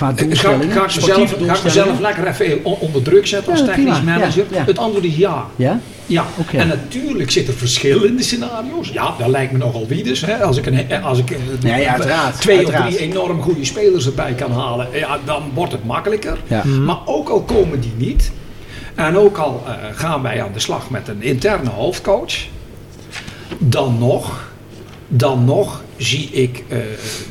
[0.00, 0.70] Qua Ik ga, doelstellingen?
[0.76, 1.62] ga, ik mezelf, ga ik doelstellingen?
[1.64, 4.12] mezelf lekker even on- onder druk zetten als technisch prima.
[4.18, 4.44] manager?
[4.50, 4.64] Ja, ja.
[4.64, 5.46] Het antwoord is ja.
[5.56, 5.80] Ja?
[6.06, 8.88] Ja, en natuurlijk zit er verschil in de scenario's.
[8.88, 10.20] Ja, dat lijkt me nogal wieders.
[10.20, 10.42] Hè?
[10.42, 12.88] Als ik, een, als ik eh, Nee, uiteraard, twee uiteraard.
[12.88, 16.38] of drie enorm goede spelers erbij kan halen, ja, dan wordt het makkelijker.
[16.46, 16.64] Ja.
[16.64, 18.30] Maar ook al komen die niet,
[18.94, 22.34] en ook al eh, gaan wij aan de slag met een interne hoofdcoach,
[23.58, 24.48] dan nog,
[25.08, 26.78] dan nog zie ik eh,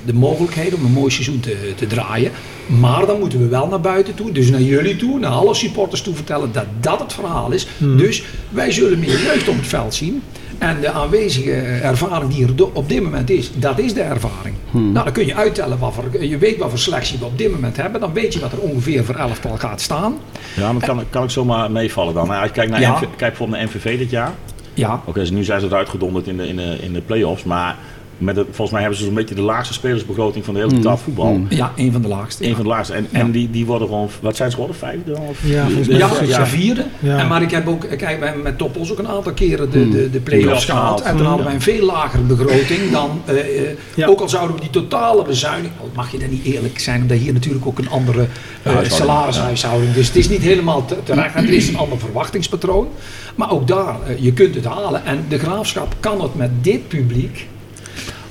[0.05, 2.31] de mogelijkheid om een mooi seizoen te, te draaien.
[2.69, 6.01] Maar dan moeten we wel naar buiten toe, dus naar jullie toe, naar alle supporters
[6.01, 7.67] toe vertellen dat dat het verhaal is.
[7.77, 10.23] Dus wij zullen meer jeugd op het veld zien.
[10.57, 11.51] En de aanwezige
[11.81, 14.55] ervaring die er op dit moment is, dat is de ervaring.
[14.71, 17.51] Nou, dan kun je uittellen wat voor, je weet wat voor selectie we op dit
[17.51, 18.01] moment hebben.
[18.01, 20.17] Dan weet je wat er ongeveer voor elftal gaat staan.
[20.55, 22.27] Ja, maar kan, kan ik zomaar meevallen dan?
[22.27, 22.91] Nou, als je kijkt naar Ja.
[22.91, 24.33] MV kijk bijvoorbeeld naar MVV dit jaar.
[24.73, 27.43] Ja, Oké, dus nu zijn ze eruit gedonderd in de, in de, in de play-offs.
[27.43, 27.77] Maar
[28.19, 30.99] met het, volgens mij hebben ze zo'n beetje de laagste spelersbegroting van de hele betaald
[30.99, 31.33] voetbal.
[31.33, 31.45] Mm.
[31.49, 32.45] Ja, een van de laagste.
[32.47, 32.93] Een van de laagste.
[32.93, 34.79] En, en die, die worden gewoon, wat zijn ze geworden?
[34.79, 35.17] Vijfde?
[35.29, 35.39] Of?
[35.43, 35.65] Ja.
[35.87, 36.85] Ja, Ja, vierde.
[36.99, 37.17] Ja.
[37.17, 39.89] En, maar ik heb ook, kijk, wij hebben met Toppos ook een aantal keren de,
[39.89, 40.79] de, de play-offs gehad.
[40.81, 41.01] gehaald.
[41.01, 44.07] En toen hadden wij een veel lagere begroting dan, eh, eh, Ja.
[44.07, 47.17] ook al zouden we die totale bezuiniging, al mag je dan niet eerlijk zijn, omdat
[47.17, 48.27] hier natuurlijk ook een andere eh,
[48.73, 48.93] Huishouding.
[48.93, 49.93] salarishuishouding.
[49.93, 51.35] Dus het is niet helemaal te- terecht.
[51.35, 52.87] En er is een ander verwachtingspatroon.
[53.35, 55.05] Maar ook daar, je kunt het halen.
[55.05, 57.47] En de graafschap kan het met dit publiek.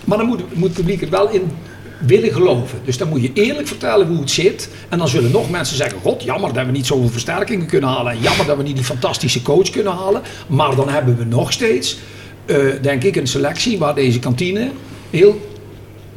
[0.09, 1.51] Maar dan moet, moet het publiek er wel in
[1.99, 2.79] willen geloven.
[2.85, 4.69] Dus dan moet je eerlijk vertellen hoe het zit.
[4.89, 8.13] En dan zullen nog mensen zeggen: God, jammer dat we niet zoveel versterkingen kunnen halen.
[8.13, 10.23] En jammer dat we niet die fantastische coach kunnen halen.
[10.47, 11.99] Maar dan hebben we nog steeds,
[12.47, 14.71] eh, denk ik, een selectie waar deze kantine
[15.11, 15.41] heel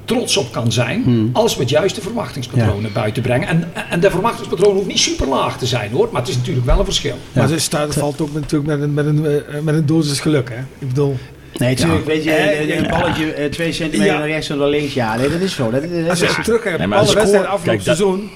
[0.06, 1.30] trots op kan zijn.
[1.34, 3.48] Als we het juiste verwachtingspatroon naar buiten brengen.
[3.48, 6.10] En, en de verwachtingspatroon hoeft niet super laag te zijn hoor.
[6.12, 7.16] Maar het is natuurlijk wel een verschil.
[7.34, 10.20] Maar het staat, valt ook met, natuurlijk met een, met, een, eh, met een dosis
[10.20, 10.50] geluk.
[10.50, 10.60] Hè?
[10.80, 11.18] Ik bedoel,
[11.58, 12.06] Nee, natuurlijk.
[12.06, 14.20] Weet je, Eh, eh, een balletje eh, twee centimeter Ja.
[14.20, 14.94] naar rechts en naar links.
[14.94, 15.70] Ja, nee, dat is zo.
[15.72, 18.30] Dat, dat, als je is- terugkijkt Nee, alle de wedstrijden afgelopen seizoen.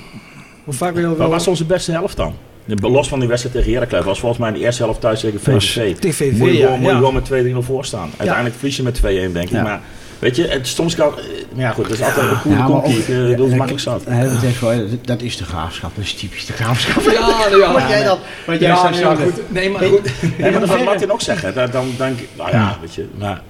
[0.64, 2.36] Hoe vaak wil je wel was onze beste helft dan?
[2.66, 5.20] De- Los van die wedstrijd tegen Heracles was volgens mij in de eerste helft thuis
[5.20, 5.96] tegen VVV.
[5.96, 6.98] Tegen VVV, moet je ja, gewoon, moet je ja.
[6.98, 8.10] gewoon met 2-3-0 voor staan.
[8.18, 9.50] Uiteindelijk verlies je met 2-1 denk ik.
[9.52, 9.62] Ja.
[9.64, 9.82] Maar
[10.20, 11.08] weet je, het, soms kan...
[11.18, 13.52] eh, Maar ja goed, dat is altijd een goede Ja, Ik, eh, ja, Dat is
[13.52, 14.04] ja, makkelijk zat.
[14.04, 15.92] eh, dat, is wel- dat- dat is de graafschap.
[15.96, 17.04] Dat is typisch de graafschap.
[17.04, 17.12] Ja,
[17.58, 18.18] ja, Wat jij dan?
[18.46, 19.52] Wat jij ja, goed.
[19.52, 20.02] Nee, maar goed.
[20.22, 21.54] Nee, maar dat hoeverre- Martin ook zeggen.
[21.54, 23.06] Dan, dan denk ik, nou ja, weet je.
[23.20, 23.42] Maar,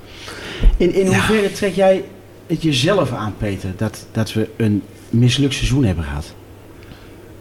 [0.77, 2.03] In, in hoeverre trek jij
[2.47, 6.33] het jezelf aan, Peter, dat, dat we een mislukt seizoen hebben gehad?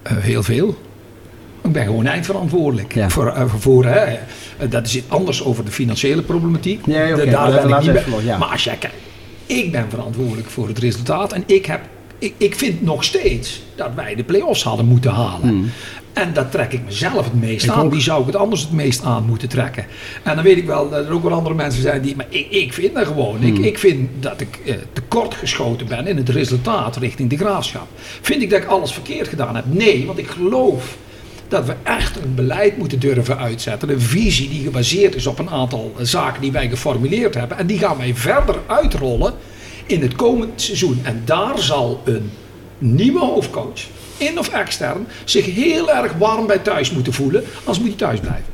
[0.03, 0.79] Eh, heel veel.
[1.63, 2.95] Ik ben gewoon eindverantwoordelijk.
[2.95, 3.09] Ja.
[3.11, 4.19] Voor, eh, voor, hè, eh,
[4.69, 6.87] dat is iets anders over de financiële problematiek.
[6.87, 8.25] Nee, oké, Da- maar daar ben ik niet we bij.
[8.25, 8.39] ja.
[8.39, 8.97] Maar als jij kijkt,
[9.47, 11.33] ik ben verantwoordelijk voor het resultaat.
[11.33, 11.81] En ik, heb,
[12.19, 15.49] ik, ik vind nog steeds dat wij de play-offs hadden moeten halen.
[15.49, 15.71] Hmm.
[16.13, 17.91] En dat trek ik mezelf het meest aan.
[17.91, 19.87] Wie zou ik het anders het meest aan moeten trekken?
[20.23, 22.17] En dan weet ik wel dat er ook wel andere mensen zijn die.
[22.17, 23.43] Maar ik, ik vind dat gewoon.
[23.43, 23.65] Ik, Hmm.
[23.65, 27.87] ik vind dat ik eh, tekort geschoten ben in het resultaat richting de graafschap.
[28.21, 29.65] Vind ik dat ik alles verkeerd gedaan heb?
[29.67, 30.97] Nee, want ik geloof
[31.55, 33.89] dat we echt een beleid moeten durven uitzetten.
[33.89, 37.59] Een visie die gebaseerd is op een aantal eh, zaken die wij geformuleerd hebben.
[37.59, 39.35] En die gaan wij verder uitrollen
[39.87, 41.01] in het komend seizoen.
[41.03, 42.31] En daar zal een
[42.79, 43.81] nieuwe hoofdcoach,
[44.17, 47.45] in of extern, zich heel erg warm bij thuis moeten voelen.
[47.59, 48.45] Anders moet hij thuis blijven.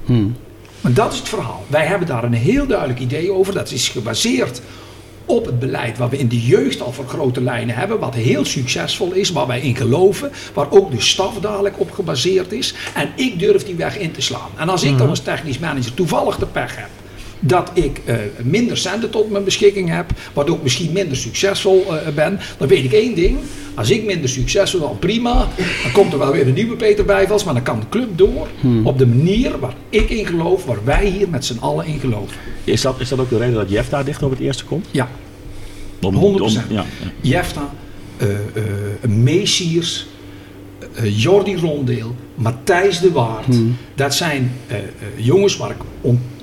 [0.80, 1.64] Maar dat is het verhaal.
[1.66, 3.54] Wij hebben daar een heel duidelijk idee over.
[3.54, 4.60] Dat is gebaseerd
[5.30, 7.98] op het beleid wat we in de jeugd al voor grote lijnen hebben.
[7.98, 10.30] Wat heel succesvol is, waar wij in geloven.
[10.54, 12.74] Waar ook de staf dadelijk op gebaseerd is.
[12.94, 14.50] En ik durf die weg in te slaan.
[14.56, 16.88] En als ik dan als technisch manager toevallig de pech heb.
[17.40, 20.10] Dat ik eh, minder centen tot mijn beschikking heb.
[20.32, 22.40] Waardoor ik misschien minder succesvol eh, ben.
[22.58, 23.38] Dan weet ik één ding.
[23.74, 25.48] Als ik minder succesvol ben, prima.
[25.82, 27.44] Dan komt er wel weer een nieuwe Peter Bijvels.
[27.44, 28.48] Maar dan kan de club door.
[28.84, 30.64] Op de manier waar ik in geloof.
[30.64, 32.36] Waar wij hier met z'n allen in geloven.
[32.64, 34.86] is dat, is dat ook de reden dat Jeff daar dicht op het eerste komt?
[34.90, 35.08] Ja,
[36.02, 36.18] Om, 100%.
[36.42, 36.84] om- ja, ja.
[37.20, 37.74] Jefta,
[38.16, 38.28] eh
[39.08, 40.06] Messiers,
[41.02, 43.46] Jordi Rondeel, Matthijs de Waard.
[43.94, 44.52] Dat zijn
[45.16, 45.76] jongens waar ik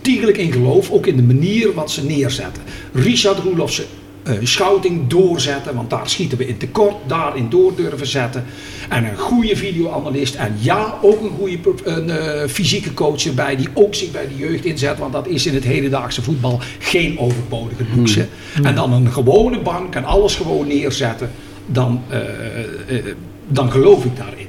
[0.07, 0.91] ontiegelijk in geloof.
[0.91, 2.63] Ook in de manier wat ze neerzetten.
[2.93, 3.85] Richard Roelofse
[4.23, 5.75] eh, scouting doorzetten.
[5.75, 6.95] Want daar schieten we in tekort.
[7.07, 8.45] Daarin door durven zetten.
[8.89, 10.35] En een goede videoanalist.
[10.35, 13.55] En ja, ook een goede een, eh, fysieke coach erbij.
[13.55, 14.97] Die ook zich bij de jeugd inzet.
[14.97, 18.27] Want dat is in het hedendaagse voetbal geen overbodige luxe.
[18.63, 21.31] En dan een gewone bank en alles gewoon neerzetten.
[21.65, 22.19] Dan, eh,
[23.47, 24.47] dan geloof ik daarin.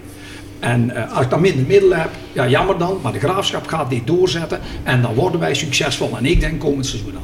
[0.61, 2.99] En eh, als ik dan minder middelen heb, ja jammer dan.
[3.03, 4.61] Maar de graafschap gaat dit doorzetten.
[4.83, 6.17] En dan worden wij succesvol.
[6.19, 7.23] En ik denk komend seizoen al.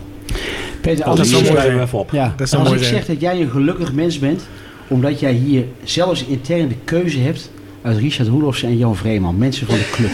[0.80, 2.10] Peter, Dat als ik, zeg, even op.
[2.10, 4.46] ja, Dat als ik zeg dat jij een gelukkig mens bent,
[4.88, 7.50] omdat jij hier zelfs intern de keuze hebt
[7.82, 10.10] uit Richard Roelofs en Jan Vreeman, mensen van de club.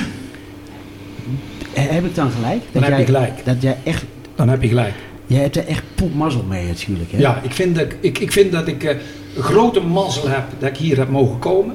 [1.72, 2.62] Heb ik dan gelijk?
[2.72, 3.44] Dan heb jij, je gelijk.
[3.44, 4.04] Dat jij echt,
[4.34, 4.94] Dan heb je gelijk.
[5.26, 7.12] jij hebt er echt poepmazzel mee natuurlijk.
[7.12, 7.18] Hè?
[7.18, 8.96] Ja, ik vind dat ik, ik, vind dat ik eh,
[9.36, 11.74] een grote mazzel heb dat ik hier heb mogen komen.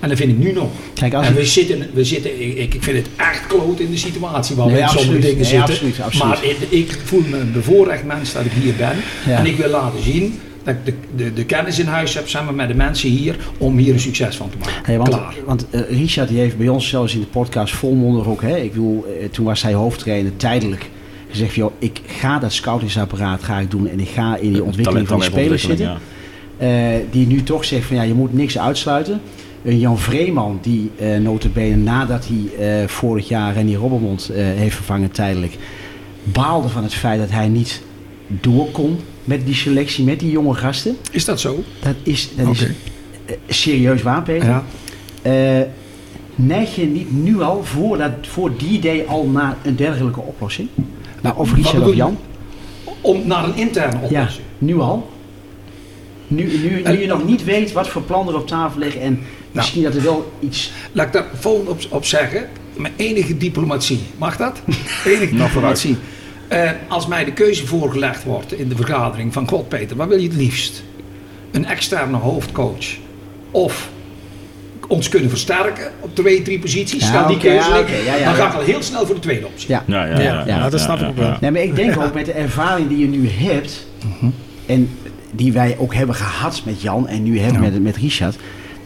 [0.00, 0.68] En dat vind ik nu nog.
[0.94, 3.90] Kijk, als en ik- we zitten, we zitten ik, ik vind het echt kloot in
[3.90, 5.22] de situatie waar Nee, we in sommige absoluut.
[5.22, 5.68] dingen Nee, zitten.
[5.74, 6.26] absoluut, absoluut.
[6.28, 6.56] Maar ik,
[6.88, 8.96] ik voel me een bevoorrecht mens dat ik hier ben.
[9.26, 9.38] Ja.
[9.38, 12.54] En ik wil laten zien dat ik de, de, de kennis in huis heb samen
[12.54, 14.74] met de mensen hier om hier een succes van te maken.
[14.84, 15.34] Hey, want Klaar.
[15.46, 18.70] want eh, Richard die heeft bij ons zelfs in de podcast volmondig ook, hè, ik
[18.72, 20.88] bedoel, eh, toen was hij hoofdtrainer tijdelijk,
[21.30, 24.64] gezegd van, joh, ik ga dat scoutingsapparaat ga ik doen en ik ga in die
[24.64, 25.98] ontwikkeling van de spelers zitten.
[26.58, 26.68] Eh,
[27.10, 29.20] die nu toch zegt van ja, je moet niks uitsluiten.
[29.66, 34.74] Een Jan Vreeman, die eh notabene nadat hij eh, vorig jaar Renny Robbermond eh, heeft
[34.74, 35.56] vervangen tijdelijk,
[36.22, 37.82] baalde van het feit dat hij niet
[38.26, 40.96] door kon met die selectie, met die jonge gasten.
[41.10, 41.62] Is dat zo?
[41.82, 44.48] Dat is, dat is eh, serieus waar, Peter.
[44.48, 44.64] Ja.
[45.22, 45.66] Eh,
[46.34, 50.68] neig je niet nu al voor, dat, voor die idee al naar een dergelijke oplossing?
[51.20, 51.94] Nou, of Richard of?
[51.94, 52.18] Jan?
[53.00, 54.46] Om naar een interne Ja, oplossing.
[54.58, 55.10] nu al.
[56.28, 59.20] Nu, nu, nu je nog niet weet wat voor plannen er op tafel liggen en
[59.56, 60.72] misschien dat er wel iets...
[60.92, 62.48] Laat ik daar volgende op, op zeggen.
[62.76, 64.00] Met enige diplomatie.
[64.16, 64.62] Mag dat?
[65.04, 65.96] Enige diplomatie.
[66.48, 70.18] Eh, als mij de keuze voorgelegd wordt in de vergadering van God Peter, wat wil
[70.18, 70.82] je het liefst?
[71.50, 72.86] Een externe hoofdcoach
[73.50, 73.88] of
[74.88, 77.08] ons kunnen versterken op twee, drie posities.
[77.08, 79.14] Ja, die keuze ja, liggen, oké, ja, ja, dan ga ik al heel snel voor
[79.14, 79.68] de tweede optie.
[79.68, 79.82] Ja.
[79.86, 80.46] Ja, ja, ja.
[80.46, 81.36] Ja, dat snap ik ook wel.
[81.40, 83.86] Nee, maar ik denk ook met de ervaring die je nu hebt
[84.66, 84.90] en
[85.30, 88.36] die wij ook hebben gehad met Jan en nu hebben met, met Richard,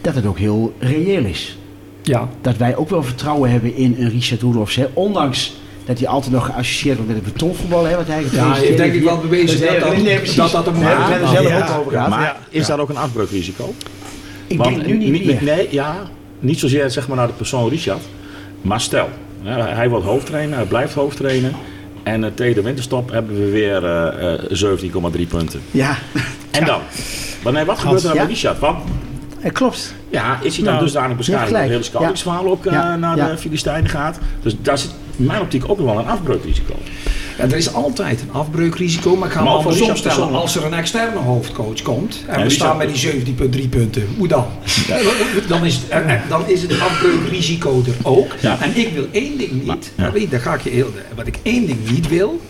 [0.01, 1.59] dat het ook heel reëel is.
[2.03, 2.29] Ja.
[2.41, 4.77] Dat wij ook wel vertrouwen hebben in een Richard Roelofs.
[4.77, 4.87] hè.
[4.93, 5.53] Ondanks
[5.85, 7.85] dat hij altijd nog geassocieerd wordt met het betonvoetbal.
[7.85, 10.67] Hè, wat hij Ja, heeft denk ik wel bewezen dat eh, dat- nee, dat dat
[10.67, 12.09] een Ja, zelf ook over gehad.
[12.09, 12.37] Maar Ja.
[12.51, 13.75] is daar ook een afbreukrisico?
[14.47, 15.43] Ik Want denk nu niet niet- meer.
[15.57, 15.97] Nee, ja,
[16.41, 18.03] niet zozeer zeg maar naar de persoon Richard.
[18.63, 19.09] Maar stel,
[19.43, 21.53] hè, hij wordt hoofdtrainer, hij blijft hoofdtrainer.
[22.03, 25.61] En uh, tegen de winterstop hebben we weer eh, eh, 17,3 punten.
[25.71, 25.97] Ja,
[26.51, 26.81] En dan?
[27.43, 28.23] Wanneer, wat gebeurt er dan ja.
[28.23, 28.59] met Richard?
[28.59, 28.79] Want
[29.43, 29.95] eh, klopt.
[30.11, 32.97] ja, is hij dan Nou, dusdanig beschadigd dat het hele ook eh, Ja.
[32.97, 33.29] naar Ja.
[33.29, 34.19] de Filistijnen gaat?
[34.43, 36.75] Dus daar zit in mijn optiek ook nog wel een afbreukrisico.
[37.39, 40.35] Ja, er is altijd een afbreukrisico, maar ik ga Maar me andersom stellen.
[40.35, 42.99] Als er een externe hoofdcoach komt en Ja, we staan met die
[43.65, 44.47] 17,3 punten, hoe dan?
[45.49, 48.33] Dan is, het, eh, dan is het afbreukrisico er ook.
[48.41, 48.59] Ja.
[48.61, 50.11] En ik wil één ding niet, Ja.
[50.15, 52.41] je, daar ga ik je heel, wat ik één ding niet wil,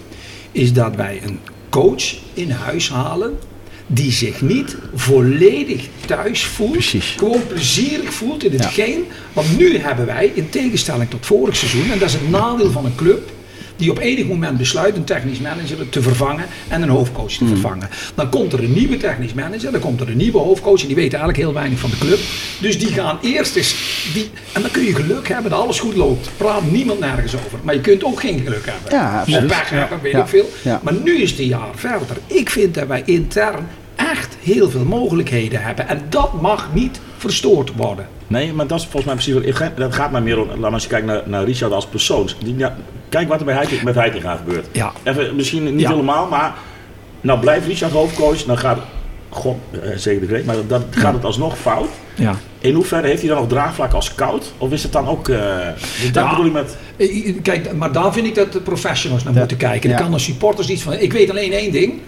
[0.52, 1.38] is dat wij een
[1.68, 2.02] coach
[2.34, 3.38] in huis halen
[3.92, 7.14] die zich niet volledig thuis voelt, Precies.
[7.18, 9.04] gewoon plezierig voelt in hetgeen.
[9.32, 12.84] Want nu hebben wij, in tegenstelling tot vorig seizoen, en dat is het nadeel van
[12.84, 13.30] een club,
[13.76, 17.88] die op enig moment besluit een technisch manager te vervangen en een hoofdcoach te vervangen.
[18.14, 20.96] Dan komt er een nieuwe technisch manager, dan komt er een nieuwe hoofdcoach en die
[20.96, 22.18] weten eigenlijk heel weinig van de club.
[22.60, 23.74] Dus die gaan eerst eens,
[24.14, 26.30] die, en dan kun je geluk hebben dat alles goed loopt.
[26.36, 27.58] Praat niemand nergens over.
[27.62, 28.92] Maar je kunt ook geen geluk hebben.
[28.92, 29.50] Ja, absoluut.
[29.50, 30.20] Of pech hebben, weet Ja.
[30.22, 30.50] ik veel.
[30.62, 30.80] Ja.
[30.82, 32.16] Maar nu is het een jaar verder.
[32.26, 33.68] Ik vind dat wij intern
[34.12, 35.88] echt heel veel mogelijkheden hebben.
[35.88, 38.06] En dat mag niet verstoord worden.
[38.26, 39.76] Nee, maar dat is volgens mij precies wat.
[39.76, 40.60] Dat gaat mij meer om.
[40.60, 42.28] Maar eens kijken naar, naar Richard als persoon.
[42.44, 42.76] Die, ja,
[43.08, 44.66] kijk wat er bij Heiting, met Heitinga gebeurt.
[44.72, 44.92] Ja.
[45.02, 45.90] Even, misschien niet Ja.
[45.90, 46.54] helemaal, maar.
[47.20, 48.78] Nou blijft Richard hoofdcoach, dan gaat.
[49.32, 51.88] God, eh, zeker de greet, maar dan gaat het alsnog fout.
[52.14, 52.34] Ja.
[52.60, 54.52] In hoeverre heeft hij dan nog draagvlak als scout?
[54.58, 55.28] Of is het dan ook.
[55.28, 55.38] eh
[56.00, 56.30] dus dat Ja.
[56.30, 56.76] bedoel ik met.
[56.96, 59.90] Eh, Kijk, maar daar vind ik dat de professionals naar moeten kijken.
[59.90, 60.92] Er kan als supporters iets van.
[60.92, 62.00] Ik weet alleen één ding.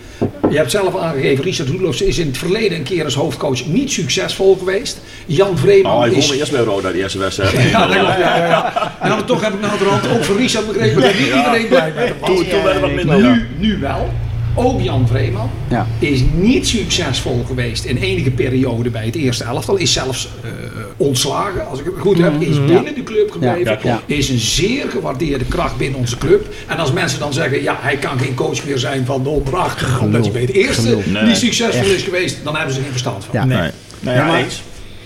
[0.52, 3.92] Je hebt zelf aangegeven, Richard Roelofs is in het verleden een keer als hoofdcoach niet
[3.92, 5.00] succesvol geweest.
[5.26, 6.30] Jan Vreeman Oh, hij is...
[6.30, 7.70] eerst bij Roda, die eerste wedstrijd.
[7.70, 8.96] Ja, dat klopt, ja, ja, ja.
[9.00, 11.68] En dan toch heb ik nou de hand ook van Richard begrepen dat niet iedereen
[11.68, 12.28] blij met hem was.
[12.30, 13.20] Toen, toen werd het wat minder.
[13.20, 14.12] Nu, nu wel.
[14.54, 15.86] Ook Jan Vreeman Ja.
[15.98, 19.76] is niet succesvol geweest in enige periode bij het eerste elftal.
[19.76, 20.50] Is zelfs eh,
[20.96, 22.40] ontslagen, als ik het goed heb.
[22.40, 23.78] Is binnen de club gebleven.
[23.82, 24.00] Ja.
[24.06, 26.46] Is een zeer gewaardeerde kracht binnen onze club.
[26.66, 29.98] En als mensen dan zeggen, ja, hij kan geen coach meer zijn van de onderachter.
[30.00, 30.98] Omdat hij bij het eerste.
[31.06, 31.22] Nee.
[31.22, 32.38] niet succesvol is geweest.
[32.44, 33.34] Dan hebben ze geen verstand van.
[33.34, 33.44] Ja.
[33.44, 33.70] Nee.
[34.00, 34.62] Nee, ja, Ja, maar- eens.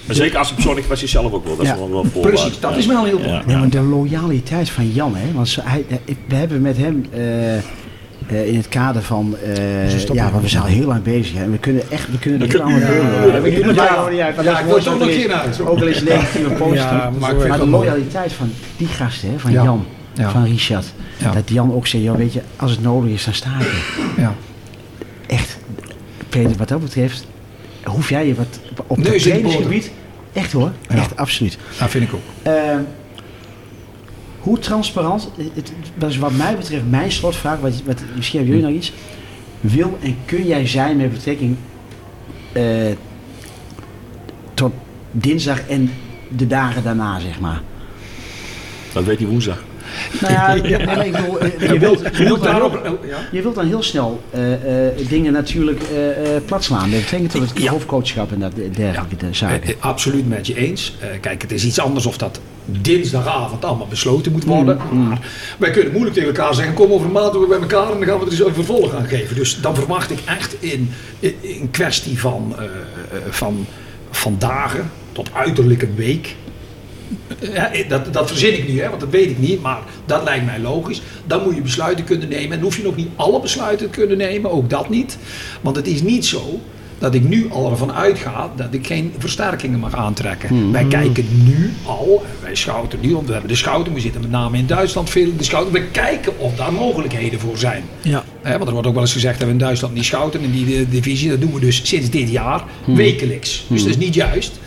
[0.07, 1.57] Maar zeker als de persoonlijke kwestie zelf ook wel.
[1.57, 1.79] Dat is Ja.
[1.79, 2.39] wel, wel voorwaarde.
[2.39, 3.59] Precies, dat is wel heel belangrijk.
[3.59, 5.33] Maar de loyaliteit van Jan, hè?
[5.33, 5.85] Want hij,
[6.29, 7.21] we hebben met hem eh,
[8.29, 9.37] eh, in het kader van.
[9.45, 11.35] eh, ja, want we zijn al heel lang bezig.
[11.37, 11.43] Hè?
[11.43, 12.11] En we kunnen echt.
[12.11, 13.43] We kunnen er heel lang door.
[13.43, 14.37] We kunnen er gewoon niet uit.
[14.37, 15.29] Ja, dat ik is word nog er is.
[15.31, 15.61] uit.
[15.61, 16.83] Ook al is negatieve positief.
[16.91, 19.39] Ja, maar de het loyaliteit van die gasten, hè?
[19.39, 19.63] van Ja.
[19.63, 20.31] Jan, Ja.
[20.31, 20.87] van Richard.
[21.19, 21.31] Ja.
[21.33, 24.23] Dat Jan ook joh, weet je, als het nodig is, dan sta ik er.
[24.23, 24.35] Ja.
[25.27, 25.57] Echt,
[26.29, 27.27] Peter, wat dat betreft.
[27.85, 29.21] Hoef jij je wat op het boter.
[29.21, 29.91] trainingsgebied.
[30.33, 30.95] Echt hoor, Ja.
[30.95, 31.59] echt absoluut.
[31.79, 32.53] Dat vind ik ook.
[34.47, 38.71] Hoe transparant, het, dat is wat mij betreft mijn slotvraag, wat, wat, misschien hebben jullie
[38.71, 38.93] nog iets.
[39.61, 41.57] Wil en kun jij zijn met betrekking
[42.53, 42.65] eh,
[44.55, 44.73] tot
[45.11, 45.91] dinsdag en
[46.37, 47.63] de dagen daarna, zeg maar?
[48.93, 49.65] Dat weet hij woensdag.
[50.21, 53.17] Nou ja, nee, maar ik bedoel, je, wilt, je, wilt dan heel, Ja.
[53.33, 54.53] je wilt dan heel snel eh,
[54.89, 56.91] eh, dingen natuurlijk eh, eh, platslaan.
[56.91, 57.71] Met betrekking tot het Ja.
[57.71, 59.75] hoofdcoachschap en dat dergelijke de zaken.
[59.79, 60.97] Absoluut met je eens.
[61.21, 64.79] Kijk, het is iets anders of dat dinsdagavond allemaal besloten moet worden.
[65.09, 65.19] Maar
[65.59, 68.09] wij kunnen moeilijk tegen elkaar zeggen: kom over een maand weer bij elkaar en dan
[68.09, 69.37] gaan we er eens een vervolg aan geven.
[69.37, 70.91] Dus dan verwacht ik echt in,
[71.21, 72.57] in, in kwestie van,
[73.31, 73.67] van,
[74.11, 76.35] van dagen tot uiterlijk een week.
[77.89, 80.59] Dat, dat verzin ik nu, hè, want dat weet ik niet, maar dat lijkt mij
[80.59, 81.03] logisch.
[81.27, 82.57] Dan moet je besluiten kunnen nemen.
[82.57, 85.19] En hoef je nog niet alle besluiten te kunnen nemen, ook dat niet.
[85.61, 86.61] Want het is niet zo
[86.99, 90.73] dat ik nu al ervan uitga dat ik geen versterkingen mag aantrekken.
[90.73, 94.31] Wij kijken nu al, wij schouten nu, want we hebben de schouten, we zitten met
[94.31, 95.73] name in Duitsland veel in de schouten.
[95.73, 97.85] We kijken of daar mogelijkheden voor zijn.
[98.03, 98.25] Ja.
[98.43, 100.51] Hè, want er wordt ook wel eens gezegd dat we in Duitsland niet schouten in
[100.51, 101.29] die divisie.
[101.29, 103.65] Dat doen we dus sinds dit jaar wekelijks.
[103.69, 104.59] Dus dat is niet juist.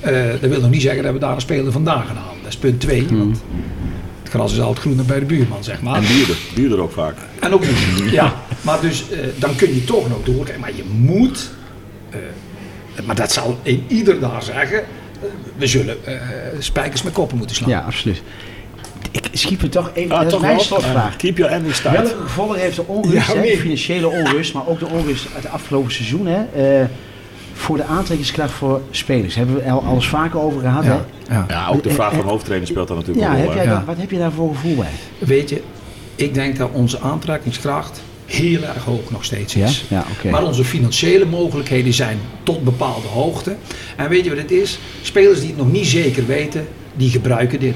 [0.00, 2.36] Eh, dat wil nog niet zeggen dat we daar een speler vandaan gaan halen.
[2.42, 3.06] Dat is punt twee.
[3.10, 3.42] Want
[4.22, 5.94] het gras is altijd groener bij de buurman, zeg maar.
[5.96, 6.36] En duurder.
[6.54, 7.14] Duurder ook vaak.
[7.40, 8.10] En ook niet.
[8.10, 10.60] Ja, maar dus eh, dan kun je toch nog doorkijken.
[10.60, 11.50] Maar je moet,
[12.10, 12.18] eh,
[13.04, 14.84] maar dat zal in ieder daar zeggen,
[15.56, 16.14] we zullen eh,
[16.58, 17.68] spijkers met koppen moeten slaan.
[17.70, 18.22] Ja, absoluut.
[19.10, 20.16] Ik schiet me toch even.
[20.16, 20.60] Ah, toch wel?
[20.60, 21.16] slotvraag.
[21.16, 21.96] Keep your endings tight.
[21.96, 23.56] Welke gevolgen heeft de onrust, Ja, nee.
[23.56, 26.44] financiële onrust, maar ook de onrust uit het afgelopen seizoen, hè,
[26.80, 26.86] eh,
[27.60, 29.34] voor de aantrekkingskracht voor spelers?
[29.34, 30.84] Hebben we al alles vaker over gehad?
[30.84, 31.34] Ja, Hè?
[31.34, 31.44] ja.
[31.48, 33.54] Ja, ook de vraag van de hoofdtrainer speelt daar natuurlijk Ja, een rol.
[33.54, 33.82] heb Ja.
[33.86, 34.90] wat heb je daar voor gevoel bij?
[35.18, 35.62] Weet je,
[36.14, 39.84] ik denk dat onze aantrekkingskracht heel erg hoog nog steeds is.
[39.88, 40.30] Ja, oké.
[40.30, 43.56] Maar onze financiële mogelijkheden zijn tot bepaalde hoogte.
[43.96, 44.78] En weet je wat het is?
[45.02, 46.66] Spelers die het nog niet zeker weten,
[46.96, 47.74] die gebruiken dit.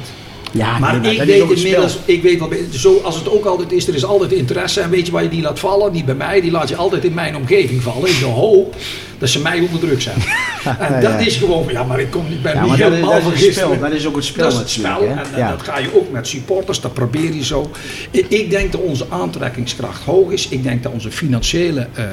[0.52, 3.72] Ja, maar nee, ik dat is weet inmiddels, ik weet wel, zoals het ook altijd
[3.72, 4.80] is, er is altijd interesse.
[4.80, 5.92] En weet je waar je die laat vallen?
[5.92, 8.08] Niet bij mij, die laat je altijd in mijn omgeving vallen.
[8.08, 8.76] In de hoop
[9.24, 10.22] dat ze mij onder druk zetten.
[10.78, 11.18] en dat ja.
[11.18, 13.54] is gewoon, ja maar ik kom niet bij Ja, maar dat helemaal dat van is
[13.54, 13.78] spel.
[13.78, 15.22] Dat is ook het spel Dat is het spel en hè?
[15.22, 15.50] en Ja.
[15.50, 17.70] dat ga je ook met supporters, dat probeer je zo.
[18.10, 20.48] Ik, ik denk dat onze aantrekkingskracht hoog is.
[20.48, 22.04] Ik denk dat onze financiële eh,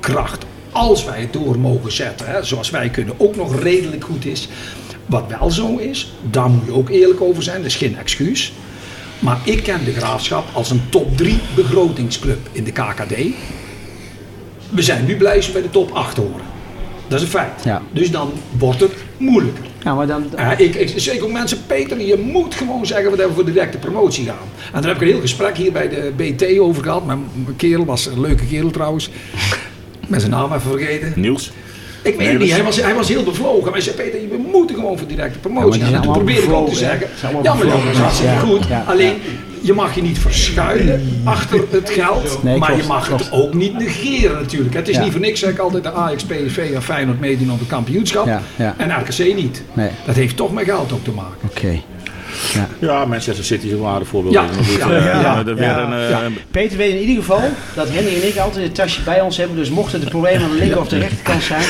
[0.00, 4.24] kracht, als wij het door mogen zetten, hè, zoals wij kunnen, ook nog redelijk goed
[4.24, 4.48] is.
[5.06, 8.52] Wat wel zo is, daar moet je ook eerlijk over zijn, dat is geen excuus.
[9.18, 13.14] Maar ik ken de Graafschap als een top 3 begrotingsclub in de KKD.
[14.70, 16.55] We zijn nu blij als we bij de top 8 horen.
[17.08, 17.64] Dat is een feit.
[17.64, 17.82] Ja.
[17.90, 19.64] Dus dan wordt het moeilijker.
[19.82, 23.18] Ja, maar dan, Ja, ik, ik zeg ook mensen, Peter, je moet gewoon zeggen wat
[23.18, 24.36] we voor directe promotie gaan.
[24.72, 27.06] En daar heb ik een heel gesprek hier bij de BT over gehad.
[27.06, 29.10] Mijn, mijn kerel was een leuke kerel trouwens.
[30.08, 31.12] Met zijn naam even vergeten.
[31.16, 31.52] Niels?
[32.02, 33.62] Ik weet het niet, hij was, hij was heel bevlogen.
[33.62, 36.02] Maar hij zei, Peter, we moeten gewoon voor directe Ja, promotie maar die gaan.
[36.02, 38.38] Toen probeerde ik ook te zeggen, ja maar dat is hartstikke ja.
[38.38, 38.66] goed.
[38.68, 39.14] Ja, Alleen,
[39.66, 42.38] je mag je niet verschuilen achter het geld.
[42.42, 44.74] Nee, maar klopt, je mag het ook niet negeren natuurlijk.
[44.74, 45.02] Het is Ja.
[45.02, 48.26] niet voor niks dat ik altijd de Ajax, PSV en Feyenoord meedoen op het kampioenschap.
[48.26, 48.74] Ja, ja.
[48.78, 49.62] En RKC niet.
[49.72, 49.90] Nee.
[50.04, 51.36] Dat heeft toch met geld ook te maken.
[51.50, 51.80] Oké.
[52.54, 52.68] Ja.
[52.78, 54.34] Ja, Manchester City is een ware voorbeeld.
[54.34, 54.44] Ja.
[54.78, 54.90] Ja.
[54.90, 55.38] eh, Ja.
[55.46, 55.78] er weer Ja.
[55.82, 56.20] een, eh, Ja.
[56.50, 57.40] Peter weet in ieder geval
[57.74, 59.56] dat Henny en ik altijd een tasje bij ons hebben.
[59.56, 61.64] Dus mocht het een probleem aan de linker of de rechterkant zijn.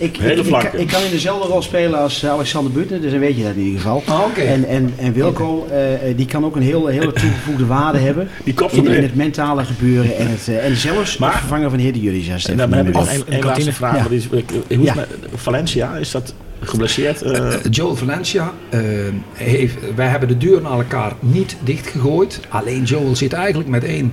[0.00, 3.36] Ik, Hele ik, ik kan in dezelfde rol spelen als Alexander Butner, dus dan weet
[3.36, 4.02] je dat in ieder geval.
[4.06, 4.40] Ah, oké.
[4.40, 8.28] En, en, en Wilco, eh, eh, die kan ook een hele, hele toegevoegde waarde hebben.
[8.44, 11.78] Die in, in het mentale gebeuren en, het, eh, en zelfs Maar- het vervangen van
[11.78, 12.32] de heer de jullie.
[12.46, 13.96] En dan heb ik nog een, een laatste vraag.
[13.96, 14.06] Ja.
[14.10, 14.94] is- Hoe is Ja.
[14.94, 15.96] het met Valencia?
[15.96, 17.22] Is dat geblesseerd?
[17.22, 18.52] Eh, Joel Valencia,
[19.32, 22.40] heeft, wij hebben de deur naar elkaar niet dichtgegooid.
[22.48, 24.12] Alleen Joel zit eigenlijk met één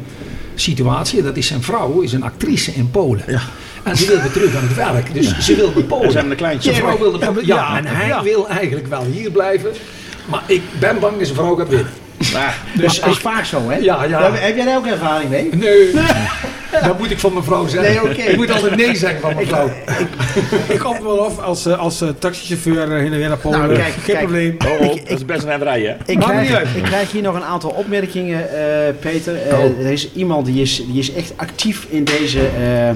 [0.59, 1.21] situatie.
[1.23, 3.23] Dat is zijn vrouw, is een actrice in Polen.
[3.27, 3.41] Ja.
[3.83, 5.13] En ze wil weer terug aan het werk.
[5.13, 6.13] Dus ze wil naar Polen.
[6.13, 6.69] Hebben een kleintje.
[6.73, 7.45] Zijn vrouw wil naar Polen.
[7.45, 8.23] Ja, Ja, en hij ja.
[8.23, 9.71] wil eigenlijk wel hier blijven.
[10.25, 11.91] Maar ik ben bang dat zijn vrouw gaat winnen.
[12.73, 13.75] Dus dat is vaak zo, hè?
[13.77, 14.21] Ja, ja.
[14.23, 15.49] Heb, heb jij daar ook ervaring mee?
[15.55, 15.91] Nee,
[16.87, 17.89] dat moet ik van mijn vrouw zeggen.
[17.93, 18.21] Nee, oké.
[18.21, 19.69] Ik moet altijd nee zeggen van mijn vrouw.
[20.67, 23.37] Ik kom er wel af als, eh, als eh, taxichauffeur eh, heen en weer naar
[23.37, 23.59] Polen.
[23.59, 24.17] Nou, kijk, Geen kijk.
[24.19, 24.57] probleem.
[24.65, 25.95] Oh, oh, dat is best een renderij, hè?
[26.11, 26.67] Ik krijg, uit.
[26.75, 29.35] ik krijg hier nog een aantal opmerkingen, eh, Peter.
[29.35, 29.63] Eh, Oh.
[29.79, 32.95] Er is iemand die is, die is echt actief in deze eh, eh,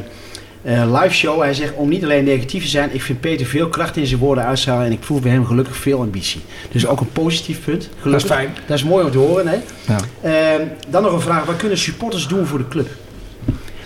[1.01, 1.41] live show.
[1.41, 4.19] Hij zegt om niet alleen negatief te zijn, ik vind Peter veel kracht in zijn
[4.19, 6.41] woorden uitstralen en ik proef bij hem gelukkig veel ambitie.
[6.71, 7.89] Dus ook een positief punt.
[8.03, 8.55] Dat is fijn.
[8.67, 9.47] Dat is mooi om te horen.
[9.47, 9.57] Hè?
[9.87, 9.97] Ja.
[10.21, 12.87] Eh, dan nog een vraag, wat kunnen supporters doen voor de club?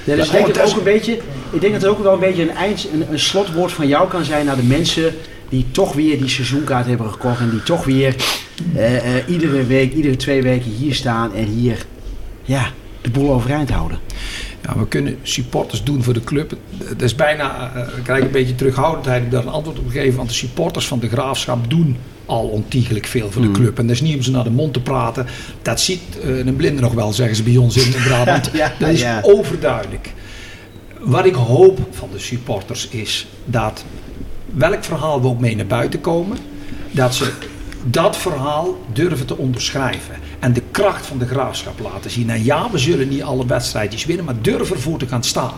[0.06, 1.14] Dus ik denk dat is- ook een beetje,
[1.50, 4.08] ik denk dat het ook wel een beetje een, eind, een, een slotwoord van jou
[4.10, 5.14] kan zijn naar de mensen
[5.50, 8.16] die toch weer die seizoenkaart hebben gekocht en die toch weer
[8.76, 11.86] eh, eh, iedere week, iedere twee weken hier staan en hier
[12.44, 12.72] ja,
[13.02, 14.00] de boel overeind houden.
[14.68, 16.54] Ja, we kunnen supporters doen voor de club.
[16.78, 19.92] Dat is bijna, eh, ik krijg een beetje terughoudendheid om daar een antwoord op te
[19.92, 20.16] geven.
[20.16, 23.80] Want de supporters van de Graafschap doen al ontiegelijk veel voor de club.
[23.80, 25.26] En dat is niet om ze naar de mond te praten.
[25.62, 28.50] Dat ziet eh, een blinde nog wel, zeggen ze bij ons in Brabant.
[28.54, 29.20] Ja, dat is ja.
[29.22, 30.14] overduidelijk.
[31.00, 33.86] Wat ik hoop van de supporters is dat
[34.46, 36.38] welk verhaal we ook mee naar buiten komen,
[36.92, 37.32] dat ze
[37.88, 40.16] dat verhaal durven te onderschrijven.
[40.40, 42.30] En de kracht van de graafschap laten zien.
[42.30, 45.54] En ja, we zullen niet alle wedstrijdjes winnen, maar durf ervoor te gaan staan.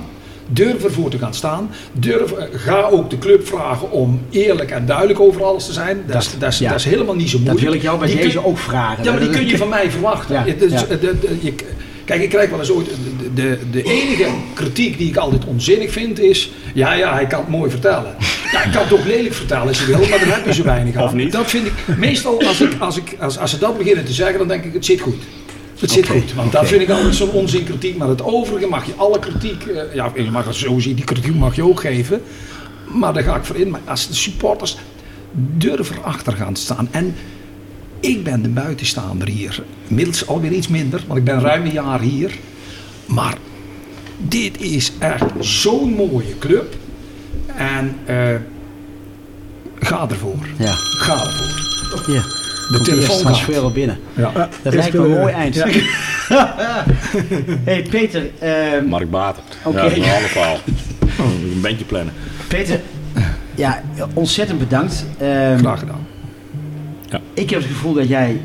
[0.49, 1.69] Durf ervoor te gaan staan.
[1.91, 6.03] Durf, eh, ga ook de club vragen om eerlijk en duidelijk over alles te zijn.
[6.07, 6.69] Dat, is, dat, is, ja.
[6.69, 7.65] dat is helemaal niet zo Dat moeilijk.
[7.67, 9.03] wil ik jou bij Die deze kun- ook vragen.
[9.03, 10.35] ja, maar die kun je van mij verwachten.
[10.35, 10.83] Ja, Het is- ja.
[10.85, 11.53] de- de- je-
[12.05, 12.87] kijk, ik krijg wel eens ooit.
[13.37, 16.51] De, de, enige kritiek die ik altijd onzinnig vind is.
[16.73, 18.15] Ja, ja, hij kan het mooi vertellen.
[18.51, 20.63] Ja, ik kan het ook lelijk vertellen als je wil, maar daar heb je zo
[20.63, 21.03] weinig aan.
[21.03, 21.31] Of niet?
[21.31, 21.73] Dat vind ik.
[21.97, 24.73] Meestal als, ik, als, ik, als, als ze dat beginnen te zeggen, dan denk ik:
[24.73, 25.23] het zit goed.
[25.79, 26.57] Het zit goed, want oké.
[26.57, 27.97] dat vind ik altijd zo'n onzinkritiek.
[27.97, 31.05] Maar het overige mag je alle kritiek, eh, ja, je mag het zo zien, die
[31.05, 32.21] kritiek mag je ook geven.
[32.87, 33.69] Maar daar ga ik voor in.
[33.69, 34.77] Maar als de supporters
[35.31, 36.87] durven erachter gaan staan.
[36.91, 37.15] En
[37.99, 39.63] ik ben de buitenstaander hier.
[39.87, 42.31] Inmiddels alweer iets minder, want ik ben ruim een jaar hier.
[43.07, 43.37] Maar
[44.17, 46.75] dit is echt zo'n mooie club.
[47.55, 48.35] En eh,
[49.79, 50.45] ga ervoor.
[50.57, 52.13] Ja, Ga ervoor.
[52.15, 52.21] ja.
[52.71, 53.57] De telefoon gaat.
[53.57, 53.99] al binnen.
[54.13, 54.49] Ja.
[54.61, 55.55] Dat lijkt me een mooi eind.
[55.55, 55.65] Ja.
[57.63, 59.43] hey Peter, ehm, Mark Bater.
[59.63, 59.81] Oké.
[59.81, 60.59] Ja, dat
[61.07, 61.17] is
[61.53, 62.13] een bandje plannen.
[62.47, 62.81] Peter,
[63.55, 63.81] ja,
[64.13, 65.05] ontzettend bedankt.
[65.17, 66.07] Ehm, Graag gedaan.
[67.33, 68.41] ik heb het gevoel dat jij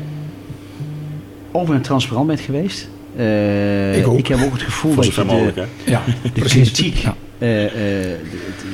[1.51, 2.87] open en transparant bent geweest.
[3.15, 5.91] Eh, Ik heb ook het gevoel Voor dat je zover de, mogelijk, hè?
[5.91, 6.01] Ja,
[6.33, 7.15] de kritiek, Ja.
[7.37, 8.17] eh, eh, de-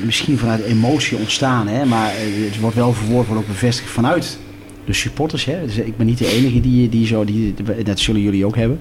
[0.06, 4.40] misschien vanuit emotie ontstaan, hè, maar het wordt wel verwoord, wordt ook bevestigd vanuit
[4.86, 5.46] de supporters.
[5.46, 5.66] Hè.
[5.66, 7.54] Dus ik ben niet de enige die, die zo, die,
[7.84, 8.80] dat zullen jullie ook hebben.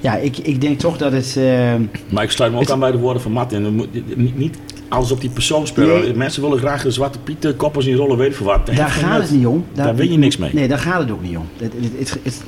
[0.00, 1.36] Ja, ik, ik denk toch dat het...
[1.36, 1.74] eh,
[2.08, 3.74] Maar ik sluit me ook Het- aan bij de woorden van Martin.
[3.74, 4.56] Moet- Niet, niet
[4.88, 6.00] alles op die persoon spelen.
[6.00, 6.14] Nee.
[6.14, 8.66] Mensen willen graag de zwarte pieten, koppers in rollen, weet ik veel wat.
[8.66, 9.64] Daar gaat het niet om.
[9.72, 10.50] Daar win je niks mee.
[10.54, 11.46] Nee, daar gaat het ook niet om.
[11.56, 12.42] Het, het, het, het-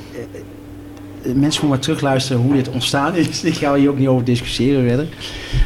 [1.23, 3.43] mensen moeten maar terugluisteren hoe dit ontstaan is.
[3.43, 5.07] Ik ga hier ook niet over discussiëren verder.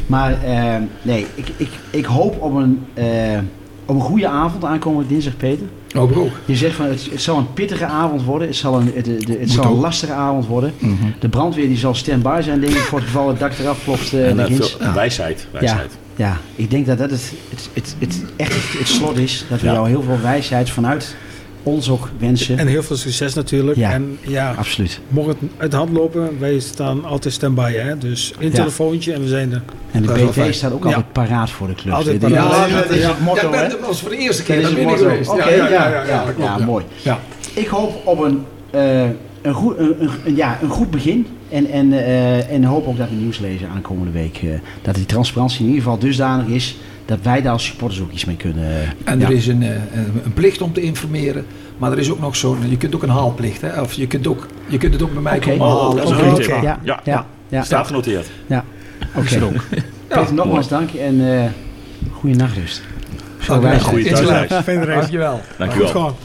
[0.06, 3.38] Maar eh, nee, ik, ik, ik hoop op een, eh,
[3.84, 5.66] op een goede avond aankomende dinsdag, Peter.
[5.92, 6.30] Hoop ook.
[6.44, 8.48] Je zegt van het, het zal een pittige avond worden.
[8.48, 10.72] Het zal een, het, het, zal een lastige avond worden.
[10.78, 10.94] Mhm.
[11.20, 14.12] De brandweer die zal stand-by zijn, denk ik, voor het geval het dak eraf klopt.
[14.12, 15.46] eh, En eh, veel, wijsheid.
[15.50, 15.98] wijsheid.
[16.16, 19.44] Ja, ik denk dat dat het, het, het, het, echt het, het slot is.
[19.50, 19.72] Dat we Ja.
[19.72, 21.16] jou heel veel wijsheid vanuit
[21.64, 22.58] ons ook wensen.
[22.58, 23.78] En heel veel succes natuurlijk.
[23.78, 23.92] Ja.
[23.92, 25.00] En ja, Absoluut.
[25.08, 27.72] mocht het uit de hand lopen, wij staan altijd stand-by.
[27.72, 27.98] Hè?
[27.98, 28.52] Dus een Ja.
[28.54, 29.62] telefoontje en we zijn er.
[29.90, 30.86] En de BV staat ook Ja.
[30.86, 31.94] altijd paraat voor de club.
[31.94, 32.68] Altijd Die- paraat.
[32.70, 33.68] Ja, dat is het motto, ja, hè?
[33.68, 35.30] dat was voor de eerste Dat keer is dat het geweest.
[35.30, 35.50] Oké,
[36.38, 36.84] ja, mooi.
[37.02, 37.18] Ja.
[37.54, 39.02] Ik hoop op een, eh,
[39.42, 41.26] een, goed, een, ja, een goed begin.
[41.48, 44.36] En, en, eh, en hoop ook dat de nieuwslezer aankomende week...
[44.42, 44.50] eh,
[44.82, 46.76] dat die transparantie in ieder geval dusdanig is...
[47.04, 48.94] dat wij daar als supporters ook iets mee kunnen...
[49.04, 49.26] En ja.
[49.26, 51.46] er is een, eh, een, een plicht om te informeren.
[51.78, 53.60] Maar er is ook nog zo'n, je kunt ook een haalplicht.
[53.60, 53.80] Hè?
[53.80, 55.50] Of je kunt, ook, je kunt het ook bij mij Oké.
[55.50, 55.96] komen halen.
[55.96, 56.62] dat is Of een goede wat.
[56.62, 57.26] Ja, ja, Ja, ja.
[57.48, 58.30] ja, Staat genoteerd.
[59.14, 59.52] Oké.
[60.08, 61.44] Peter, nogmaals dank en eh
[62.12, 62.82] goede nachtrust.
[63.40, 63.60] Zo.
[63.60, 64.48] Goeie Is thuisreis.
[64.48, 64.62] wel.
[64.62, 65.00] Fijne reis.
[65.00, 65.40] Dankjewel.
[65.58, 66.16] Dankjewel.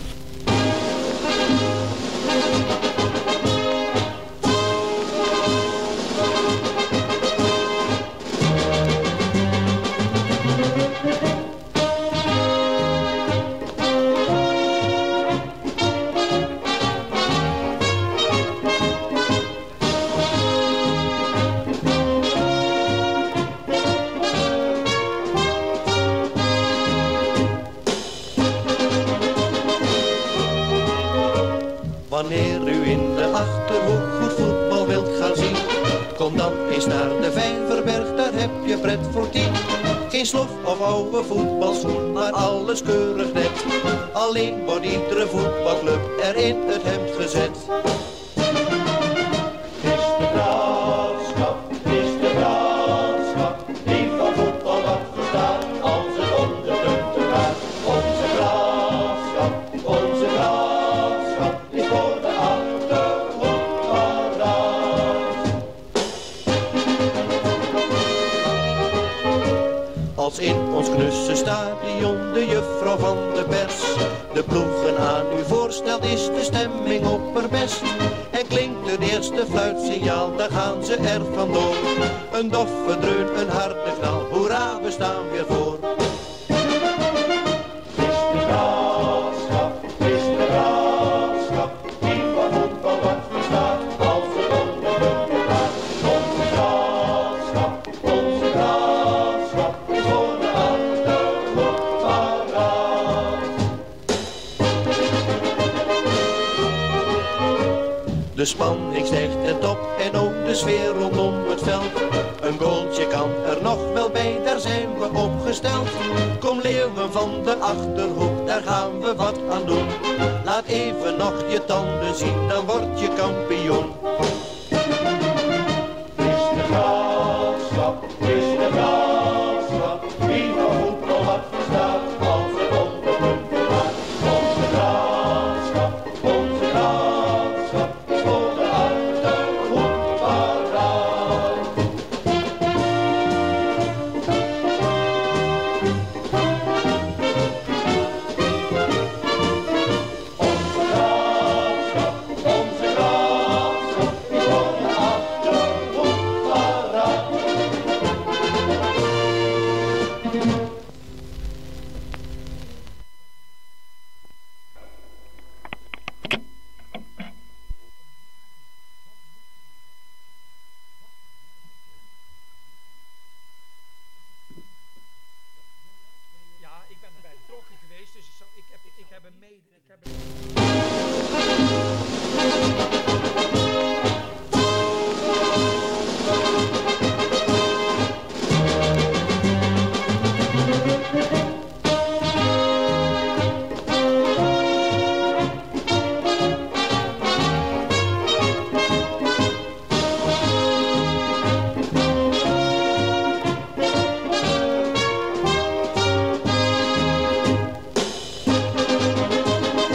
[44.50, 46.56] Alleen wordt voetbalclub er in